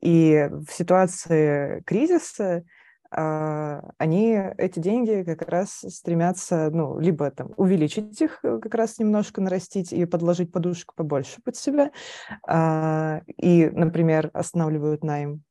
И 0.00 0.48
в 0.50 0.70
ситуации 0.70 1.82
кризиса 1.84 2.62
они 3.10 4.38
эти 4.58 4.78
деньги 4.80 5.24
как 5.24 5.48
раз 5.48 5.84
стремятся, 5.88 6.70
ну, 6.72 6.98
либо 7.00 7.30
там 7.30 7.52
увеличить 7.56 8.20
их, 8.22 8.40
э, 8.44 8.58
как 8.62 8.74
раз 8.74 8.98
немножко 8.98 9.40
нарастить 9.40 9.92
и 9.92 10.04
подложить 10.06 10.52
подушку 10.52 10.94
побольше 10.96 11.40
под 11.44 11.56
себя, 11.56 11.90
а, 12.48 13.22
и, 13.38 13.68
например, 13.70 14.30
останавливают 14.34 15.04
найм 15.04 15.42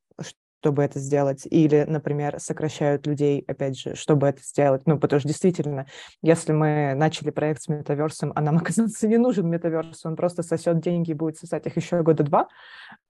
чтобы 0.60 0.82
это 0.82 0.98
сделать, 0.98 1.46
или, 1.46 1.84
например, 1.88 2.38
сокращают 2.38 3.06
людей, 3.06 3.42
опять 3.48 3.78
же, 3.78 3.94
чтобы 3.94 4.26
это 4.28 4.42
сделать. 4.42 4.82
Ну, 4.86 4.98
потому 4.98 5.18
что 5.18 5.28
действительно, 5.28 5.86
если 6.20 6.52
мы 6.52 6.92
начали 6.94 7.30
проект 7.30 7.62
с 7.62 7.68
метаверсом, 7.68 8.32
а 8.34 8.42
нам, 8.42 8.56
оказывается, 8.58 9.08
не 9.08 9.16
нужен 9.16 9.48
метаверс, 9.48 10.04
он 10.04 10.16
просто 10.16 10.42
сосет 10.42 10.80
деньги 10.80 11.12
и 11.12 11.14
будет 11.14 11.38
сосать 11.38 11.66
их 11.66 11.76
еще 11.76 12.02
года 12.02 12.24
два, 12.24 12.48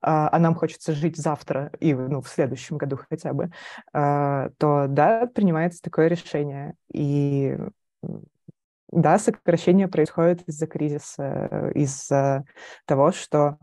а, 0.01 0.29
а 0.31 0.39
нам 0.39 0.55
хочется 0.55 0.93
жить 0.93 1.17
завтра 1.17 1.71
и 1.81 1.93
ну, 1.93 2.21
в 2.21 2.29
следующем 2.29 2.77
году 2.77 2.97
хотя 3.09 3.33
бы, 3.33 3.51
а, 3.91 4.49
то 4.57 4.85
да, 4.87 5.27
принимается 5.27 5.81
такое 5.81 6.07
решение. 6.07 6.75
И 6.93 7.57
да, 8.93 9.19
сокращение 9.19 9.89
происходит 9.89 10.43
из-за 10.47 10.67
кризиса, 10.67 11.71
из-за 11.75 12.45
того, 12.85 13.11
что 13.11 13.57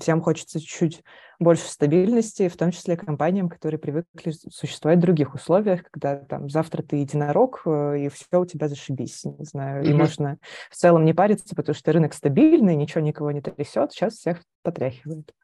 всем 0.00 0.22
хочется 0.22 0.60
чуть-чуть 0.60 1.02
больше 1.40 1.64
стабильности, 1.64 2.48
в 2.48 2.56
том 2.56 2.70
числе 2.70 2.96
компаниям, 2.96 3.48
которые 3.48 3.80
привыкли 3.80 4.30
существовать 4.30 4.98
в 4.98 5.02
других 5.02 5.34
условиях, 5.34 5.82
когда 5.90 6.16
там 6.16 6.50
завтра 6.50 6.82
ты 6.82 6.96
единорог, 6.96 7.62
э, 7.64 8.04
и 8.04 8.08
все 8.10 8.40
у 8.40 8.46
тебя 8.46 8.68
зашибись, 8.68 9.24
не 9.24 9.44
знаю, 9.44 9.82
mm-hmm. 9.82 9.90
и 9.90 9.94
можно 9.94 10.38
в 10.70 10.76
целом 10.76 11.04
не 11.04 11.14
париться, 11.14 11.56
потому 11.56 11.74
что 11.74 11.92
рынок 11.92 12.12
стабильный, 12.12 12.76
ничего 12.76 13.00
никого 13.00 13.30
не 13.30 13.40
трясет, 13.40 13.92
сейчас 13.92 14.14
всех 14.14 14.44
потряхивает. 14.62 15.34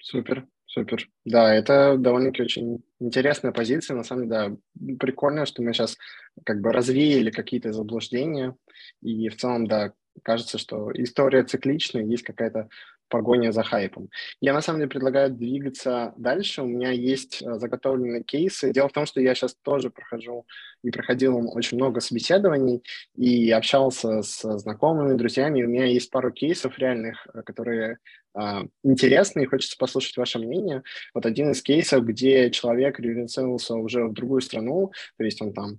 Супер, 0.00 0.46
супер. 0.68 1.08
Да, 1.24 1.52
это 1.52 1.96
довольно-таки 1.98 2.42
очень 2.42 2.84
интересная 3.00 3.52
позиция. 3.52 3.96
На 3.96 4.04
самом 4.04 4.28
деле, 4.28 4.58
да, 4.74 4.96
прикольно, 4.98 5.46
что 5.46 5.62
мы 5.62 5.72
сейчас 5.72 5.96
как 6.44 6.60
бы 6.60 6.72
развеяли 6.72 7.30
какие-то 7.30 7.72
заблуждения. 7.72 8.54
И 9.02 9.28
в 9.28 9.36
целом, 9.36 9.66
да, 9.66 9.92
кажется, 10.22 10.58
что 10.58 10.92
история 10.92 11.42
цикличная, 11.42 12.04
есть 12.04 12.22
какая-то 12.22 12.68
погоня 13.08 13.52
за 13.52 13.62
хайпом. 13.62 14.08
Я 14.40 14.52
на 14.52 14.60
самом 14.60 14.80
деле 14.80 14.90
предлагаю 14.90 15.30
двигаться 15.30 16.14
дальше. 16.16 16.62
У 16.62 16.66
меня 16.66 16.90
есть 16.90 17.42
э, 17.42 17.54
заготовленные 17.58 18.22
кейсы. 18.22 18.72
Дело 18.72 18.88
в 18.88 18.92
том, 18.92 19.06
что 19.06 19.20
я 19.20 19.34
сейчас 19.34 19.54
тоже 19.62 19.90
прохожу 19.90 20.46
и 20.82 20.90
проходил 20.90 21.50
очень 21.54 21.76
много 21.76 22.00
собеседований 22.00 22.82
и 23.16 23.50
общался 23.50 24.22
с 24.22 24.58
знакомыми, 24.58 25.16
друзьями. 25.16 25.64
У 25.64 25.68
меня 25.68 25.86
есть 25.86 26.10
пару 26.10 26.30
кейсов 26.30 26.78
реальных, 26.78 27.26
э, 27.32 27.42
которые 27.42 27.98
э, 28.38 28.40
интересны, 28.84 29.42
и 29.42 29.46
хочется 29.46 29.76
послушать 29.78 30.16
ваше 30.16 30.38
мнение. 30.38 30.82
Вот 31.14 31.26
один 31.26 31.50
из 31.50 31.62
кейсов, 31.62 32.04
где 32.04 32.50
человек 32.50 33.00
релицировался 33.00 33.74
уже 33.74 34.04
в 34.04 34.12
другую 34.12 34.40
страну, 34.40 34.92
то 35.16 35.24
есть 35.24 35.40
он 35.42 35.52
там 35.52 35.78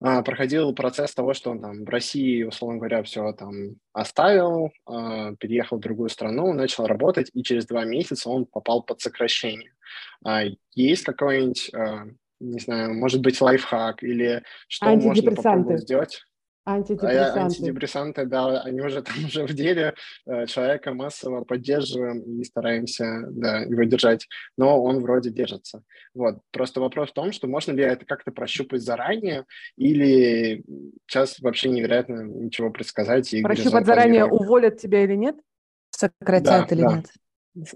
проходил 0.00 0.74
процесс 0.74 1.14
того, 1.14 1.34
что 1.34 1.50
он 1.50 1.60
там 1.60 1.84
в 1.84 1.88
России, 1.88 2.42
условно 2.42 2.78
говоря, 2.78 3.02
все 3.02 3.32
там 3.32 3.76
оставил, 3.92 4.70
а, 4.86 5.34
переехал 5.36 5.78
в 5.78 5.80
другую 5.80 6.10
страну, 6.10 6.52
начал 6.52 6.86
работать, 6.86 7.30
и 7.32 7.42
через 7.42 7.66
два 7.66 7.84
месяца 7.84 8.28
он 8.28 8.44
попал 8.44 8.82
под 8.82 9.00
сокращение. 9.00 9.72
А, 10.24 10.42
есть 10.74 11.04
какой-нибудь, 11.04 11.70
не 12.40 12.60
знаю, 12.60 12.94
может 12.94 13.22
быть, 13.22 13.40
лайфхак 13.40 14.02
или 14.02 14.42
что 14.68 14.94
можно 14.94 15.32
попробовать 15.32 15.80
сделать? 15.80 16.22
Антидепрессанты. 16.68 17.38
А 17.38 17.44
антидепрессанты, 17.44 18.26
да, 18.26 18.60
они 18.62 18.80
уже 18.80 19.00
там 19.02 19.14
уже 19.24 19.46
в 19.46 19.54
деле, 19.54 19.94
э, 20.26 20.46
человека 20.46 20.92
массово 20.92 21.44
поддерживаем 21.44 22.22
и 22.40 22.44
стараемся 22.44 23.22
да, 23.30 23.60
его 23.60 23.84
держать, 23.84 24.26
но 24.56 24.82
он 24.82 24.98
вроде 24.98 25.30
держится. 25.30 25.84
Вот. 26.12 26.40
Просто 26.50 26.80
вопрос 26.80 27.10
в 27.10 27.14
том, 27.14 27.30
что 27.30 27.46
можно 27.46 27.70
ли 27.70 27.84
это 27.84 28.04
как-то 28.04 28.32
прощупать 28.32 28.82
заранее, 28.82 29.44
или 29.76 30.64
сейчас 31.06 31.38
вообще 31.38 31.68
невероятно 31.68 32.22
ничего 32.22 32.70
предсказать. 32.70 33.32
И 33.32 33.42
Прощупать 33.42 33.86
заранее, 33.86 34.24
уволят 34.24 34.78
тебя 34.78 35.04
или 35.04 35.14
нет? 35.14 35.36
Сократят 35.90 36.68
да, 36.68 36.74
или 36.74 36.82
да. 36.82 36.96
нет? 36.96 37.06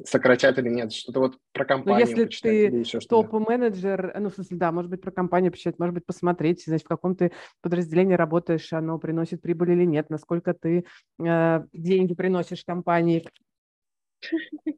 Сократят 0.05 0.59
или 0.59 0.69
нет, 0.69 0.93
что-то 0.93 1.21
вот 1.21 1.39
про 1.53 1.65
компанию 1.65 2.07
Но 2.07 2.23
если 2.23 2.25
ты 2.27 3.01
топ-менеджер, 3.09 4.15
ну, 4.19 4.31
в 4.31 4.35
смысле, 4.35 4.57
да, 4.57 4.73
может 4.73 4.91
быть, 4.91 5.01
про 5.01 5.11
компанию 5.11 5.53
почитать, 5.53 5.79
может 5.79 5.95
быть, 5.95 6.07
посмотреть, 6.07 6.65
значит, 6.65 6.85
в 6.85 6.89
каком 6.89 7.17
ты 7.17 7.33
подразделении 7.63 8.15
работаешь, 8.15 8.73
оно 8.73 8.99
приносит 8.99 9.43
прибыль 9.43 9.73
или 9.73 9.85
нет, 9.85 10.11
насколько 10.11 10.55
ты 10.55 10.85
э, 11.19 11.65
деньги 11.73 12.15
приносишь 12.15 12.65
компании. 12.65 13.25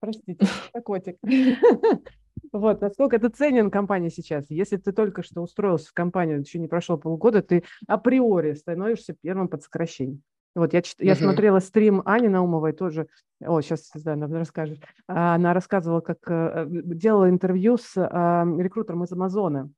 Простите, 0.00 0.46
котик. 0.84 1.16
Вот, 2.52 2.80
насколько 2.82 3.16
это 3.16 3.30
ценен 3.30 3.68
компания 3.68 4.10
сейчас. 4.10 4.48
Если 4.48 4.76
ты 4.76 4.92
только 4.92 5.24
что 5.24 5.40
устроился 5.40 5.88
в 5.88 5.92
компанию, 5.92 6.40
еще 6.40 6.60
не 6.60 6.68
прошло 6.68 6.96
полгода, 6.96 7.42
ты 7.42 7.64
априори 7.88 8.54
становишься 8.54 9.16
первым 9.20 9.48
под 9.48 9.62
сокращением. 9.62 10.22
Вот 10.54 10.72
я, 10.72 10.82
чит... 10.82 10.96
я 11.00 11.16
смотрела 11.16 11.58
стрим 11.58 12.02
Ани 12.04 12.28
Наумовой 12.28 12.72
тоже. 12.72 13.08
О, 13.40 13.60
сейчас, 13.60 13.90
да, 13.94 14.12
она 14.12 14.26
расскажет. 14.26 14.80
Она 15.06 15.52
рассказывала, 15.52 16.00
как 16.00 16.18
э, 16.28 16.66
делала 16.68 17.28
интервью 17.28 17.76
с 17.76 17.92
а, 17.96 18.46
рекрутером 18.58 19.04
из 19.04 19.12
Амазона 19.12 19.70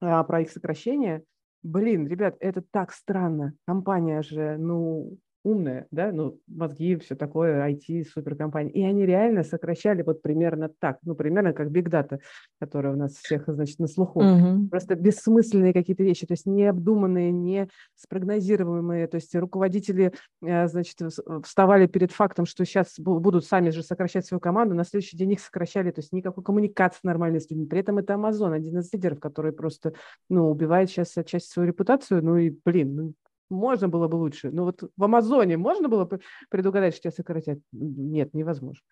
а, 0.00 0.22
про 0.24 0.42
их 0.42 0.50
сокращение. 0.50 1.24
Блин, 1.62 2.06
ребят, 2.06 2.36
это 2.40 2.62
так 2.70 2.92
странно. 2.92 3.54
Компания 3.66 4.22
же, 4.22 4.56
ну, 4.58 5.16
умная, 5.42 5.86
да, 5.90 6.12
ну, 6.12 6.38
мозги, 6.46 6.96
все 6.96 7.14
такое, 7.14 7.66
IT, 7.70 8.04
суперкомпания. 8.04 8.70
И 8.70 8.82
они 8.82 9.06
реально 9.06 9.42
сокращали 9.42 10.02
вот 10.02 10.22
примерно 10.22 10.70
так, 10.78 10.98
ну, 11.02 11.14
примерно 11.14 11.52
как 11.52 11.68
Big 11.68 11.88
Data, 11.88 12.18
которая 12.58 12.92
у 12.92 12.96
нас 12.96 13.14
всех, 13.14 13.44
значит, 13.46 13.78
на 13.78 13.86
слуху. 13.86 14.20
Угу. 14.20 14.68
Просто 14.68 14.94
бессмысленные 14.96 15.72
какие-то 15.72 16.02
вещи, 16.02 16.26
то 16.26 16.34
есть 16.34 16.46
необдуманные, 16.46 17.32
не 17.32 17.68
спрогнозируемые, 17.96 19.06
то 19.06 19.16
есть 19.16 19.34
руководители, 19.34 20.12
э, 20.42 20.68
значит, 20.68 20.98
вставали 21.44 21.86
перед 21.86 22.12
фактом, 22.12 22.44
что 22.44 22.64
сейчас 22.64 22.98
будут 22.98 23.46
сами 23.46 23.70
же 23.70 23.82
сокращать 23.82 24.26
свою 24.26 24.40
команду, 24.40 24.74
на 24.74 24.84
следующий 24.84 25.16
день 25.16 25.32
их 25.32 25.40
сокращали, 25.40 25.90
то 25.90 26.00
есть 26.00 26.12
никакой 26.12 26.44
коммуникации 26.44 27.00
нормальной 27.04 27.40
с 27.40 27.48
людьми. 27.50 27.66
При 27.66 27.80
этом 27.80 27.98
это 27.98 28.14
Amazon, 28.14 28.52
один 28.52 28.78
из 28.78 28.92
лидеров, 28.92 29.20
который 29.20 29.52
просто, 29.52 29.94
ну, 30.28 30.50
убивает 30.50 30.90
сейчас 30.90 31.16
отчасти 31.16 31.50
свою 31.50 31.68
репутацию, 31.68 32.22
ну 32.22 32.36
и, 32.36 32.50
блин, 32.64 32.96
ну, 32.96 33.14
можно 33.50 33.88
было 33.88 34.08
бы 34.08 34.16
лучше. 34.16 34.50
Но 34.50 34.64
вот 34.64 34.82
в 34.96 35.04
Амазоне 35.04 35.56
можно 35.56 35.88
было 35.88 36.04
бы 36.04 36.20
предугадать, 36.48 36.94
что 36.94 37.02
тебя 37.02 37.12
сократят? 37.12 37.58
Нет, 37.72 38.32
невозможно. 38.34 38.82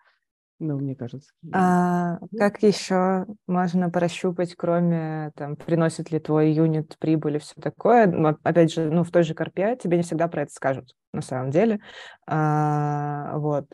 Ну, 0.61 0.77
мне 0.77 0.93
кажется. 0.93 1.31
А, 1.53 2.19
как 2.37 2.61
еще 2.63 3.25
можно 3.47 3.89
прощупать, 3.89 4.55
кроме 4.55 5.31
там, 5.35 5.55
приносит 5.55 6.11
ли 6.11 6.19
твой 6.19 6.51
юнит 6.51 6.97
прибыль 6.99 7.37
и 7.37 7.39
все 7.39 7.55
такое? 7.61 8.07
Но, 8.07 8.37
опять 8.43 8.73
же, 8.73 8.91
ну, 8.91 9.05
в 9.05 9.11
той 9.11 9.23
же 9.23 9.33
Карпе 9.33 9.77
тебе 9.77 9.95
не 9.95 10.03
всегда 10.03 10.27
про 10.27 10.41
это 10.41 10.51
скажут, 10.51 10.95
на 11.13 11.21
самом 11.21 11.51
деле. 11.51 11.79
А, 12.27 13.37
вот. 13.37 13.67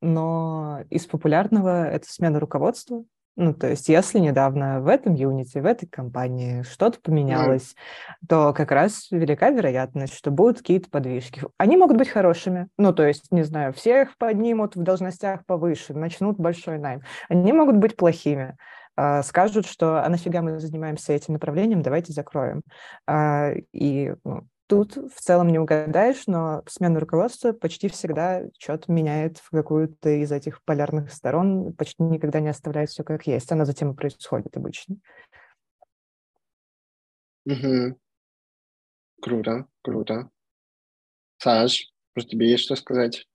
Но 0.00 0.80
из 0.88 1.06
популярного 1.06 1.86
это 1.86 2.06
смена 2.08 2.40
руководства, 2.40 3.04
ну, 3.36 3.52
то 3.52 3.68
есть, 3.68 3.88
если 3.88 4.18
недавно 4.18 4.80
в 4.80 4.88
этом 4.88 5.14
юните, 5.14 5.60
в 5.60 5.66
этой 5.66 5.86
компании 5.86 6.62
что-то 6.62 6.98
поменялось, 7.00 7.74
mm. 7.74 8.26
то 8.28 8.52
как 8.54 8.72
раз 8.72 9.08
велика 9.10 9.50
вероятность, 9.50 10.14
что 10.14 10.30
будут 10.30 10.58
какие-то 10.58 10.88
подвижки. 10.88 11.42
Они 11.58 11.76
могут 11.76 11.98
быть 11.98 12.08
хорошими. 12.08 12.68
Ну, 12.78 12.94
то 12.94 13.06
есть, 13.06 13.30
не 13.30 13.42
знаю, 13.42 13.74
всех 13.74 14.16
поднимут 14.16 14.74
в 14.74 14.82
должностях 14.82 15.44
повыше, 15.44 15.92
начнут 15.92 16.38
большой 16.38 16.78
найм. 16.78 17.02
Они 17.28 17.52
могут 17.52 17.76
быть 17.76 17.96
плохими 17.96 18.56
а, 18.96 19.22
скажут, 19.22 19.66
что 19.66 20.02
а 20.02 20.08
нафига 20.08 20.40
мы 20.40 20.58
занимаемся 20.58 21.12
этим 21.12 21.34
направлением, 21.34 21.82
давайте 21.82 22.12
закроем. 22.12 22.62
А, 23.06 23.50
и 23.72 24.14
ну, 24.24 24.46
Тут 24.68 24.96
в 24.96 25.20
целом 25.20 25.48
не 25.48 25.60
угадаешь, 25.60 26.26
но 26.26 26.64
смена 26.66 26.98
руководства 26.98 27.52
почти 27.52 27.88
всегда 27.88 28.42
что-то 28.58 28.90
меняет 28.90 29.38
в 29.38 29.50
какую-то 29.50 30.08
из 30.08 30.32
этих 30.32 30.62
полярных 30.64 31.12
сторон, 31.12 31.72
почти 31.72 32.02
никогда 32.02 32.40
не 32.40 32.48
оставляет 32.48 32.90
все 32.90 33.04
как 33.04 33.26
есть. 33.28 33.52
Она 33.52 33.64
затем 33.64 33.92
и 33.92 33.96
происходит 33.96 34.56
обычно. 34.56 34.96
Угу. 37.44 37.96
Круто, 39.22 39.66
круто. 39.82 40.30
Саш, 41.38 41.92
может, 42.16 42.30
тебе 42.30 42.50
есть 42.50 42.64
что 42.64 42.74
сказать? 42.74 43.28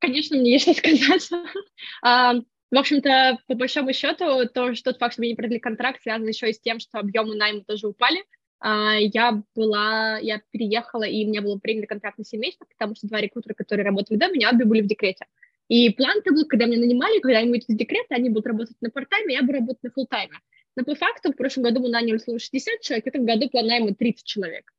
Конечно, 0.00 0.36
мне 0.36 0.52
есть 0.52 0.64
что 0.64 0.74
сказать. 0.74 1.30
а, 2.02 2.34
в 2.34 2.76
общем-то, 2.76 3.38
по 3.46 3.54
большому 3.54 3.92
счету, 3.92 4.48
то, 4.52 4.74
что 4.74 4.90
тот 4.90 4.98
факт, 4.98 5.12
что 5.12 5.22
мне 5.22 5.30
не 5.30 5.36
продлили 5.36 5.60
контракт, 5.60 6.02
связан 6.02 6.26
еще 6.26 6.50
и 6.50 6.52
с 6.52 6.60
тем, 6.60 6.80
что 6.80 6.98
объемы 6.98 7.36
найма 7.36 7.62
тоже 7.64 7.86
упали. 7.86 8.24
А, 8.60 8.96
я 8.96 9.42
была, 9.54 10.18
я 10.18 10.40
переехала, 10.50 11.04
и 11.04 11.24
у 11.24 11.28
меня 11.28 11.42
был 11.42 11.58
принят 11.58 11.88
контракт 11.88 12.18
на 12.18 12.24
7 12.24 12.38
месяцев, 12.38 12.68
потому 12.68 12.94
что 12.94 13.08
два 13.08 13.20
рекрутера, 13.20 13.54
которые 13.54 13.84
работали 13.86 14.18
до 14.18 14.28
меня, 14.28 14.50
обе 14.50 14.64
были 14.66 14.82
в 14.82 14.86
декрете. 14.86 15.26
И 15.68 15.90
план-то 15.90 16.32
был, 16.32 16.46
когда 16.46 16.66
меня 16.66 16.78
нанимали, 16.78 17.20
когда 17.20 17.38
они 17.38 17.50
выйдут 17.50 17.70
из 17.70 17.76
декрета, 17.76 18.16
они 18.16 18.28
будут 18.28 18.46
работать 18.46 18.76
на 18.80 18.90
парт-тайме, 18.90 19.34
я 19.34 19.40
буду 19.42 19.54
работать 19.54 19.82
на 19.82 19.90
фулл-тайме. 19.90 20.34
Но 20.76 20.84
по 20.84 20.94
факту 20.94 21.32
в 21.32 21.36
прошлом 21.36 21.64
году 21.64 21.80
мы 21.80 21.88
наняли 21.88 22.18
словно 22.18 22.38
60 22.38 22.80
человек, 22.80 23.04
в 23.04 23.08
этом 23.08 23.24
году 23.24 23.48
план 23.48 23.66
найма 23.66 23.94
30 23.94 24.24
человек. 24.24 24.70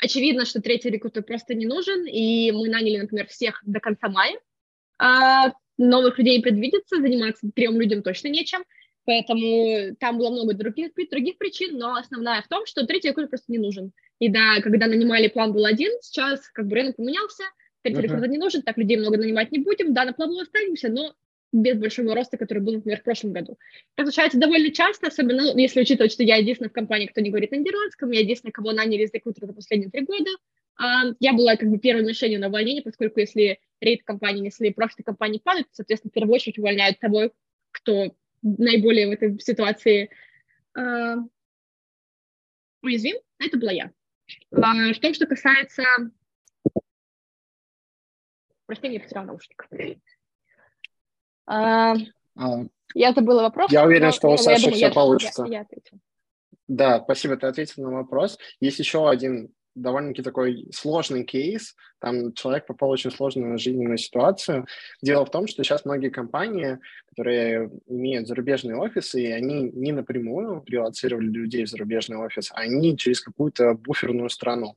Очевидно, 0.00 0.44
что 0.44 0.60
третий 0.60 0.90
рекрутер 0.90 1.22
просто 1.22 1.54
не 1.54 1.66
нужен, 1.66 2.06
и 2.06 2.52
мы 2.52 2.68
наняли, 2.68 2.98
например, 2.98 3.26
всех 3.26 3.60
до 3.64 3.80
конца 3.80 4.08
мая. 4.08 4.38
А 4.98 5.52
новых 5.76 6.18
людей 6.18 6.42
предвидится, 6.42 6.96
заниматься 6.96 7.48
трем 7.54 7.80
людям 7.80 8.02
точно 8.02 8.28
нечем. 8.28 8.64
Поэтому 9.08 9.96
там 9.98 10.18
было 10.18 10.28
много 10.28 10.52
других, 10.52 10.90
других 10.94 11.38
причин, 11.38 11.78
но 11.78 11.94
основная 11.94 12.42
в 12.42 12.48
том, 12.48 12.66
что 12.66 12.86
третий 12.86 13.08
рекрутер 13.08 13.30
просто 13.30 13.50
не 13.50 13.56
нужен. 13.56 13.92
И 14.18 14.28
да, 14.28 14.60
когда 14.60 14.86
нанимали, 14.86 15.28
план 15.28 15.54
был 15.54 15.64
один, 15.64 15.90
сейчас 16.02 16.46
как 16.50 16.66
бы 16.66 16.74
рынок 16.74 16.96
поменялся, 16.96 17.44
третий 17.80 18.00
uh-huh. 18.00 18.02
рекрутер 18.02 18.28
не 18.28 18.36
нужен, 18.36 18.60
так 18.60 18.76
людей 18.76 18.98
много 18.98 19.16
нанимать 19.16 19.50
не 19.50 19.60
будем, 19.60 19.94
да, 19.94 20.04
на 20.04 20.12
плаву 20.12 20.38
останемся, 20.38 20.90
но 20.90 21.14
без 21.54 21.78
большого 21.78 22.14
роста, 22.14 22.36
который 22.36 22.62
был, 22.62 22.74
например, 22.74 23.00
в 23.00 23.02
прошлом 23.02 23.32
году. 23.32 23.56
Это 23.96 24.10
случается 24.10 24.38
довольно 24.38 24.70
часто, 24.72 25.06
особенно 25.06 25.42
ну, 25.42 25.56
если 25.56 25.80
учитывать, 25.80 26.12
что 26.12 26.22
я 26.22 26.36
единственная 26.36 26.68
в 26.68 26.74
компании, 26.74 27.06
кто 27.06 27.22
не 27.22 27.30
говорит 27.30 27.50
на 27.52 27.56
нидерландском, 27.56 28.10
я 28.10 28.20
единственная, 28.20 28.52
кого 28.52 28.72
наняли 28.72 29.04
из 29.04 29.14
рекрутера 29.14 29.46
за 29.46 29.54
последние 29.54 29.90
три 29.90 30.02
года. 30.02 30.30
А, 30.76 31.04
я 31.18 31.32
была 31.32 31.56
как 31.56 31.70
бы 31.70 31.78
первой 31.78 32.04
мишенью 32.04 32.40
на 32.40 32.48
увольнение, 32.48 32.82
поскольку 32.82 33.20
если 33.20 33.58
рейд 33.80 34.02
компании, 34.04 34.44
если 34.44 34.68
профиты 34.68 35.02
компании 35.02 35.40
падают, 35.42 35.68
соответственно, 35.72 36.10
в 36.10 36.12
первую 36.14 36.34
очередь 36.34 36.58
увольняют 36.58 36.98
того, 36.98 37.30
кто 37.70 38.12
наиболее 38.42 39.08
в 39.08 39.12
этой 39.12 39.38
ситуации 39.40 40.10
э, 40.76 41.16
уязвим. 42.82 43.16
Это 43.38 43.58
была 43.58 43.72
я. 43.72 43.92
А, 44.52 44.92
в 44.92 45.00
том, 45.00 45.14
что 45.14 45.26
касается... 45.26 45.82
Прости, 48.66 48.92
я 48.92 49.00
потерял 49.00 49.24
наушник. 49.24 49.68
А, 51.46 51.94
а, 52.36 52.64
я 52.94 53.12
забыла 53.12 53.42
вопрос. 53.42 53.72
Я 53.72 53.84
уверен, 53.84 54.12
что 54.12 54.28
у 54.28 54.36
Саши 54.36 54.70
все 54.70 54.88
я, 54.88 54.92
получится. 54.92 55.44
Я, 55.44 55.60
я 55.70 55.98
да, 56.68 57.00
спасибо, 57.02 57.36
ты 57.38 57.46
ответил 57.46 57.82
на 57.82 57.90
вопрос. 57.90 58.38
Есть 58.60 58.78
еще 58.78 59.08
один 59.08 59.54
довольно-таки 59.74 60.22
такой 60.22 60.68
сложный 60.72 61.24
кейс. 61.24 61.74
Там 62.00 62.32
человек 62.32 62.66
попал 62.66 62.90
в 62.90 62.92
очень 62.92 63.10
сложную 63.10 63.58
жизненную 63.58 63.98
ситуацию. 63.98 64.66
Дело 65.02 65.24
в 65.24 65.30
том, 65.30 65.46
что 65.46 65.64
сейчас 65.64 65.84
многие 65.84 66.10
компании, 66.10 66.78
которые 67.10 67.70
имеют 67.86 68.28
зарубежные 68.28 68.76
офисы, 68.76 69.32
они 69.32 69.70
не 69.72 69.92
напрямую 69.92 70.62
релацировали 70.66 71.26
людей 71.26 71.64
в 71.64 71.68
зарубежный 71.68 72.16
офис, 72.16 72.50
а 72.52 72.60
они 72.60 72.96
через 72.96 73.20
какую-то 73.20 73.74
буферную 73.74 74.30
страну 74.30 74.76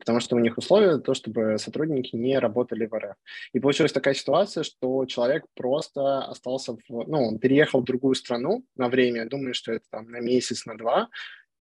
потому 0.00 0.18
что 0.20 0.34
у 0.34 0.38
них 0.40 0.58
условия 0.58 0.98
то, 0.98 1.14
чтобы 1.14 1.58
сотрудники 1.58 2.16
не 2.16 2.38
работали 2.38 2.86
в 2.86 2.98
РФ. 2.98 3.16
И 3.52 3.60
получилась 3.60 3.92
такая 3.92 4.14
ситуация, 4.14 4.64
что 4.64 5.04
человек 5.06 5.44
просто 5.54 6.24
остался, 6.24 6.72
в, 6.72 6.80
ну, 6.88 7.28
он 7.28 7.38
переехал 7.38 7.82
в 7.82 7.84
другую 7.84 8.14
страну 8.14 8.64
на 8.76 8.88
время, 8.88 9.28
думаю, 9.28 9.54
что 9.54 9.72
это 9.72 9.84
там 9.90 10.10
на 10.10 10.20
месяц, 10.20 10.64
на 10.66 10.76
два, 10.76 11.08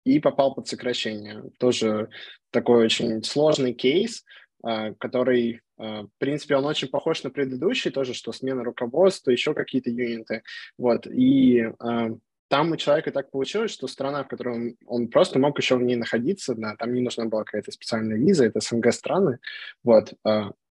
и 0.04 0.20
попал 0.20 0.54
под 0.54 0.68
сокращение. 0.68 1.44
Тоже 1.58 2.08
такой 2.50 2.84
очень 2.84 3.22
сложный 3.22 3.72
кейс, 3.74 4.24
а, 4.62 4.92
который, 4.94 5.60
а, 5.76 6.02
в 6.02 6.10
принципе, 6.18 6.56
он 6.56 6.64
очень 6.64 6.88
похож 6.88 7.22
на 7.22 7.30
предыдущий, 7.30 7.90
тоже, 7.90 8.14
что 8.14 8.32
смена 8.32 8.64
руководства, 8.64 9.30
еще 9.30 9.54
какие-то 9.54 9.90
юниты. 9.90 10.42
Вот, 10.76 11.06
и 11.06 11.70
а, 11.78 12.10
там 12.48 12.72
у 12.72 12.76
человека 12.76 13.12
так 13.12 13.30
получилось, 13.30 13.70
что 13.70 13.86
страна, 13.86 14.24
в 14.24 14.28
которой 14.28 14.54
он, 14.54 14.76
он 14.86 15.08
просто 15.08 15.38
мог 15.38 15.58
еще 15.58 15.76
в 15.76 15.82
ней 15.82 15.96
находиться, 15.96 16.54
да, 16.54 16.74
там 16.76 16.94
не 16.94 17.02
нужна 17.02 17.26
была 17.26 17.44
какая-то 17.44 17.70
специальная 17.70 18.16
виза, 18.16 18.46
это 18.46 18.60
СНГ 18.60 18.92
страны. 18.92 19.38
Вот, 19.84 20.14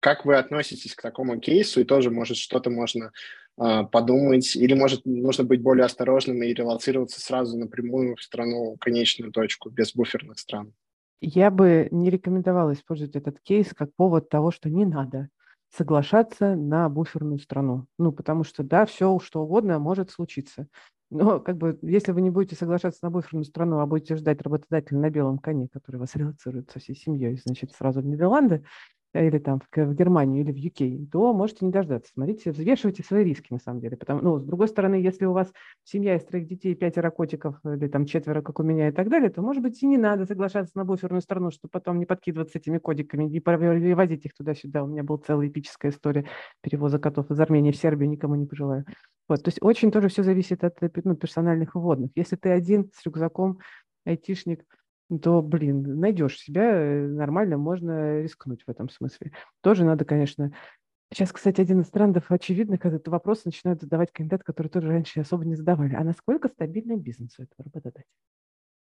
как 0.01 0.25
вы 0.25 0.37
относитесь 0.37 0.95
к 0.95 1.03
такому 1.03 1.41
кейсу, 1.41 1.81
и 1.81 1.85
тоже, 1.85 2.11
может, 2.11 2.37
что-то 2.37 2.71
можно 2.71 3.11
подумать, 3.57 4.57
или, 4.57 4.75
может, 4.75 5.05
нужно 5.05 5.45
быть 5.45 5.63
более 5.63 5.85
осторожным 5.85 6.43
и 6.43 6.53
релацироваться 6.53 7.21
сразу 7.21 7.57
напрямую 7.59 8.17
в 8.17 8.23
страну, 8.23 8.77
конечную 8.81 9.33
точку, 9.33 9.71
без 9.71 9.95
буферных 9.95 10.39
стран? 10.39 10.73
Я 11.21 11.51
бы 11.51 11.89
не 11.91 12.11
рекомендовала 12.11 12.73
использовать 12.73 13.17
этот 13.17 13.41
кейс 13.41 13.73
как 13.75 13.95
повод 13.97 14.29
того, 14.29 14.51
что 14.51 14.69
не 14.69 14.85
надо 14.85 15.29
соглашаться 15.75 16.55
на 16.55 16.89
буферную 16.89 17.39
страну. 17.39 17.87
Ну, 17.99 18.13
потому 18.13 18.45
что, 18.45 18.63
да, 18.63 18.87
все, 18.87 19.19
что 19.19 19.43
угодно 19.43 19.79
может 19.79 20.11
случиться. 20.11 20.69
Но, 21.11 21.41
как 21.41 21.57
бы, 21.57 21.79
если 21.83 22.13
вы 22.13 22.23
не 22.23 22.31
будете 22.31 22.57
соглашаться 22.57 23.01
на 23.03 23.11
буферную 23.11 23.45
страну, 23.45 23.79
а 23.79 23.87
будете 23.87 24.17
ждать 24.17 24.43
работодателя 24.43 24.99
на 24.99 25.11
белом 25.11 25.39
коне, 25.39 25.69
который 25.73 25.97
вас 25.97 26.15
релацирует 26.17 26.71
со 26.71 26.79
всей 26.79 26.95
семьей, 26.97 27.41
значит, 27.45 27.73
сразу 27.73 28.01
в 28.01 28.07
Нидерланды, 28.07 28.65
или 29.21 29.39
там 29.39 29.61
в 29.61 29.95
Германию 29.95 30.43
или 30.43 30.53
в 30.53 30.57
UK, 30.57 31.07
то 31.11 31.33
можете 31.33 31.65
не 31.65 31.71
дождаться. 31.71 32.13
Смотрите, 32.13 32.51
взвешивайте 32.51 33.03
свои 33.03 33.25
риски 33.25 33.53
на 33.53 33.59
самом 33.59 33.81
деле. 33.81 33.97
Потому, 33.97 34.21
ну, 34.21 34.39
с 34.39 34.45
другой 34.45 34.69
стороны, 34.69 34.97
если 34.97 35.25
у 35.25 35.33
вас 35.33 35.53
семья 35.85 36.17
из 36.17 36.25
троих 36.25 36.49
детей, 36.49 36.75
пятеро 36.75 37.11
котиков 37.11 37.57
или 37.65 37.87
там 37.87 38.07
четверо, 38.07 38.43
как 38.43 38.59
у 38.59 38.63
меня 38.63 38.89
и 38.89 38.93
так 38.93 39.09
далее, 39.09 39.31
то, 39.31 39.41
может 39.41 39.63
быть, 39.63 39.81
и 39.83 39.87
не 39.87 39.99
надо 39.99 40.27
соглашаться 40.27 40.77
на 40.77 40.85
буферную 40.85 41.23
страну, 41.23 41.51
чтобы 41.51 41.71
потом 41.71 41.99
не 41.99 42.07
подкидываться 42.07 42.59
этими 42.59 42.79
кодиками 42.79 43.31
и 43.31 43.41
перевозить 43.41 44.27
их 44.27 44.35
туда-сюда. 44.35 44.83
У 44.83 44.89
меня 44.89 45.05
была 45.05 45.19
целая 45.19 45.49
эпическая 45.49 45.93
история 45.93 46.27
перевоза 46.61 46.99
котов 46.99 47.31
из 47.31 47.39
Армении 47.39 47.71
в 47.71 47.77
Сербию, 47.77 48.11
никому 48.11 48.35
не 48.35 48.47
пожелаю. 48.47 48.85
Вот, 49.29 49.43
то 49.43 49.49
есть 49.49 49.59
очень 49.63 49.91
тоже 49.91 50.09
все 50.09 50.23
зависит 50.23 50.65
от 50.65 50.77
ну, 51.05 51.15
персональных 51.15 51.75
вводных. 51.75 52.11
Если 52.15 52.37
ты 52.37 52.51
один 52.51 52.91
с 52.93 53.05
рюкзаком, 53.07 53.59
айтишник– 54.05 54.65
то, 55.23 55.43
блин, 55.43 56.01
найдешь 56.01 56.39
себя 56.39 56.71
э, 56.71 57.07
нормально, 57.07 57.59
можно 57.59 58.23
рискнуть 58.23 58.65
в 58.67 58.71
этом 58.71 58.89
смысле. 58.89 59.33
Тоже 59.61 59.85
надо, 59.85 60.05
конечно... 60.05 60.53
Сейчас, 61.13 61.33
кстати, 61.33 61.61
один 61.61 61.81
из 61.81 61.91
трендов 61.91 62.25
очевидно, 62.31 62.77
когда 62.77 62.97
этот 62.97 63.09
вопрос 63.09 63.45
начинают 63.45 63.81
задавать 63.81 64.11
кандидаты, 64.11 64.43
которые 64.43 64.71
тоже 64.71 64.89
раньше 64.89 65.21
особо 65.21 65.45
не 65.45 65.55
задавали. 65.55 65.95
А 65.95 66.03
насколько 66.03 66.49
стабильный 66.49 66.97
бизнес 66.97 67.39
у 67.39 67.43
этого 67.43 67.65
работодателя? 67.65 68.05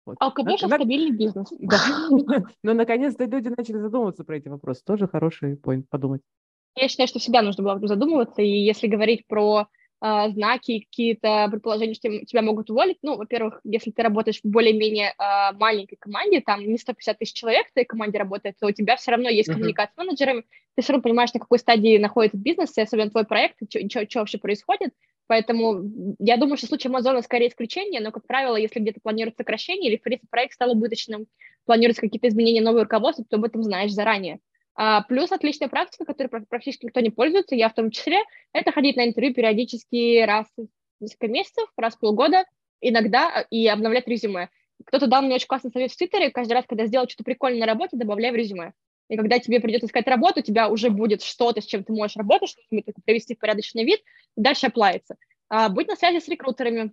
Вот. 0.04 0.16
А 0.18 0.28
у 0.28 0.32
кого 0.32 0.56
же 0.56 0.66
стабильный 0.66 1.16
бизнес? 1.16 1.48
Да. 1.60 1.78
Но 2.62 2.72
наконец-то 2.72 3.24
люди 3.26 3.48
начали 3.48 3.78
задумываться 3.78 4.24
про 4.24 4.38
эти 4.38 4.48
вопросы. 4.48 4.82
Тоже 4.84 5.06
хороший 5.06 5.54
point 5.54 5.84
подумать. 5.88 6.22
Я 6.74 6.88
считаю, 6.88 7.08
что 7.08 7.18
всегда 7.18 7.42
нужно 7.42 7.62
было 7.62 7.86
задумываться. 7.86 8.40
И 8.40 8.48
если 8.48 8.86
говорить 8.86 9.26
про 9.26 9.68
э, 10.00 10.30
знаки, 10.30 10.80
какие-то 10.80 11.48
предположения, 11.50 11.94
что 11.94 12.08
тебя 12.24 12.42
могут 12.42 12.70
уволить. 12.70 12.98
Ну, 13.02 13.16
во-первых, 13.16 13.60
если 13.64 13.90
ты 13.90 14.02
работаешь 14.02 14.40
в 14.42 14.48
более-менее 14.48 15.14
э, 15.18 15.52
маленькой 15.56 15.96
команде, 15.96 16.40
там 16.40 16.66
не 16.66 16.78
150 16.78 17.18
тысяч 17.18 17.34
человек 17.34 17.68
в 17.68 17.72
твоей 17.72 17.86
команде 17.86 18.18
работает, 18.18 18.56
то 18.58 18.66
у 18.66 18.72
тебя 18.72 18.96
все 18.96 19.10
равно 19.10 19.28
есть 19.28 19.48
uh-huh. 19.48 19.54
коммуникация 19.54 19.94
с 19.94 19.96
менеджерами, 19.96 20.44
ты 20.74 20.82
все 20.82 20.92
равно 20.92 21.02
понимаешь, 21.02 21.32
на 21.34 21.40
какой 21.40 21.58
стадии 21.58 21.98
находится 21.98 22.38
бизнес, 22.38 22.76
и 22.76 22.80
особенно 22.80 23.10
твой 23.10 23.24
проект, 23.24 23.56
что 23.68 24.18
вообще 24.20 24.38
происходит. 24.38 24.92
Поэтому 25.28 26.14
я 26.18 26.38
думаю, 26.38 26.56
что 26.56 26.66
в 26.66 26.68
случае 26.70 26.88
Амазона 26.88 27.20
скорее 27.20 27.48
исключение, 27.48 28.00
но, 28.00 28.12
как 28.12 28.26
правило, 28.26 28.56
если 28.56 28.80
где-то 28.80 29.00
планируется 29.02 29.42
сокращение 29.42 29.90
или, 29.90 29.98
в 29.98 30.02
принципе, 30.02 30.26
проект 30.30 30.54
стал 30.54 30.72
убыточным, 30.72 31.26
планируются 31.66 32.00
какие-то 32.00 32.28
изменения, 32.28 32.62
новое 32.62 32.84
руководство, 32.84 33.24
то 33.28 33.36
об 33.36 33.44
этом 33.44 33.62
знаешь 33.62 33.92
заранее. 33.92 34.40
А, 34.80 35.02
плюс 35.02 35.32
отличная 35.32 35.68
практика, 35.68 36.04
которой 36.04 36.28
практически 36.28 36.86
никто 36.86 37.00
не 37.00 37.10
пользуется, 37.10 37.56
я 37.56 37.68
в 37.68 37.74
том 37.74 37.90
числе, 37.90 38.22
это 38.52 38.70
ходить 38.70 38.94
на 38.96 39.08
интервью 39.08 39.34
периодически 39.34 40.24
раз 40.24 40.46
в 40.56 40.68
несколько 41.00 41.26
месяцев, 41.26 41.68
раз 41.76 41.96
в 41.96 41.98
полгода, 41.98 42.44
иногда, 42.80 43.28
а, 43.28 43.40
и 43.50 43.66
обновлять 43.66 44.06
резюме. 44.06 44.50
Кто-то 44.84 45.08
дал 45.08 45.22
мне 45.22 45.34
очень 45.34 45.48
классный 45.48 45.72
совет 45.72 45.90
в 45.90 45.96
Твиттере, 45.96 46.30
каждый 46.30 46.52
раз, 46.52 46.64
когда 46.68 46.86
сделал 46.86 47.08
что-то 47.08 47.24
прикольное 47.24 47.58
на 47.58 47.66
работе, 47.66 47.96
добавляй 47.96 48.30
в 48.30 48.36
резюме. 48.36 48.72
И 49.08 49.16
когда 49.16 49.40
тебе 49.40 49.58
придется 49.58 49.88
искать 49.88 50.06
работу, 50.06 50.38
у 50.38 50.42
тебя 50.44 50.68
уже 50.68 50.90
будет 50.90 51.22
что-то, 51.24 51.60
с 51.60 51.66
чем 51.66 51.82
ты 51.82 51.92
можешь 51.92 52.16
работать, 52.16 52.50
чтобы 52.50 52.84
привести 53.04 53.34
в 53.34 53.40
порядочный 53.40 53.82
вид, 53.82 54.00
дальше 54.36 54.68
оплавится. 54.68 55.16
А, 55.48 55.70
быть 55.70 55.88
на 55.88 55.96
связи 55.96 56.20
с 56.20 56.28
рекрутерами, 56.28 56.92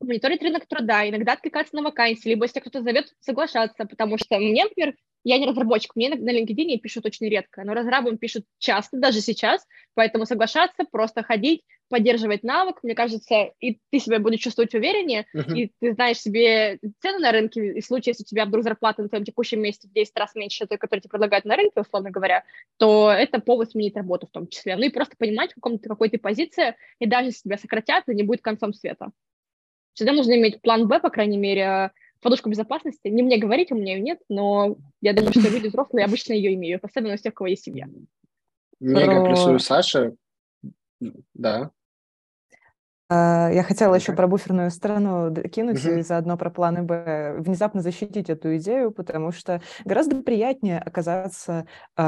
мониторить 0.00 0.42
рынок 0.42 0.66
труда, 0.66 1.08
иногда 1.08 1.32
откликаться 1.32 1.74
на 1.76 1.82
вакансии, 1.82 2.28
либо 2.28 2.44
если 2.44 2.60
кто-то 2.60 2.82
зовет, 2.82 3.14
соглашаться, 3.20 3.86
потому 3.86 4.18
что 4.18 4.36
мне, 4.38 4.64
например, 4.64 4.96
я 5.24 5.38
не 5.38 5.46
разработчик, 5.46 5.94
мне 5.94 6.10
на 6.10 6.30
LinkedIn 6.30 6.78
пишут 6.78 7.06
очень 7.06 7.28
редко, 7.28 7.64
но 7.64 7.74
разрабам 7.74 8.18
пишут 8.18 8.44
часто, 8.58 8.98
даже 8.98 9.20
сейчас, 9.20 9.66
поэтому 9.94 10.26
соглашаться, 10.26 10.84
просто 10.90 11.22
ходить, 11.22 11.62
поддерживать 11.88 12.42
навык, 12.42 12.82
мне 12.82 12.94
кажется, 12.94 13.50
и 13.60 13.78
ты 13.90 13.98
себя 13.98 14.18
будешь 14.18 14.40
чувствовать 14.40 14.74
увереннее, 14.74 15.26
uh-huh. 15.36 15.54
и 15.54 15.72
ты 15.78 15.92
знаешь 15.92 16.18
себе 16.18 16.78
цену 17.00 17.18
на 17.18 17.32
рынке, 17.32 17.74
и 17.74 17.80
в 17.80 17.84
случае, 17.84 18.12
если 18.12 18.22
у 18.22 18.26
тебя 18.26 18.46
вдруг 18.46 18.64
зарплата 18.64 19.02
на 19.02 19.08
твоем 19.08 19.24
текущем 19.24 19.60
месте 19.60 19.88
в 19.88 19.92
10 19.92 20.16
раз 20.16 20.34
меньше 20.34 20.66
той, 20.66 20.78
которую 20.78 21.02
тебе 21.02 21.10
предлагают 21.10 21.44
на 21.44 21.54
рынке, 21.54 21.80
условно 21.80 22.10
говоря, 22.10 22.44
то 22.78 23.12
это 23.12 23.40
повод 23.40 23.72
сменить 23.72 23.94
работу 23.94 24.26
в 24.26 24.30
том 24.30 24.48
числе. 24.48 24.76
Ну 24.76 24.84
и 24.84 24.88
просто 24.88 25.16
понимать, 25.18 25.52
в 25.52 25.56
каком 25.56 25.78
ты, 25.78 25.88
какой 25.88 26.08
ты 26.08 26.18
позиции, 26.18 26.74
и 26.98 27.06
даже 27.06 27.28
если 27.28 27.42
тебя 27.42 27.58
сократят, 27.58 28.04
это 28.06 28.14
не 28.14 28.22
будет 28.22 28.40
концом 28.40 28.72
света. 28.72 29.10
Всегда 29.92 30.12
нужно 30.12 30.32
иметь 30.38 30.62
план 30.62 30.88
Б, 30.88 30.98
по 30.98 31.10
крайней 31.10 31.36
мере, 31.36 31.92
подушку 32.22 32.48
безопасности. 32.48 33.08
Не 33.08 33.22
мне 33.22 33.38
говорить, 33.38 33.72
у 33.72 33.74
меня 33.74 33.96
ее 33.96 34.00
нет, 34.00 34.20
но 34.28 34.76
я 35.00 35.12
думаю, 35.12 35.32
что 35.32 35.48
люди 35.50 35.68
взрослые 35.68 36.06
обычно 36.06 36.32
ее 36.32 36.54
имеют, 36.54 36.84
особенно 36.84 37.14
у 37.14 37.16
тех, 37.16 37.32
у 37.32 37.36
кого 37.36 37.48
есть 37.48 37.64
семья. 37.64 37.88
Мега 38.80 39.24
плюсую 39.24 39.58
Саша. 39.58 40.14
Да. 41.34 41.70
А, 43.08 43.50
я 43.52 43.62
хотела 43.62 43.94
еще 43.94 44.12
про 44.12 44.26
буферную 44.26 44.70
страну 44.70 45.32
кинуть 45.34 45.84
угу. 45.84 45.96
и 45.96 46.02
заодно 46.02 46.36
про 46.36 46.50
планы 46.50 46.82
Б 46.82 47.36
внезапно 47.38 47.82
защитить 47.82 48.30
эту 48.30 48.56
идею, 48.56 48.90
потому 48.90 49.32
что 49.32 49.60
гораздо 49.84 50.22
приятнее 50.22 50.78
оказаться 50.78 51.66
э, 51.96 52.02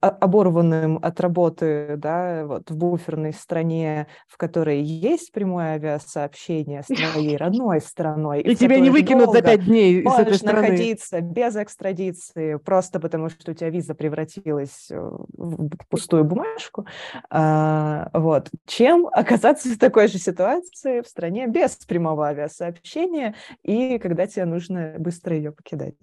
оборванным 0.00 0.98
от 1.00 1.20
работы 1.20 1.94
да, 1.96 2.44
вот, 2.44 2.70
в 2.70 2.76
буферной 2.76 3.32
стране, 3.32 4.06
в 4.28 4.36
которой 4.36 4.82
есть 4.82 5.32
прямое 5.32 5.74
авиасообщение 5.74 6.82
с 6.82 6.86
твоей 6.86 7.36
родной 7.36 7.80
страной. 7.80 8.42
И 8.42 8.54
тебя 8.54 8.80
не 8.80 8.90
выкинут 8.90 9.32
за 9.32 9.42
пять 9.42 9.64
дней 9.64 10.00
из 10.00 10.12
этой 10.12 10.34
страны. 10.34 10.60
находиться 10.60 11.20
без 11.20 11.56
экстрадиции, 11.56 12.56
просто 12.56 13.00
потому 13.00 13.30
что 13.30 13.52
у 13.52 13.54
тебя 13.54 13.70
виза 13.70 13.94
превратилась 13.94 14.90
э, 14.90 14.96
в 14.98 15.70
пустую 15.88 16.24
бумажку. 16.24 16.86
А, 17.30 18.10
вот. 18.12 18.50
Чем 18.66 19.06
оказаться 19.06 19.68
в 19.68 19.78
такой 19.78 20.08
же 20.08 20.18
ситуации, 20.18 20.49
ситуации 20.50 21.00
в 21.02 21.06
стране 21.06 21.46
без 21.46 21.76
прямого 21.76 22.26
авиасообщения 22.26 23.34
и 23.62 23.98
когда 23.98 24.26
тебе 24.26 24.44
нужно 24.44 24.96
быстро 24.98 25.36
ее 25.36 25.52
покидать. 25.52 25.94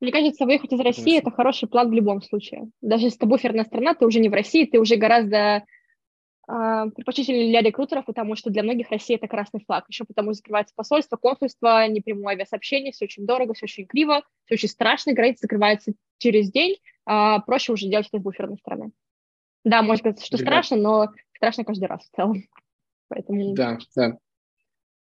Мне 0.00 0.12
кажется, 0.12 0.44
выехать 0.44 0.72
из 0.72 0.80
России– 0.80 1.18
это 1.18 1.30
хороший 1.30 1.68
план 1.68 1.88
в 1.88 1.92
любом 1.92 2.20
случае. 2.20 2.68
Даже 2.82 3.06
если 3.06 3.18
это 3.18 3.26
буферная 3.26 3.64
страна, 3.64 3.94
ты 3.94 4.06
уже 4.06 4.20
не 4.20 4.28
в 4.28 4.34
России, 4.34 4.66
ты 4.66 4.78
уже 4.78 4.96
гораздо 4.96 5.64
а, 6.46 6.88
предпочтительный 6.90 7.48
для 7.48 7.62
рекрутеров, 7.62 8.04
потому 8.04 8.36
что 8.36 8.50
для 8.50 8.62
многих 8.62 8.90
Россия 8.90 9.16
это 9.16 9.28
красный 9.28 9.64
флаг. 9.64 9.84
Еще 9.88 10.04
потому 10.04 10.30
что 10.30 10.38
закрывается 10.38 10.74
посольство, 10.76 11.16
консульство, 11.16 11.88
непрямое 11.88 12.34
авиасообщение, 12.34 12.92
все 12.92 13.06
очень 13.06 13.24
дорого, 13.24 13.54
все 13.54 13.64
очень 13.64 13.86
криво, 13.86 14.22
все 14.44 14.56
очень 14.56 14.68
страшно, 14.68 15.14
граница 15.14 15.42
закрывается 15.42 15.92
через 16.18 16.50
день, 16.50 16.76
а 17.06 17.40
проще 17.40 17.72
уже 17.72 17.88
делать 17.88 18.08
это 18.08 18.18
с 18.18 18.22
буферной 18.22 18.58
стороны. 18.58 18.90
Да, 19.64 19.82
может 19.82 20.02
казаться, 20.02 20.26
что 20.26 20.36
Ребят. 20.36 20.48
страшно, 20.48 20.76
но 20.76 21.08
страшно 21.34 21.64
каждый 21.64 21.86
раз 21.86 22.02
в 22.02 22.14
целом. 22.14 22.42
Поэтому... 23.08 23.54
Да, 23.54 23.78
да. 23.94 24.18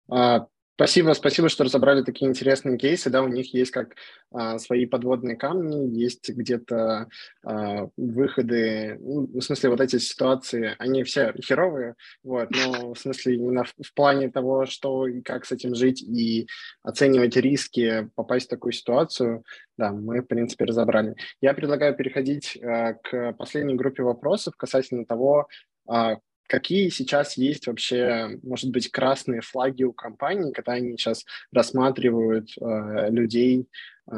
А, 0.09 0.47
Спасибо, 0.79 1.11
спасибо, 1.11 1.49
что 1.49 1.65
разобрали 1.65 2.03
такие 2.03 2.29
интересные 2.29 2.77
кейсы. 2.77 3.09
Да, 3.09 3.21
у 3.21 3.27
них 3.27 3.53
есть 3.53 3.71
как 3.71 3.95
а, 4.31 4.57
свои 4.59 4.85
подводные 4.85 5.35
камни, 5.35 5.93
есть 5.93 6.29
где-то 6.29 7.09
а, 7.43 7.89
выходы. 7.97 8.97
Ну, 9.01 9.27
в 9.27 9.41
смысле, 9.41 9.71
вот 9.71 9.81
эти 9.81 9.97
ситуации, 9.97 10.75
они 10.79 11.03
все 11.03 11.33
херовые, 11.43 11.95
вот, 12.23 12.47
но 12.51 12.93
в 12.93 12.97
смысле 12.97 13.35
именно 13.35 13.65
в, 13.65 13.73
в 13.83 13.93
плане 13.93 14.31
того, 14.31 14.67
что 14.67 15.05
и 15.05 15.21
как 15.21 15.43
с 15.43 15.51
этим 15.51 15.75
жить 15.75 16.01
и 16.01 16.47
оценивать 16.81 17.35
риски 17.35 18.09
попасть 18.15 18.45
в 18.45 18.51
такую 18.51 18.71
ситуацию, 18.71 19.43
да, 19.77 19.91
мы, 19.91 20.21
в 20.21 20.27
принципе, 20.27 20.63
разобрали. 20.63 21.13
Я 21.41 21.53
предлагаю 21.53 21.93
переходить 21.93 22.57
а, 22.63 22.93
к 22.93 23.33
последней 23.33 23.75
группе 23.75 24.03
вопросов 24.03 24.55
касательно 24.55 25.05
того, 25.05 25.49
а, 25.89 26.19
Какие 26.49 26.89
сейчас 26.89 27.37
есть 27.37 27.67
вообще, 27.67 28.39
может 28.41 28.71
быть, 28.71 28.89
красные 28.89 29.41
флаги 29.41 29.83
у 29.83 29.93
компаний, 29.93 30.51
когда 30.51 30.71
они 30.73 30.97
сейчас 30.97 31.23
рассматривают 31.51 32.49
э, 32.59 33.11
людей 33.11 33.69
э, 34.11 34.15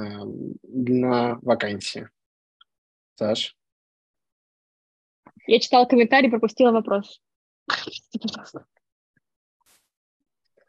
на 0.64 1.38
вакансии? 1.42 2.08
Саш? 3.16 3.58
Я 5.46 5.60
читала 5.60 5.84
комментарий, 5.84 6.30
пропустила 6.30 6.72
вопрос. 6.72 7.22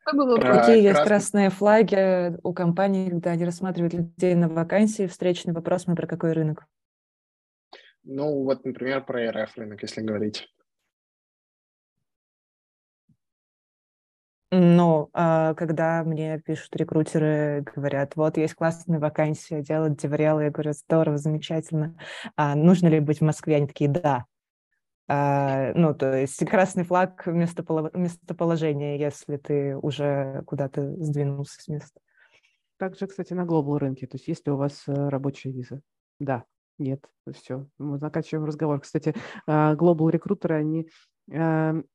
Какие 0.05 0.83
есть 0.83 1.03
красные 1.05 1.51
флаги 1.51 2.37
у 2.43 2.53
компаний, 2.53 3.09
когда 3.09 3.31
они 3.31 3.45
рассматривают 3.45 3.95
людей 3.95 4.35
на 4.35 4.49
вакансии? 4.49 5.07
Встречный 5.07 5.55
вопрос, 5.55 5.87
мы 5.87 5.95
про 5.95 6.09
какой 6.09 6.33
рынок? 6.33 6.67
Ну, 8.03 8.43
вот, 8.43 8.65
например, 8.65 9.05
про 9.05 9.31
РФ 9.31 9.57
рынок, 9.57 9.81
если 9.83 10.01
говорить. 10.01 10.49
Ну, 14.55 15.09
а, 15.15 15.55
когда 15.55 16.05
мне 16.05 16.39
пишут 16.39 16.77
рекрутеры, 16.77 17.65
говорят, 17.75 18.17
вот 18.17 18.37
есть 18.37 18.53
классная 18.53 18.99
вакансия, 19.01 19.63
делать 19.63 19.97
деврел, 19.97 20.41
я 20.41 20.51
говорю, 20.51 20.75
здорово, 20.75 21.17
замечательно. 21.17 21.99
А 22.37 22.55
нужно 22.55 22.89
ли 22.89 23.01
быть 23.01 23.21
в 23.21 23.25
Москве? 23.25 23.57
Они 23.57 23.67
такие, 23.67 23.89
да. 23.89 24.27
А, 25.09 25.73
ну, 25.73 25.95
то 25.95 26.19
есть 26.19 26.45
красный 26.45 26.85
флаг 26.85 27.25
местоположения, 27.25 28.99
если 28.99 29.39
ты 29.39 29.75
уже 29.75 30.43
куда-то 30.45 30.97
сдвинулся 31.03 31.63
с 31.63 31.69
места. 31.69 31.99
Также, 32.77 33.07
кстати, 33.07 33.33
на 33.33 33.47
глобал 33.47 33.79
рынке. 33.79 34.07
То 34.07 34.17
есть 34.17 34.29
если 34.29 34.51
у 34.51 34.59
вас 34.59 34.83
э, 34.87 34.93
рабочая 34.93 35.51
виза. 35.51 35.81
Да, 36.21 36.45
нет, 36.77 37.03
все. 37.33 37.69
Мы 37.79 37.97
заканчиваем 37.97 38.45
разговор. 38.45 38.81
Кстати, 38.81 39.15
глобал 39.47 40.11
рекрутеры, 40.11 40.57
они 40.57 40.91
эм, 41.31 41.87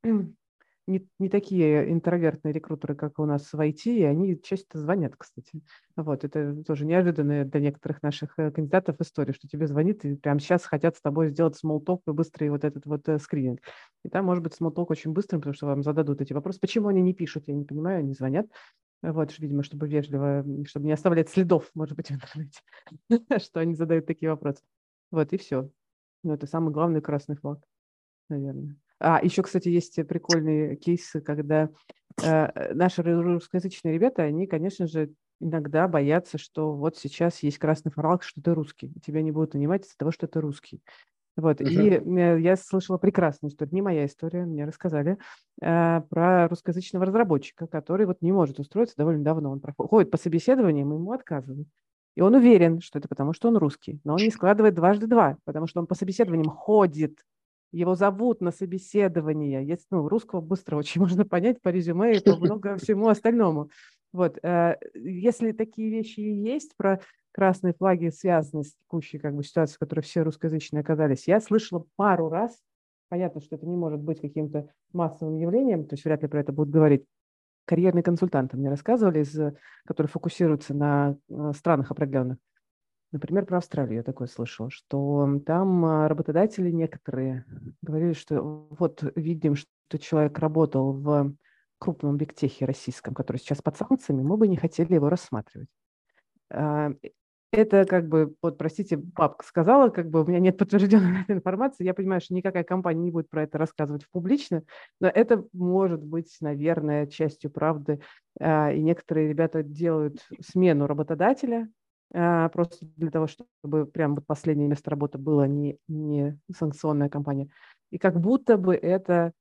не, 0.88 1.06
не 1.20 1.30
такие 1.30 1.92
интровертные 1.92 2.54
рекрутеры, 2.54 2.96
как 2.96 3.20
у 3.20 3.26
нас 3.26 3.52
в 3.52 3.60
IT, 3.60 3.86
и 3.86 4.04
они 4.04 4.42
часто 4.42 4.80
звонят, 4.80 5.16
кстати. 5.18 5.62
Вот, 5.98 6.24
это 6.24 6.64
тоже 6.64 6.86
неожиданная 6.86 7.44
для 7.44 7.60
некоторых 7.60 8.02
наших 8.02 8.34
э, 8.38 8.52
кандидатов 8.52 8.96
история, 9.02 9.34
что 9.34 9.48
тебе 9.48 9.68
звонит 9.68 10.06
и 10.06 10.16
прямо 10.16 10.40
сейчас 10.40 10.64
хотят 10.66 10.96
с 10.96 11.02
тобой 11.02 11.28
сделать 11.28 11.58
смолток 11.58 12.02
и 12.08 12.12
быстрый 12.12 12.50
вот 12.50 12.64
этот 12.64 12.86
вот 12.86 13.08
э, 13.10 13.20
скрининг. 13.20 13.60
И 14.04 14.10
там 14.10 14.26
может 14.26 14.44
быть 14.44 14.54
смолток 14.54 14.90
очень 14.90 15.12
быстрым, 15.12 15.42
потому 15.42 15.54
что 15.54 15.68
вам 15.68 15.84
зададут 15.84 16.22
эти 16.22 16.32
вопросы. 16.32 16.60
Почему 16.60 16.88
они 16.88 17.02
не 17.02 17.14
пишут, 17.14 17.44
я 17.48 17.54
не 17.54 17.66
понимаю, 17.66 18.00
они 18.00 18.14
звонят. 18.14 18.48
Вот, 19.02 19.38
видимо, 19.38 19.64
чтобы 19.64 19.88
вежливо, 19.88 20.44
чтобы 20.66 20.86
не 20.86 20.94
оставлять 20.94 21.30
следов, 21.30 21.70
может 21.76 21.96
быть, 21.96 22.10
в 22.10 22.14
интернете, 22.14 22.62
что 23.44 23.60
они 23.60 23.76
задают 23.76 24.06
такие 24.06 24.32
вопросы. 24.32 24.64
Вот, 25.12 25.32
и 25.34 25.38
все. 25.38 25.70
Ну, 26.24 26.34
это 26.34 26.48
самый 26.48 26.72
главный 26.74 27.02
красный 27.02 27.36
флаг, 27.36 27.60
наверное. 28.30 28.76
А, 29.00 29.20
еще, 29.24 29.44
кстати, 29.44 29.70
есть 29.70 29.96
прикольные 30.08 30.76
кейсы, 30.76 31.22
когда 31.22 31.70
э, 32.24 32.74
наши 32.74 33.04
русскоязычные 33.04 33.94
ребята, 33.94 34.24
они, 34.24 34.48
конечно 34.48 34.88
же, 34.88 35.12
иногда 35.40 35.88
боятся, 35.88 36.38
что 36.38 36.74
вот 36.74 36.98
сейчас 36.98 37.44
есть 37.44 37.60
красный 37.60 37.92
флаг, 37.92 38.24
что 38.24 38.42
ты 38.42 38.54
русский, 38.54 38.92
тебя 39.06 39.22
не 39.22 39.32
будут 39.32 39.54
нанимать 39.54 39.86
из-за 39.86 39.98
того, 39.98 40.12
что 40.12 40.28
ты 40.28 40.42
русский. 40.42 40.82
Вот, 41.36 41.62
uh-huh. 41.62 41.70
и 41.70 42.20
э, 42.20 42.42
я 42.42 42.56
слышала 42.56 42.98
прекрасную 42.98 43.52
историю, 43.52 43.76
не 43.76 43.82
моя 43.84 44.06
история, 44.08 44.46
мне 44.46 44.66
рассказали, 44.66 45.20
э, 45.62 46.02
про 46.10 46.48
русскоязычного 46.48 47.06
разработчика, 47.06 47.68
который 47.68 48.08
вот 48.08 48.22
не 48.22 48.32
может 48.32 48.60
устроиться 48.60 48.96
довольно 48.98 49.24
давно. 49.24 49.52
Он 49.52 49.60
проходит 49.60 50.10
по 50.10 50.18
собеседованиям, 50.18 50.92
ему 50.92 51.12
отказывают. 51.12 51.68
И 52.16 52.22
он 52.22 52.34
уверен, 52.34 52.82
что 52.82 52.98
это 52.98 53.08
потому, 53.08 53.34
что 53.34 53.50
он 53.50 53.58
русский. 53.58 54.02
Но 54.04 54.14
он 54.14 54.20
не 54.20 54.32
складывает 54.32 54.74
дважды 54.74 55.06
два, 55.06 55.38
потому 55.46 55.68
что 55.68 55.80
он 55.80 55.86
по 55.86 55.94
собеседованиям 55.94 56.50
ходит 56.50 57.20
его 57.72 57.96
зовут 57.96 58.42
на 58.42 58.52
собеседование. 58.52 59.66
Есть, 59.66 59.88
ну, 59.92 60.08
русского 60.08 60.42
быстро 60.42 60.78
очень 60.78 61.02
можно 61.02 61.26
понять 61.26 61.62
по 61.62 61.70
резюме 61.70 62.18
и 62.18 62.24
по 62.24 62.36
много 62.38 62.78
всему 62.78 63.08
остальному. 63.10 63.70
Вот, 64.14 64.38
э, 64.42 64.78
если 64.94 65.52
такие 65.52 65.90
вещи 65.90 66.20
и 66.20 66.34
есть 66.34 66.76
про 66.78 67.02
красные 67.32 67.74
флаги, 67.74 68.10
связанные 68.10 68.64
с 68.64 68.74
текущей 68.74 69.20
как 69.20 69.36
бы, 69.36 69.44
ситуацией, 69.44 69.76
в 69.76 69.80
которой 69.80 70.02
все 70.02 70.24
русскоязычные 70.24 70.82
оказались, 70.82 71.28
я 71.28 71.40
слышала 71.40 71.86
пару 71.96 72.30
раз, 72.30 72.58
понятно, 73.10 73.42
что 73.42 73.56
это 73.56 73.68
не 73.68 73.76
может 73.76 74.00
быть 74.00 74.22
каким-то 74.22 74.70
массовым 74.94 75.36
явлением, 75.36 75.86
то 75.86 75.94
есть 75.94 76.06
вряд 76.06 76.24
ли 76.24 76.28
про 76.28 76.40
это 76.40 76.52
будут 76.52 76.74
говорить, 76.74 77.06
карьерные 77.66 78.02
консультанты 78.02 78.58
мне 78.58 78.70
рассказывали, 78.70 79.22
из, 79.22 79.38
которые 79.86 80.10
фокусируются 80.10 80.74
на 80.74 81.18
э, 81.30 81.52
странах 81.54 81.92
определенных, 81.92 82.38
Например, 83.12 83.46
про 83.46 83.58
Австралию 83.58 83.98
я 83.98 84.04
такое 84.04 84.28
слышала, 84.28 84.70
что 84.70 85.40
там 85.46 85.86
а, 85.86 86.08
работодатели 86.10 86.70
некоторые 86.72 87.46
говорили, 87.82 88.14
что 88.14 88.68
вот 88.70 89.02
видим, 89.16 89.56
что 89.56 89.98
человек 89.98 90.38
работал 90.40 90.92
в 90.92 91.34
крупном 91.80 92.18
бигтехе 92.18 92.66
российском, 92.66 93.14
который 93.14 93.38
сейчас 93.38 93.62
под 93.62 93.78
санкциями, 93.78 94.24
мы 94.24 94.36
бы 94.36 94.48
не 94.48 94.58
хотели 94.58 94.96
его 94.96 95.10
рассматривать. 95.10 95.70
А, 96.52 96.92
это 97.52 97.86
как 97.86 98.10
бы, 98.10 98.36
вот 98.42 98.58
простите, 98.58 98.98
папка 98.98 99.46
сказала, 99.46 99.90
как 99.90 100.10
бы 100.10 100.22
у 100.22 100.26
меня 100.26 100.40
нет 100.40 100.58
подтвержденной 100.58 101.24
информации, 101.30 101.86
я 101.86 101.94
понимаю, 101.94 102.20
что 102.20 102.34
никакая 102.34 102.64
компания 102.64 103.04
не 103.04 103.12
будет 103.12 103.30
про 103.30 103.44
это 103.44 103.58
рассказывать 103.58 104.06
публично, 104.12 104.64
но 105.00 105.08
это 105.08 105.46
может 105.54 106.04
быть, 106.04 106.36
наверное, 106.42 107.08
частью 107.08 107.52
правды, 107.52 108.02
а, 108.40 108.72
и 108.72 108.82
некоторые 108.82 109.30
ребята 109.30 109.64
делают 109.64 110.28
смену 110.42 110.88
работодателя, 110.88 111.70
просто 112.12 112.86
для 112.96 113.12
того, 113.12 113.28
чтобы 113.28 113.86
прям 113.86 114.16
вот 114.16 114.26
последнее 114.26 114.68
место 114.68 114.90
работы 114.90 115.18
было 115.18 115.48
не, 115.48 115.78
не 115.88 116.38
санкционная 116.56 117.10
компания. 117.10 117.50
И 117.92 117.98
как 117.98 118.20
будто 118.20 118.58
бы 118.58 118.76
это 118.76 119.34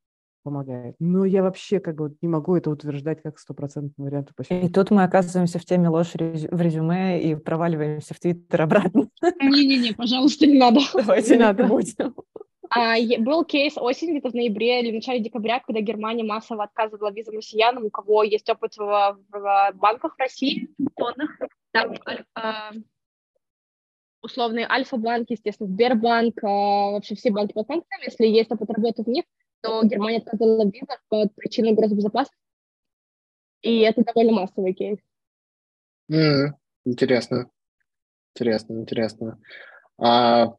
помогает. 0.46 0.94
Но 1.00 1.24
я 1.24 1.42
вообще 1.42 1.80
как 1.80 1.96
бы 1.96 2.14
не 2.22 2.28
могу 2.28 2.54
это 2.54 2.70
утверждать 2.70 3.20
как 3.20 3.36
стопроцентный 3.40 4.04
вариант. 4.04 4.30
И 4.48 4.68
тут 4.68 4.92
мы 4.92 5.02
оказываемся 5.02 5.58
в 5.58 5.64
теме 5.64 5.88
ложь 5.88 6.12
в 6.14 6.60
резюме 6.60 7.20
и 7.20 7.34
проваливаемся 7.34 8.14
в 8.14 8.20
Твиттер 8.20 8.62
обратно. 8.62 9.08
Не-не-не, 9.40 9.92
пожалуйста, 9.94 10.46
не 10.46 10.56
надо. 10.56 10.80
Давайте 10.94 11.36
не 11.36 11.42
надо. 11.42 11.64
будем. 11.64 12.14
А, 12.70 12.94
был 13.18 13.44
кейс 13.44 13.74
осень, 13.76 14.10
где-то 14.10 14.30
в 14.30 14.34
ноябре 14.34 14.82
или 14.82 14.90
в 14.92 14.94
начале 14.94 15.20
декабря, 15.20 15.60
когда 15.60 15.80
Германия 15.80 16.24
массово 16.24 16.64
отказывала 16.64 17.12
визам 17.12 17.36
россиянам, 17.36 17.84
у 17.84 17.90
кого 17.90 18.22
есть 18.22 18.48
опыт 18.48 18.76
в, 18.76 19.18
в 19.30 19.72
банках 19.74 20.14
в 20.16 20.20
России, 20.20 20.68
там 21.76 22.24
а, 22.34 22.72
условные 24.22 24.66
Альфа-банк, 24.66 25.30
естественно, 25.30 25.68
Сбербанк, 25.68 26.42
а, 26.42 26.92
вообще 26.92 27.14
все 27.14 27.30
банки 27.30 27.52
под 27.52 27.66
санкциями, 27.66 28.04
если 28.04 28.26
есть 28.26 28.50
опыт 28.50 28.70
работы 28.70 29.02
в 29.02 29.08
них, 29.08 29.24
то 29.62 29.82
Германия 29.84 30.18
отказала 30.18 30.64
в 30.64 30.72
визах 30.72 31.02
по 31.08 31.28
причинам 31.28 31.74
госбезопасности. 31.74 32.40
И 33.62 33.80
это 33.80 34.04
довольно 34.04 34.32
массовый 34.32 34.74
кейс. 34.74 34.98
Mm, 36.10 36.52
интересно. 36.84 37.50
Интересно, 38.34 38.74
интересно. 38.74 39.40
А, 39.98 40.54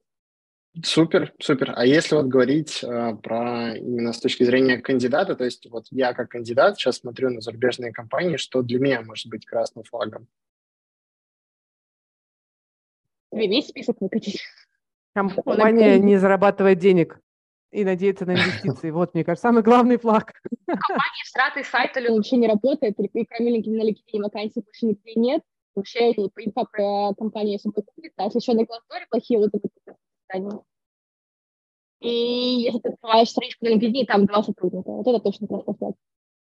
Супер, 0.83 1.33
супер. 1.39 1.73
А 1.75 1.85
если 1.85 2.15
вот 2.15 2.27
говорить 2.27 2.83
э, 2.83 3.15
про 3.23 3.75
именно 3.75 4.13
с 4.13 4.19
точки 4.19 4.43
зрения 4.43 4.77
кандидата, 4.77 5.35
то 5.35 5.43
есть 5.43 5.67
вот 5.71 5.85
я 5.89 6.13
как 6.13 6.29
кандидат 6.29 6.77
сейчас 6.77 6.97
смотрю 6.97 7.31
на 7.31 7.41
зарубежные 7.41 7.91
компании, 7.91 8.37
что 8.37 8.61
для 8.61 8.79
меня 8.79 9.01
может 9.01 9.27
быть 9.27 9.45
красным 9.45 9.83
флагом? 9.85 10.27
Тебе 13.31 13.47
весь 13.47 13.67
список 13.67 13.97
выкатить. 13.99 14.41
Компания 15.13 15.97
не 15.99 16.17
зарабатывает 16.17 16.79
денег 16.79 17.19
и 17.71 17.83
надеется 17.83 18.25
на 18.25 18.31
инвестиции. 18.31 18.91
Вот, 18.91 19.13
мне 19.13 19.23
кажется, 19.23 19.47
самый 19.47 19.63
главный 19.63 19.97
флаг. 19.97 20.33
Компания 20.65 21.25
страты 21.25 21.63
сайта 21.63 21.99
или 21.99 22.09
вообще 22.09 22.37
не 22.37 22.47
работает, 22.47 22.99
и 22.99 23.25
кроме 23.25 23.59
на 23.59 23.89
LinkedIn 23.89 24.21
вакансий 24.21 24.61
больше 24.61 24.85
нигде 24.85 25.13
нет. 25.15 25.41
Вообще 25.75 26.11
инфа 26.11 26.65
про 26.65 27.13
компанию 27.13 27.57
особо 27.57 27.83
а 28.15 28.23
если 28.23 28.39
еще 28.39 28.53
на 28.53 28.61
Glassdoor 28.61 29.05
плохие 29.11 29.39
отзывы, 29.39 29.69
состоянии. 30.27 30.59
И 31.99 32.09
если 32.63 32.79
ты 32.79 32.89
открываешь 32.89 33.29
страничку 33.29 33.65
на 33.65 33.75
LinkedIn, 33.75 34.05
там 34.05 34.25
два 34.25 34.43
сотрудника, 34.43 34.89
вот 34.89 35.07
это 35.07 35.19
точно 35.19 35.47
классный 35.47 35.75
флаг. 35.75 35.95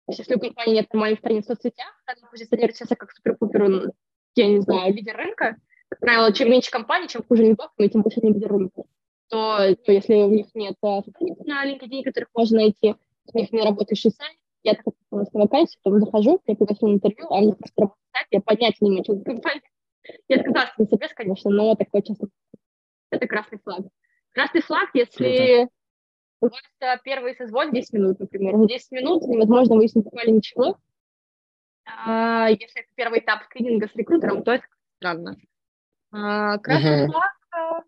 Если 0.09 0.35
у 0.35 0.39
компании 0.39 0.75
нет 0.75 0.93
нормальных 0.93 1.19
страниц 1.19 1.45
в 1.45 1.47
соцсетях, 1.47 2.03
она 2.05 2.27
позиционирует 2.29 2.75
себя 2.75 2.95
как 2.97 3.11
супер-пупер, 3.11 3.93
я 4.35 4.47
не 4.47 4.59
знаю, 4.59 4.93
лидер 4.93 5.15
рынка, 5.15 5.55
как 5.93 5.99
правило, 5.99 6.33
чем 6.33 6.49
меньше 6.49 6.71
компаний, 6.71 7.07
чем 7.07 7.23
хуже 7.23 7.43
не 7.43 7.51
и 7.51 7.89
тем 7.89 8.01
больше 8.01 8.19
не 8.21 8.33
лидер 8.33 8.49
рынка. 8.49 8.83
То, 9.29 9.75
то 9.75 9.91
если 9.91 10.15
у 10.15 10.29
них 10.29 10.47
нет 10.55 10.75
э, 10.81 11.01
страниц 11.01 11.37
на 11.45 11.65
LinkedIn, 11.65 12.03
которых 12.03 12.29
можно 12.33 12.57
найти, 12.57 12.95
у 13.31 13.37
них 13.37 13.51
не 13.51 13.61
работающий 13.61 14.09
сайт, 14.09 14.35
я 14.63 14.73
так 14.73 14.85
на 15.11 15.25
вакансию, 15.33 15.79
потом 15.83 15.99
захожу, 15.99 16.41
я 16.47 16.55
пригласила 16.55 16.89
на 16.89 16.93
интервью, 16.95 17.27
а 17.29 17.41
мне 17.41 17.53
просто 17.53 17.81
работает 17.81 18.09
сайт, 18.11 18.27
я 18.31 18.41
поднять 18.41 18.81
не 18.81 18.89
имею, 18.89 19.03
что 19.03 19.15
за 19.15 19.23
компания. 19.23 19.61
Я 20.27 20.37
отказалась 20.37 20.77
на 20.77 20.85
собес, 20.85 21.13
конечно, 21.13 21.51
но 21.51 21.75
такое 21.75 22.01
часто. 22.01 22.27
Это 23.11 23.27
красный 23.27 23.59
флаг. 23.63 23.85
Красный 24.31 24.61
флаг, 24.61 24.89
если 24.95 25.69
у 26.41 26.47
вас 26.47 26.99
первый 27.03 27.35
созвон 27.35 27.71
10 27.71 27.93
минут, 27.93 28.19
например. 28.19 28.57
За 28.57 28.65
10 28.65 28.91
минут 28.91 29.23
невозможно 29.23 29.75
выяснить 29.75 30.05
буквально 30.05 30.37
ничего. 30.37 30.77
А, 31.85 32.49
если 32.49 32.81
это 32.81 32.89
первый 32.95 33.19
этап 33.19 33.43
скрининга 33.43 33.87
с 33.87 33.95
рекрутером, 33.95 34.43
то 34.43 34.53
это 34.53 34.65
странно. 34.97 35.37
А, 36.13 36.59
красный 36.59 37.07
uh-huh. 37.07 37.81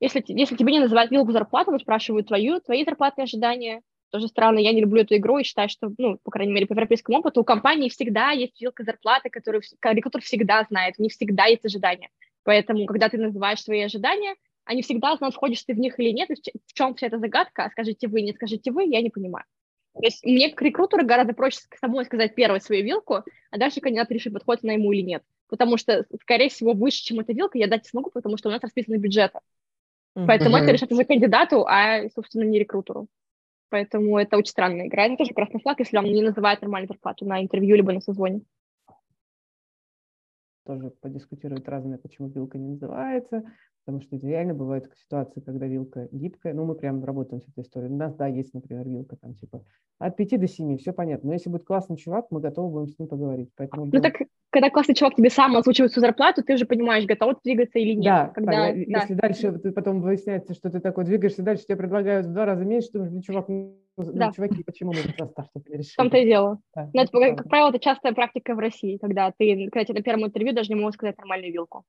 если, 0.00 0.24
если 0.26 0.56
тебе 0.56 0.72
не 0.72 0.80
называют 0.80 1.10
вилку 1.10 1.32
зарплаты, 1.32 1.70
вы 1.70 1.78
спрашивают 1.78 2.26
твою, 2.26 2.60
твои 2.60 2.84
зарплатные 2.84 3.24
ожидания, 3.24 3.82
тоже 4.10 4.28
странно, 4.28 4.58
я 4.58 4.72
не 4.72 4.80
люблю 4.80 5.02
эту 5.02 5.16
игру 5.16 5.38
и 5.38 5.44
считаю, 5.44 5.68
что, 5.68 5.92
ну, 5.98 6.18
по 6.22 6.30
крайней 6.30 6.52
мере, 6.52 6.66
по 6.66 6.72
европейскому 6.72 7.18
опыту 7.18 7.40
у 7.40 7.44
компании 7.44 7.88
всегда 7.88 8.30
есть 8.30 8.60
вилка 8.60 8.82
зарплаты, 8.84 9.30
которую 9.30 9.62
рекрутер 9.82 10.20
всегда 10.20 10.64
знает, 10.68 10.96
у 10.98 11.02
них 11.02 11.12
всегда 11.12 11.46
есть 11.46 11.64
ожидания. 11.64 12.10
Поэтому, 12.42 12.86
когда 12.86 13.08
ты 13.08 13.18
называешь 13.18 13.62
свои 13.62 13.82
ожидания, 13.82 14.34
они 14.64 14.82
всегда 14.82 15.16
знают, 15.16 15.34
входишь 15.34 15.62
ты 15.62 15.74
в 15.74 15.78
них 15.78 15.98
или 15.98 16.10
нет, 16.10 16.30
и 16.30 16.34
в 16.34 16.72
чем 16.74 16.94
вся 16.94 17.06
эта 17.06 17.18
загадка, 17.18 17.64
а 17.64 17.70
скажите 17.70 18.08
вы, 18.08 18.22
не 18.22 18.32
скажите 18.32 18.72
вы, 18.72 18.84
я 18.84 19.00
не 19.00 19.10
понимаю. 19.10 19.44
То 19.94 20.02
есть 20.02 20.24
мне 20.24 20.50
как 20.50 20.62
рекрутеру 20.62 21.06
гораздо 21.06 21.34
проще 21.34 21.60
самой 21.80 22.04
сказать 22.04 22.34
первую 22.34 22.60
свою 22.60 22.84
вилку, 22.84 23.22
а 23.50 23.58
дальше 23.58 23.80
кандидат 23.80 24.10
решит, 24.10 24.32
подходит 24.32 24.64
она 24.64 24.72
ему 24.72 24.92
или 24.92 25.02
нет. 25.02 25.22
Потому 25.54 25.76
что, 25.76 26.04
скорее 26.20 26.48
всего, 26.48 26.72
выше, 26.72 27.04
чем 27.04 27.20
эта 27.20 27.32
вилка, 27.32 27.58
я 27.58 27.68
дать 27.68 27.86
смогу, 27.86 28.10
потому 28.10 28.36
что 28.36 28.48
у 28.48 28.52
нас 28.52 28.60
расписаны 28.60 28.96
бюджеты. 28.96 29.38
Mm-hmm. 30.16 30.26
Поэтому 30.26 30.56
это 30.56 30.72
решать 30.72 30.90
уже 30.90 31.04
кандидату, 31.04 31.64
а, 31.66 32.08
собственно, 32.14 32.42
не 32.42 32.58
рекрутеру. 32.58 33.06
Поэтому 33.68 34.18
это 34.18 34.36
очень 34.36 34.50
странная 34.50 34.88
игра. 34.88 35.06
Это 35.06 35.16
тоже 35.16 35.34
красный 35.34 35.60
флаг, 35.60 35.78
если 35.78 35.96
вам 35.96 36.06
не 36.06 36.22
называют 36.22 36.60
нормальную 36.60 36.88
зарплату 36.88 37.24
на 37.24 37.40
интервью 37.40 37.76
либо 37.76 37.92
на 37.92 38.00
созвоне 38.00 38.42
тоже 40.64 40.90
подискутируют 40.90 41.68
разные, 41.68 41.98
почему 41.98 42.28
вилка 42.28 42.58
не 42.58 42.68
называется, 42.68 43.42
потому 43.84 44.00
что 44.02 44.16
реально 44.16 44.54
бывают 44.54 44.90
ситуации, 44.96 45.40
когда 45.40 45.66
вилка 45.66 46.08
гибкая, 46.10 46.54
ну, 46.54 46.64
мы 46.64 46.74
прям 46.74 47.04
работаем 47.04 47.42
с 47.42 47.48
этой 47.48 47.62
историей. 47.62 47.92
У 47.92 47.96
нас, 47.96 48.14
да, 48.14 48.26
есть, 48.26 48.54
например, 48.54 48.88
вилка 48.88 49.16
там 49.16 49.34
типа 49.34 49.62
от 49.98 50.16
5 50.16 50.40
до 50.40 50.48
7, 50.48 50.78
все 50.78 50.92
понятно. 50.92 51.28
Но 51.28 51.34
если 51.34 51.50
будет 51.50 51.64
классный 51.64 51.96
чувак, 51.96 52.26
мы 52.30 52.40
готовы 52.40 52.70
будем 52.70 52.88
с 52.88 52.98
ним 52.98 53.08
поговорить. 53.08 53.50
Поэтому 53.56 53.86
ну, 53.86 54.00
так, 54.00 54.14
когда 54.50 54.70
классный 54.70 54.94
чувак 54.94 55.14
тебе 55.16 55.30
сам 55.30 55.56
озвучивает 55.56 55.92
свою 55.92 56.06
зарплату, 56.06 56.42
ты 56.42 56.54
уже 56.54 56.64
понимаешь, 56.64 57.04
готов 57.06 57.40
двигаться 57.42 57.78
или 57.78 57.94
нет. 57.94 58.04
Да, 58.04 58.26
когда, 58.28 58.52
да. 58.52 58.68
если 58.70 59.14
дальше 59.14 59.52
ты 59.58 59.72
потом 59.72 60.00
выясняется, 60.00 60.54
что 60.54 60.70
ты 60.70 60.80
такой 60.80 61.04
двигаешься 61.04 61.42
дальше, 61.42 61.64
тебе 61.64 61.76
предлагают 61.76 62.26
в 62.26 62.32
два 62.32 62.44
раза 62.44 62.64
меньше, 62.64 62.88
ты 62.92 62.98
ну, 62.98 63.20
чувак, 63.22 63.48
ну, 63.48 63.76
да. 63.96 64.32
чуваки, 64.32 64.62
почему 64.64 64.92
мы 64.92 65.00
этот 65.00 65.16
состав 65.16 65.48
решили? 65.66 65.92
В 65.92 65.96
том-то 65.96 66.16
и 66.18 66.24
дело. 66.24 66.60
Да, 66.74 66.90
Но 66.92 67.02
это, 67.02 67.12
как, 67.12 67.36
как 67.38 67.48
правило, 67.48 67.68
это 67.68 67.78
частая 67.78 68.12
практика 68.12 68.54
в 68.54 68.58
России, 68.58 68.98
когда 68.98 69.32
ты, 69.36 69.68
когда 69.70 69.84
тебе 69.84 69.98
на 69.98 70.04
первом 70.04 70.26
интервью 70.26 70.54
даже 70.54 70.72
не 70.72 70.80
можешь 70.80 70.94
сказать 70.94 71.18
нормальную 71.18 71.52
вилку. 71.52 71.84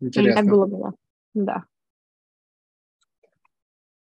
Интересно. 0.00 0.42
Так 0.42 0.50
было 0.50 0.66
бы, 0.66 0.92
да. 1.34 1.64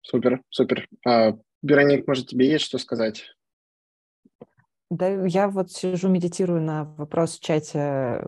Супер, 0.01 0.41
супер. 0.49 0.87
А, 1.05 1.37
Вероник, 1.61 2.07
может, 2.07 2.27
тебе 2.27 2.49
есть 2.49 2.65
что 2.65 2.77
сказать? 2.77 3.35
Да, 4.91 5.07
я 5.25 5.49
вот 5.49 5.71
сижу, 5.71 6.09
медитирую 6.09 6.61
на 6.61 6.83
вопрос 6.83 7.37
в 7.37 7.41
чате 7.41 8.23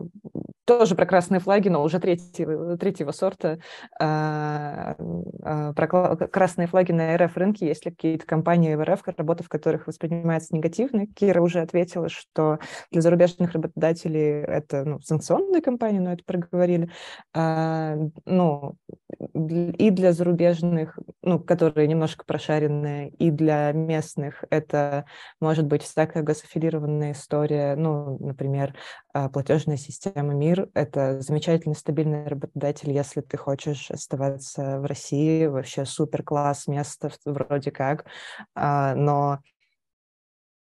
тоже 0.68 0.94
про 0.94 1.06
красные 1.06 1.40
флаги, 1.40 1.70
но 1.70 1.82
уже 1.82 1.98
третьего, 1.98 2.76
третьего 2.76 3.10
сорта. 3.10 3.58
А, 3.98 4.96
а, 5.42 5.72
про 5.72 6.16
красные 6.28 6.68
флаги 6.68 6.92
на 6.92 7.16
РФ 7.16 7.34
рынке, 7.38 7.66
если 7.66 7.88
какие-то 7.88 8.26
компании 8.26 8.74
в 8.74 8.84
РФ, 8.84 9.00
работа 9.16 9.42
в 9.42 9.48
которых 9.48 9.86
воспринимается 9.86 10.54
негативно. 10.54 11.06
Кира 11.06 11.40
уже 11.40 11.60
ответила, 11.60 12.10
что 12.10 12.58
для 12.90 13.00
зарубежных 13.00 13.52
работодателей 13.52 14.42
это 14.42 14.84
ну, 14.84 15.00
санкционные 15.00 15.62
компании, 15.62 16.00
но 16.00 16.12
это 16.12 16.22
проговорили. 16.26 16.90
А, 17.34 17.96
ну, 18.26 18.76
и 19.18 19.90
для 19.90 20.12
зарубежных, 20.12 20.98
ну, 21.22 21.40
которые 21.40 21.88
немножко 21.88 22.26
прошаренные, 22.26 23.08
и 23.08 23.30
для 23.30 23.72
местных 23.72 24.44
это 24.50 25.06
может 25.40 25.64
быть 25.64 25.82
всякая 25.82 26.22
госаффилированная 26.22 27.12
история, 27.12 27.74
ну, 27.74 28.18
например, 28.20 28.74
платежная 29.32 29.78
система 29.78 30.34
МИР, 30.34 30.57
мир— 30.58 30.68
это 30.74 31.20
замечательный, 31.20 31.74
стабильный 31.74 32.26
работодатель, 32.26 32.90
если 32.90 33.20
ты 33.20 33.36
хочешь 33.36 33.90
оставаться 33.90 34.80
в 34.80 34.86
России. 34.86 35.46
Вообще 35.46 35.84
супер 35.84 36.22
класс, 36.22 36.66
место 36.66 37.10
вроде 37.24 37.70
как. 37.70 38.06
А, 38.54 38.94
но 38.94 39.40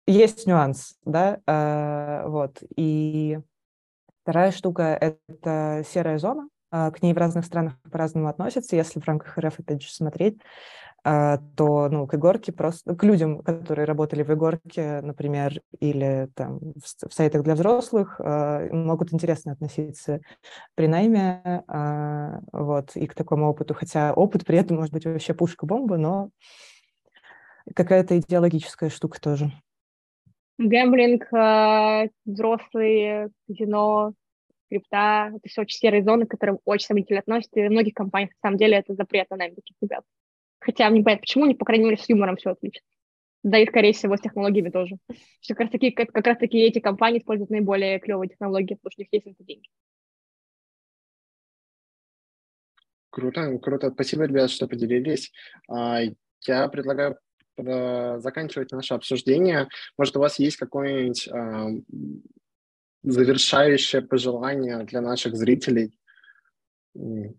есть 0.08 0.48
нюанс, 0.48 0.96
да, 1.06 1.40
а, 1.48 2.28
вот. 2.28 2.64
И 2.76 3.40
вторая 4.24 4.52
штука— 4.52 4.84
это 5.02 5.84
серая 5.88 6.18
зона. 6.18 6.48
А, 6.72 6.92
к 6.92 7.02
ней 7.02 7.14
в 7.14 7.18
разных 7.18 7.46
странах 7.46 7.74
по-разному 7.92 8.28
относятся. 8.28 8.76
Если 8.76 9.00
в 9.00 9.06
рамках 9.06 9.38
РФ, 9.38 9.60
опять 9.60 9.82
же, 9.84 9.92
смотреть, 9.92 10.40
то 11.04 11.90
ну, 11.90 12.06
к 12.06 12.14
игорке 12.14 12.52
просто, 12.52 12.96
к 12.96 13.04
людям, 13.04 13.40
которые 13.40 13.86
работали 13.86 14.22
в 14.22 14.32
игорке, 14.32 15.02
например, 15.02 15.60
или 15.80 16.30
там 16.36 16.60
в, 16.60 17.10
в 17.10 17.14
сайтах 17.14 17.44
для 17.44 17.56
взрослых, 17.56 18.20
а, 18.20 18.68
могут 18.72 19.12
интересно 19.12 19.54
относиться 19.54 20.22
при 20.76 20.88
найме, 20.88 21.64
а, 21.68 22.42
вот, 22.52 22.96
и 22.96 23.08
к 23.08 23.16
такому 23.16 23.50
опыту, 23.50 23.74
хотя 23.74 24.14
опыт 24.14 24.46
при 24.46 24.60
этом 24.60 24.78
может 24.78 24.94
быть 24.94 25.06
вообще 25.06 25.34
пушка-бомба, 25.34 25.98
но 25.98 26.30
какая-то 27.76 28.20
идеологическая 28.20 28.90
штука 28.90 29.20
тоже. 29.20 29.52
Гэмблинг, 30.60 31.26
взрослые, 32.26 33.30
казино, 33.48 34.14
крипта, 34.70 35.32
это 35.36 35.50
все 35.50 35.62
очень 35.62 35.80
серые 35.80 36.04
зоны, 36.04 36.28
к 36.28 36.30
которым 36.30 36.60
очень 36.66 36.86
сомнительно 36.86 37.20
относятся, 37.20 37.60
и 37.60 37.68
в 37.68 37.72
многих 37.72 37.96
компаниях, 37.96 38.32
на 38.32 38.50
самом 38.50 38.58
деле, 38.58 38.78
это 38.78 38.94
запрет 38.94 39.30
на 39.32 39.38
найм 39.38 39.56
таких 39.56 39.76
ребят. 39.82 40.04
Хотя 40.62 40.90
мне 40.90 41.04
понятно, 41.04 41.22
почему, 41.22 41.46
не, 41.46 41.56
по 41.56 41.66
крайней 41.66 41.86
мере, 41.86 41.98
с 41.98 42.08
юмором 42.08 42.38
все 42.38 42.52
отлично. 42.52 42.86
Да 43.44 43.58
и, 43.58 43.66
скорее 43.66 43.94
всего, 43.94 44.16
с 44.16 44.22
технологиями 44.22 44.70
тоже. 44.70 44.98
Что 45.42 45.56
как 45.56 45.62
раз 45.62 45.72
таки, 45.72 45.92
как, 45.92 46.12
как 46.12 46.28
раз 46.28 46.38
таки 46.38 46.60
эти 46.60 46.80
компании 46.80 47.20
используют 47.20 47.50
наиболее 47.50 48.00
клевые 48.00 48.30
технологии, 48.30 48.76
потому 48.76 48.92
что 48.92 49.02
у 49.02 49.04
них 49.04 49.10
есть 49.12 49.28
это 49.28 49.44
деньги. 49.44 49.68
Круто, 53.10 53.58
круто. 53.58 53.92
Спасибо, 53.92 54.26
ребят, 54.26 54.52
что 54.52 54.68
поделились. 54.68 55.32
А, 55.68 56.02
я 56.46 56.68
предлагаю 56.70 57.18
заканчивать 57.58 58.72
наше 58.72 58.94
обсуждение. 58.94 59.68
Может, 59.98 60.16
у 60.16 60.20
вас 60.20 60.40
есть 60.40 60.58
какое-нибудь 60.58 61.28
а, 61.28 61.70
завершающее 63.04 64.02
пожелание 64.04 64.84
для 64.84 65.02
наших 65.02 65.36
зрителей? 65.36 65.98
У 66.94 67.34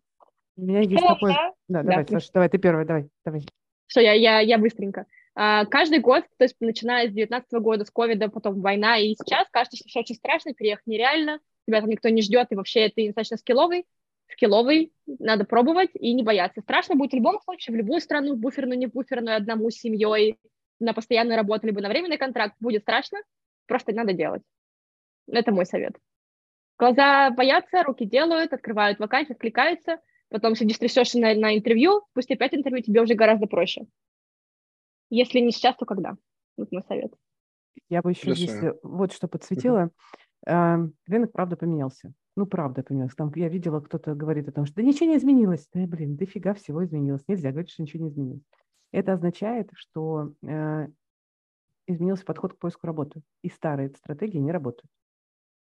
меня 0.56 0.80
есть 0.80 1.06
такой... 1.06 1.32
Да, 1.72 1.82
давай, 1.82 2.04
да. 2.04 2.12
Саша, 2.12 2.30
давай, 2.34 2.48
ты 2.50 2.58
первый, 2.58 2.84
давай, 2.84 3.08
давай. 3.24 3.46
Все, 3.86 4.00
я, 4.00 4.12
я, 4.12 4.40
я 4.40 4.58
быстренько. 4.58 5.06
А, 5.34 5.64
каждый 5.64 6.00
год, 6.00 6.24
то 6.36 6.44
есть 6.44 6.56
начиная 6.60 7.08
с 7.08 7.12
19 7.12 7.50
года, 7.60 7.84
с 7.84 7.90
ковида, 7.90 8.28
потом 8.28 8.60
война, 8.60 8.98
и 8.98 9.14
сейчас 9.14 9.48
кажется, 9.50 9.78
что 9.78 9.88
все 9.88 10.00
очень 10.00 10.16
страшно, 10.16 10.52
переехать 10.52 10.86
нереально, 10.86 11.40
тебя 11.66 11.80
там 11.80 11.88
никто 11.88 12.10
не 12.10 12.20
ждет, 12.20 12.48
и 12.50 12.54
вообще 12.54 12.90
ты 12.90 13.06
достаточно 13.06 13.38
скилловый, 13.38 13.86
скилловый, 14.28 14.92
надо 15.06 15.44
пробовать 15.44 15.90
и 15.94 16.12
не 16.12 16.22
бояться. 16.22 16.60
Страшно 16.60 16.94
будет 16.94 17.12
в 17.12 17.16
любом 17.16 17.40
случае, 17.40 17.74
в 17.74 17.78
любую 17.78 18.00
страну, 18.00 18.36
буферную, 18.36 18.78
не 18.78 18.86
буферную, 18.86 19.36
одному 19.36 19.70
с 19.70 19.76
семьей, 19.76 20.36
на 20.78 20.92
постоянную 20.92 21.36
работу, 21.36 21.66
либо 21.66 21.80
на 21.80 21.88
временный 21.88 22.18
контракт, 22.18 22.56
будет 22.60 22.82
страшно, 22.82 23.18
просто 23.66 23.92
надо 23.92 24.12
делать. 24.12 24.42
Это 25.26 25.52
мой 25.52 25.64
совет. 25.64 25.96
Глаза 26.78 27.30
боятся, 27.30 27.82
руки 27.84 28.04
делают, 28.04 28.52
открывают 28.52 28.98
вакансии, 28.98 29.32
откликаются– 29.32 29.98
потом 30.32 30.54
сидишь, 30.54 30.78
трясешься 30.78 31.18
на, 31.18 31.34
на 31.34 31.56
интервью, 31.56 32.02
спустя 32.10 32.36
пять 32.36 32.54
интервью 32.54 32.82
тебе 32.82 33.02
уже 33.02 33.14
гораздо 33.14 33.46
проще. 33.46 33.86
Если 35.10 35.40
не 35.40 35.52
сейчас, 35.52 35.76
то 35.76 35.84
когда? 35.84 36.16
Вот 36.56 36.72
мой 36.72 36.82
совет. 36.88 37.12
Я 37.88 38.02
бы 38.02 38.10
еще 38.10 38.34
здесь 38.34 38.58
вот 38.82 39.12
что 39.12 39.28
подсветила. 39.28 39.90
Uh-huh. 40.46 40.90
Рынок, 41.06 41.32
правда, 41.32 41.56
поменялся. 41.56 42.12
Ну, 42.34 42.46
правда 42.46 42.82
поменялся. 42.82 43.16
Там 43.16 43.30
я 43.36 43.48
видела, 43.48 43.80
кто-то 43.80 44.14
говорит 44.14 44.48
о 44.48 44.52
том, 44.52 44.64
что 44.64 44.76
да 44.76 44.82
ничего 44.82 45.10
не 45.10 45.18
изменилось. 45.18 45.68
Да, 45.72 45.86
блин, 45.86 46.16
дофига 46.16 46.54
всего 46.54 46.84
изменилось. 46.84 47.22
Нельзя 47.28 47.50
говорить, 47.50 47.70
что 47.70 47.82
ничего 47.82 48.04
не 48.04 48.10
изменилось. 48.10 48.42
Это 48.90 49.12
означает, 49.12 49.70
что 49.74 50.32
э, 50.42 50.88
изменился 51.86 52.24
подход 52.24 52.54
к 52.54 52.58
поиску 52.58 52.86
работы. 52.86 53.22
И 53.42 53.48
старые 53.48 53.90
стратегии 53.90 54.38
не 54.38 54.50
работают. 54.50 54.90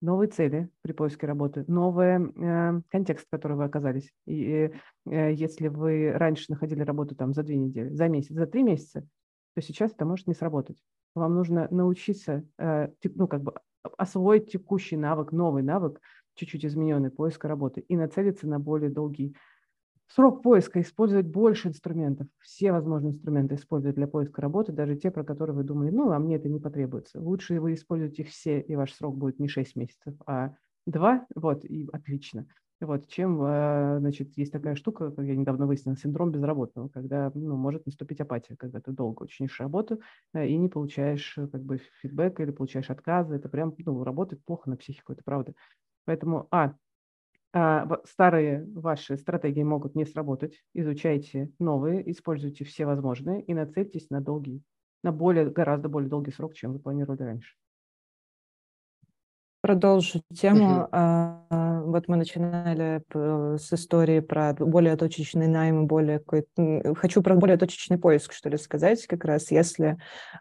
Новые 0.04 0.30
цели 0.30 0.70
при 0.82 0.92
поиске 0.92 1.26
работы, 1.26 1.64
новый 1.68 2.18
э, 2.18 2.82
контекст, 2.90 3.26
в 3.26 3.30
котором 3.30 3.58
вы 3.58 3.64
оказались. 3.64 4.12
И 4.26 4.72
э, 5.06 5.34
если 5.34 5.70
вы 5.70 6.12
раньше 6.12 6.46
находили 6.50 6.82
работу 6.82 7.16
там 7.16 7.34
за 7.34 7.42
две 7.42 7.56
недели, 7.56 7.90
за 7.90 8.10
месяц, 8.10 8.36
за 8.36 8.46
три 8.46 8.64
месяца, 8.64 9.08
то 9.56 9.62
сейчас 9.62 9.92
это 9.94 10.06
может 10.06 10.28
не 10.28 10.34
сработать. 10.34 10.78
Вам 11.16 11.34
нужно 11.36 11.68
научиться, 11.72 12.46
э, 12.58 12.90
ну, 13.16 13.28
как 13.28 13.44
бы 13.44 13.54
освоить 13.98 14.52
текущий 14.52 14.98
навык, 14.98 15.32
новый 15.32 15.64
навык, 15.64 16.02
чуть-чуть 16.36 16.66
измененный 16.66 17.10
поиска 17.10 17.48
работы 17.48 17.82
и 17.88 17.96
нацелиться 17.96 18.48
на 18.48 18.60
более 18.60 18.90
долгий 18.90 19.36
срок 20.14 20.44
поиска, 20.44 20.82
использовать 20.82 21.28
больше 21.28 21.70
инструментов, 21.70 22.28
все 22.40 22.72
возможные 22.72 23.14
инструменты 23.14 23.56
использовать 23.56 23.96
для 23.96 24.08
поиска 24.08 24.42
работы, 24.42 24.72
даже 24.72 24.96
те, 24.96 25.12
про 25.12 25.24
которые 25.24 25.56
вы 25.56 25.64
думали, 25.64 25.90
ну, 25.90 26.12
а 26.12 26.20
мне 26.20 26.36
это 26.36 26.50
не 26.50 26.60
потребуется. 26.60 27.20
Лучше 27.20 27.60
вы 27.60 27.74
используете 27.74 28.24
их 28.24 28.30
все, 28.30 28.60
и 28.60 28.76
ваш 28.76 28.94
срок 28.94 29.18
будет 29.18 29.40
не 29.40 29.48
6 29.48 29.76
месяцев, 29.76 30.16
а 30.26 30.56
2, 30.86 31.26
вот, 31.36 31.66
и 31.66 31.88
отлично. 31.92 32.48
Вот, 32.82 33.08
чем, 33.08 33.42
э, 33.42 34.00
значит, 34.00 34.38
есть 34.38 34.52
такая 34.52 34.76
штука, 34.76 35.12
как 35.12 35.26
я 35.26 35.36
недавно 35.36 35.68
выяснила, 35.68 35.96
синдром 35.96 36.32
безработного, 36.32 36.90
когда 36.90 37.32
ну, 37.34 37.56
может 37.56 37.86
наступить 37.86 38.20
апатия, 38.20 38.56
когда 38.58 38.82
ты 38.82 38.92
долго 38.92 39.24
очень 39.24 39.46
ищешь 39.46 39.62
работу 39.62 40.02
э, 40.34 40.48
и 40.48 40.58
не 40.58 40.68
получаешь 40.68 41.38
э, 41.38 41.48
как 41.48 41.64
бы 41.64 41.80
фидбэк 42.02 42.42
или 42.42 42.52
получаешь 42.52 42.90
отказы. 42.90 43.36
Это 43.36 43.48
прям 43.48 43.74
ну, 43.78 44.04
работает 44.04 44.44
плохо 44.44 44.70
на 44.70 44.76
психику, 44.76 45.14
это 45.14 45.22
правда. 45.24 45.54
Поэтому, 46.06 46.48
а, 46.52 46.74
старые 48.06 48.66
ваши 48.76 49.18
стратегии 49.18 49.64
могут 49.64 49.96
не 49.96 50.06
сработать. 50.06 50.64
Изучайте 50.74 51.52
новые, 51.60 52.10
используйте 52.12 52.66
все 52.66 52.86
возможные 52.86 53.42
и 53.44 53.54
нацельтесь 53.54 54.10
на 54.10 54.22
долгий, 54.22 54.64
на 55.04 55.12
более, 55.12 55.50
гораздо 55.50 55.90
более 55.90 56.10
долгий 56.10 56.32
срок, 56.32 56.54
чем 56.56 56.74
вы 56.74 56.80
планировали 56.80 57.22
раньше. 57.24 57.56
Продолжу 59.64 60.22
тему. 60.36 60.90
Uh-huh. 60.92 61.84
Вот 61.86 62.10
мы 62.10 62.18
начинали 62.18 63.02
с 63.58 63.72
истории 63.72 64.20
про 64.20 64.54
более 64.54 64.98
точечный 64.98 65.48
найм, 65.48 65.88
более 65.88 66.20
какой 66.20 66.46
хочу 66.96 67.22
про 67.22 67.36
более 67.36 67.56
точечный 67.56 67.98
поиск, 67.98 68.34
что 68.34 68.50
ли, 68.50 68.58
сказать 68.58 69.08
как 69.08 69.24
раз. 69.24 69.52
Если 69.52 69.98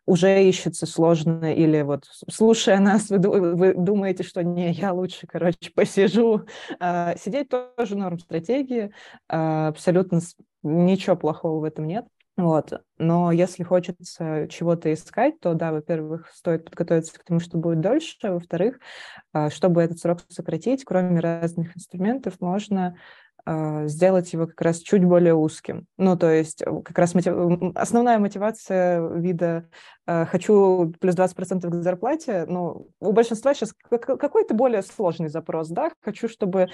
уже 0.07 0.43
ищется 0.43 0.87
сложно 0.87 1.55
или 1.55 1.83
вот 1.83 2.05
слушая 2.29 2.81
нас, 2.81 3.11
вы, 3.11 3.55
вы 3.55 3.75
думаете, 3.75 4.25
что 4.25 4.43
не, 4.43 4.73
я 4.73 4.93
лучше, 4.93 5.29
короче, 5.29 5.71
посижу. 5.73 6.43
Uh, 6.81 7.17
сидеть 7.17 7.49
тоже 7.49 7.97
норм 7.97 8.19
стратегии. 8.19 8.93
Uh, 9.31 9.69
абсолютно 9.69 10.19
ничего 10.65 11.15
плохого 11.15 11.61
в 11.61 11.65
этом 11.65 11.87
нет. 11.87 12.07
Вот. 12.43 12.73
Но 12.99 13.31
если 13.31 13.63
хочется 13.63 14.49
чего-то 14.51 14.93
искать, 14.93 15.39
то 15.39 15.55
да, 15.55 15.71
во-первых, 15.71 16.29
стоит 16.35 16.65
подготовиться 16.65 17.17
к 17.17 17.23
тому, 17.23 17.39
что 17.39 17.57
будет 17.57 17.81
дольше, 17.81 18.17
а 18.25 18.33
во-вторых, 18.33 18.81
а, 19.33 19.49
чтобы 19.49 19.81
этот 19.81 20.01
срок 20.01 20.19
сократить, 20.29 20.85
кроме 20.85 21.21
разных 21.21 21.77
инструментов, 21.77 22.41
можно 22.41 22.97
а, 23.45 23.87
сделать 23.87 24.33
его 24.33 24.49
как 24.49 24.61
раз 24.61 24.79
чуть 24.81 25.05
более 25.05 25.37
узким. 25.37 25.87
Ну, 25.99 26.19
то 26.19 26.33
есть 26.33 26.63
э, 26.63 26.83
как 26.85 26.99
раз 26.99 27.15
мотив... 27.15 27.33
основная 27.77 28.19
мотивация 28.19 29.07
вида 29.15 29.69
«хочу 30.05 30.93
плюс 30.99 31.15
20% 31.15 31.61
к 31.61 31.75
зарплате», 31.83 32.45
ну, 32.49 32.89
у 32.99 33.13
большинства 33.13 33.55
сейчас 33.55 33.73
какой-то 33.89 34.55
более 34.55 34.83
сложный 34.83 35.29
запрос, 35.29 35.69
да, 35.69 35.93
хочу, 36.01 36.29
чтобы 36.29 36.71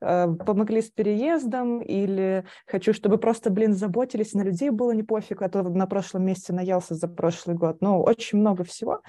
помогли 0.00 0.82
с 0.82 0.90
переездом, 0.90 1.80
или 1.80 2.44
хочу, 2.66 2.92
чтобы 2.92 3.18
просто, 3.18 3.50
блин, 3.50 3.74
заботились, 3.74 4.34
на 4.34 4.42
людей 4.42 4.70
было 4.70 4.92
не 4.92 5.02
пофиг, 5.02 5.42
а 5.42 5.48
то 5.48 5.62
на 5.62 5.86
прошлом 5.86 6.24
месяце 6.24 6.52
наелся 6.52 6.94
за 6.94 7.08
прошлый 7.08 7.56
год. 7.56 7.78
Ну, 7.80 8.02
очень 8.02 8.38
много 8.38 8.64
всего. 8.64 9.02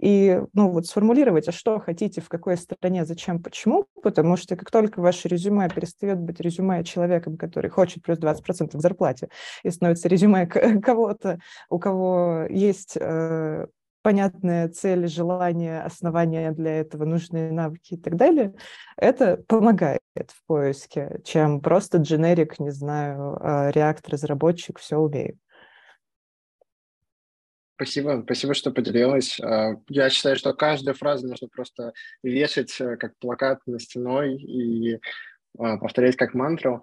И, 0.00 0.40
ну, 0.52 0.70
вот 0.70 0.86
сформулировать, 0.86 1.48
а 1.48 1.52
что 1.52 1.78
хотите, 1.78 2.20
в 2.20 2.28
какой 2.28 2.56
стране, 2.56 3.04
зачем, 3.04 3.42
почему, 3.42 3.86
потому 4.02 4.36
что 4.36 4.56
как 4.56 4.70
только 4.70 5.00
ваше 5.00 5.28
резюме 5.28 5.68
перестает 5.68 6.18
быть 6.18 6.40
резюме 6.40 6.84
человеком, 6.84 7.36
который 7.36 7.70
хочет 7.70 8.02
плюс 8.02 8.18
20% 8.18 8.76
к 8.76 8.80
зарплате, 8.80 9.28
и 9.62 9.70
становится 9.70 10.08
резюме 10.08 10.46
кого-то, 10.46 11.38
у 11.68 11.78
кого 11.78 12.46
есть 12.48 12.96
э, 12.96 13.66
понятная 14.02 14.68
цель, 14.68 15.08
желание, 15.08 15.82
основания 15.82 16.52
для 16.52 16.80
этого, 16.80 17.04
нужные 17.04 17.52
навыки 17.52 17.94
и 17.94 17.96
так 17.96 18.16
далее, 18.16 18.54
это 18.96 19.36
помогает 19.48 20.00
в 20.16 20.44
поиске, 20.46 21.20
чем 21.24 21.60
просто 21.60 21.98
дженерик, 21.98 22.58
не 22.58 22.70
знаю, 22.70 23.38
реактор-разработчик, 23.72 24.78
все 24.78 24.96
умею. 24.96 25.38
Спасибо, 27.78 28.22
спасибо, 28.24 28.54
что 28.54 28.72
поделилась. 28.72 29.38
А, 29.38 29.76
я 29.88 30.10
считаю, 30.10 30.34
что 30.34 30.52
каждую 30.52 30.96
фразу 30.96 31.28
нужно 31.28 31.46
просто 31.46 31.92
вешать 32.24 32.74
э, 32.80 32.96
как 32.96 33.16
плакат 33.18 33.60
на 33.66 33.78
стеной 33.78 34.34
и 34.34 34.98
а, 35.56 35.76
повторять 35.76 36.16
как 36.16 36.34
мантру. 36.34 36.82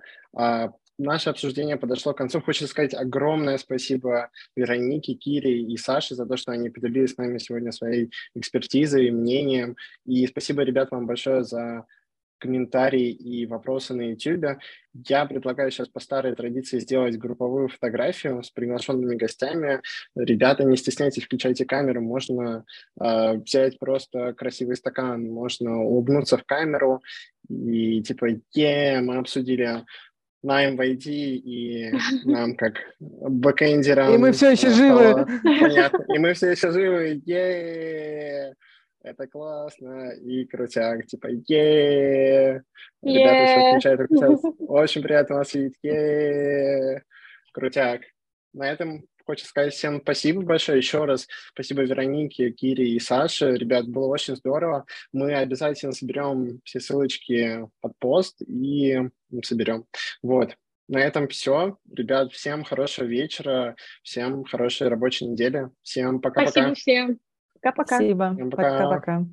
Наше 0.97 1.29
обсуждение 1.29 1.77
подошло 1.77 2.13
к 2.13 2.17
концу. 2.17 2.41
Хочется 2.41 2.67
сказать 2.67 2.93
огромное 2.93 3.57
спасибо 3.57 4.29
Веронике, 4.55 5.13
Кире 5.13 5.61
и 5.61 5.77
Саше 5.77 6.15
за 6.15 6.25
то, 6.25 6.37
что 6.37 6.51
они 6.51 6.69
поделились 6.69 7.13
с 7.13 7.17
нами 7.17 7.37
сегодня 7.37 7.71
своей 7.71 8.11
экспертизой, 8.33 9.11
мнением. 9.11 9.75
И 10.05 10.25
спасибо, 10.27 10.61
ребят, 10.63 10.91
вам 10.91 11.05
большое 11.05 11.43
за 11.43 11.85
комментарии 12.37 13.11
и 13.11 13.45
вопросы 13.45 13.93
на 13.93 14.09
YouTube. 14.09 14.59
Я 14.93 15.25
предлагаю 15.25 15.71
сейчас 15.71 15.87
по 15.87 15.99
старой 15.99 16.35
традиции 16.35 16.79
сделать 16.79 17.17
групповую 17.17 17.69
фотографию 17.69 18.43
с 18.43 18.51
приглашенными 18.51 19.15
гостями. 19.15 19.81
Ребята, 20.15 20.63
не 20.63 20.77
стесняйтесь, 20.77 21.23
включайте 21.23 21.65
камеру, 21.65 22.01
можно 22.01 22.65
э, 22.99 23.33
взять 23.37 23.79
просто 23.79 24.33
красивый 24.33 24.75
стакан, 24.75 25.27
можно 25.27 25.81
улыбнуться 25.83 26.37
в 26.37 26.43
камеру 26.45 27.01
и 27.49 28.01
типа, 28.01 28.27
е, 28.53 29.01
мы 29.01 29.17
обсудили 29.17 29.85
найм 30.45 30.77
в 30.77 30.81
IT, 30.81 31.09
и 31.09 31.91
нам 32.25 32.55
как 32.55 32.75
бэкэндерам... 32.99 34.13
И 34.13 34.17
мы 34.17 34.31
все 34.31 34.51
еще 34.51 34.69
живы. 34.69 35.25
Понятно. 35.43 36.05
И 36.13 36.19
мы 36.19 36.33
все 36.33 36.51
еще 36.51 36.71
живы. 36.71 37.21
е 37.25 38.53
это 39.03 39.27
классно 39.27 40.13
и 40.13 40.45
крутяк, 40.45 41.05
типа, 41.05 41.27
е 41.27 42.63
Ребята 43.03 43.43
еще 43.43 43.69
включают, 43.69 44.01
включают. 44.01 44.39
Очень 44.67 45.03
приятно 45.03 45.35
вас 45.35 45.53
видеть, 45.53 45.77
е 45.83 47.03
крутяк. 47.53 48.01
На 48.53 48.71
этом 48.71 49.03
хочется 49.26 49.49
сказать 49.49 49.73
всем 49.73 50.01
спасибо 50.01 50.41
большое 50.41 50.78
еще 50.78 51.05
раз. 51.05 51.28
Спасибо 51.53 51.84
Веронике, 51.84 52.51
Кире 52.51 52.88
и 52.89 52.99
Саше. 52.99 53.55
Ребят, 53.55 53.88
было 53.88 54.07
очень 54.07 54.36
здорово. 54.36 54.86
Мы 55.11 55.34
обязательно 55.34 55.91
соберем 55.91 56.61
все 56.63 56.80
ссылочки 56.80 57.67
под 57.82 57.97
пост 57.99 58.41
и 58.41 59.01
соберем. 59.43 59.86
Вот. 60.21 60.55
На 60.88 60.99
этом 60.99 61.28
все. 61.28 61.78
Ребят, 61.91 62.32
всем 62.32 62.63
хорошего 62.63 63.05
вечера, 63.05 63.76
всем 64.03 64.43
хорошей 64.43 64.88
рабочей 64.88 65.26
недели. 65.26 65.69
Всем 65.82 66.21
пока-пока. 66.21 66.51
Спасибо 66.51 66.76
всем. 66.76 67.19
Пока-пока. 67.55 67.95
Спасибо. 67.95 68.38
Пока-пока. 68.51 69.26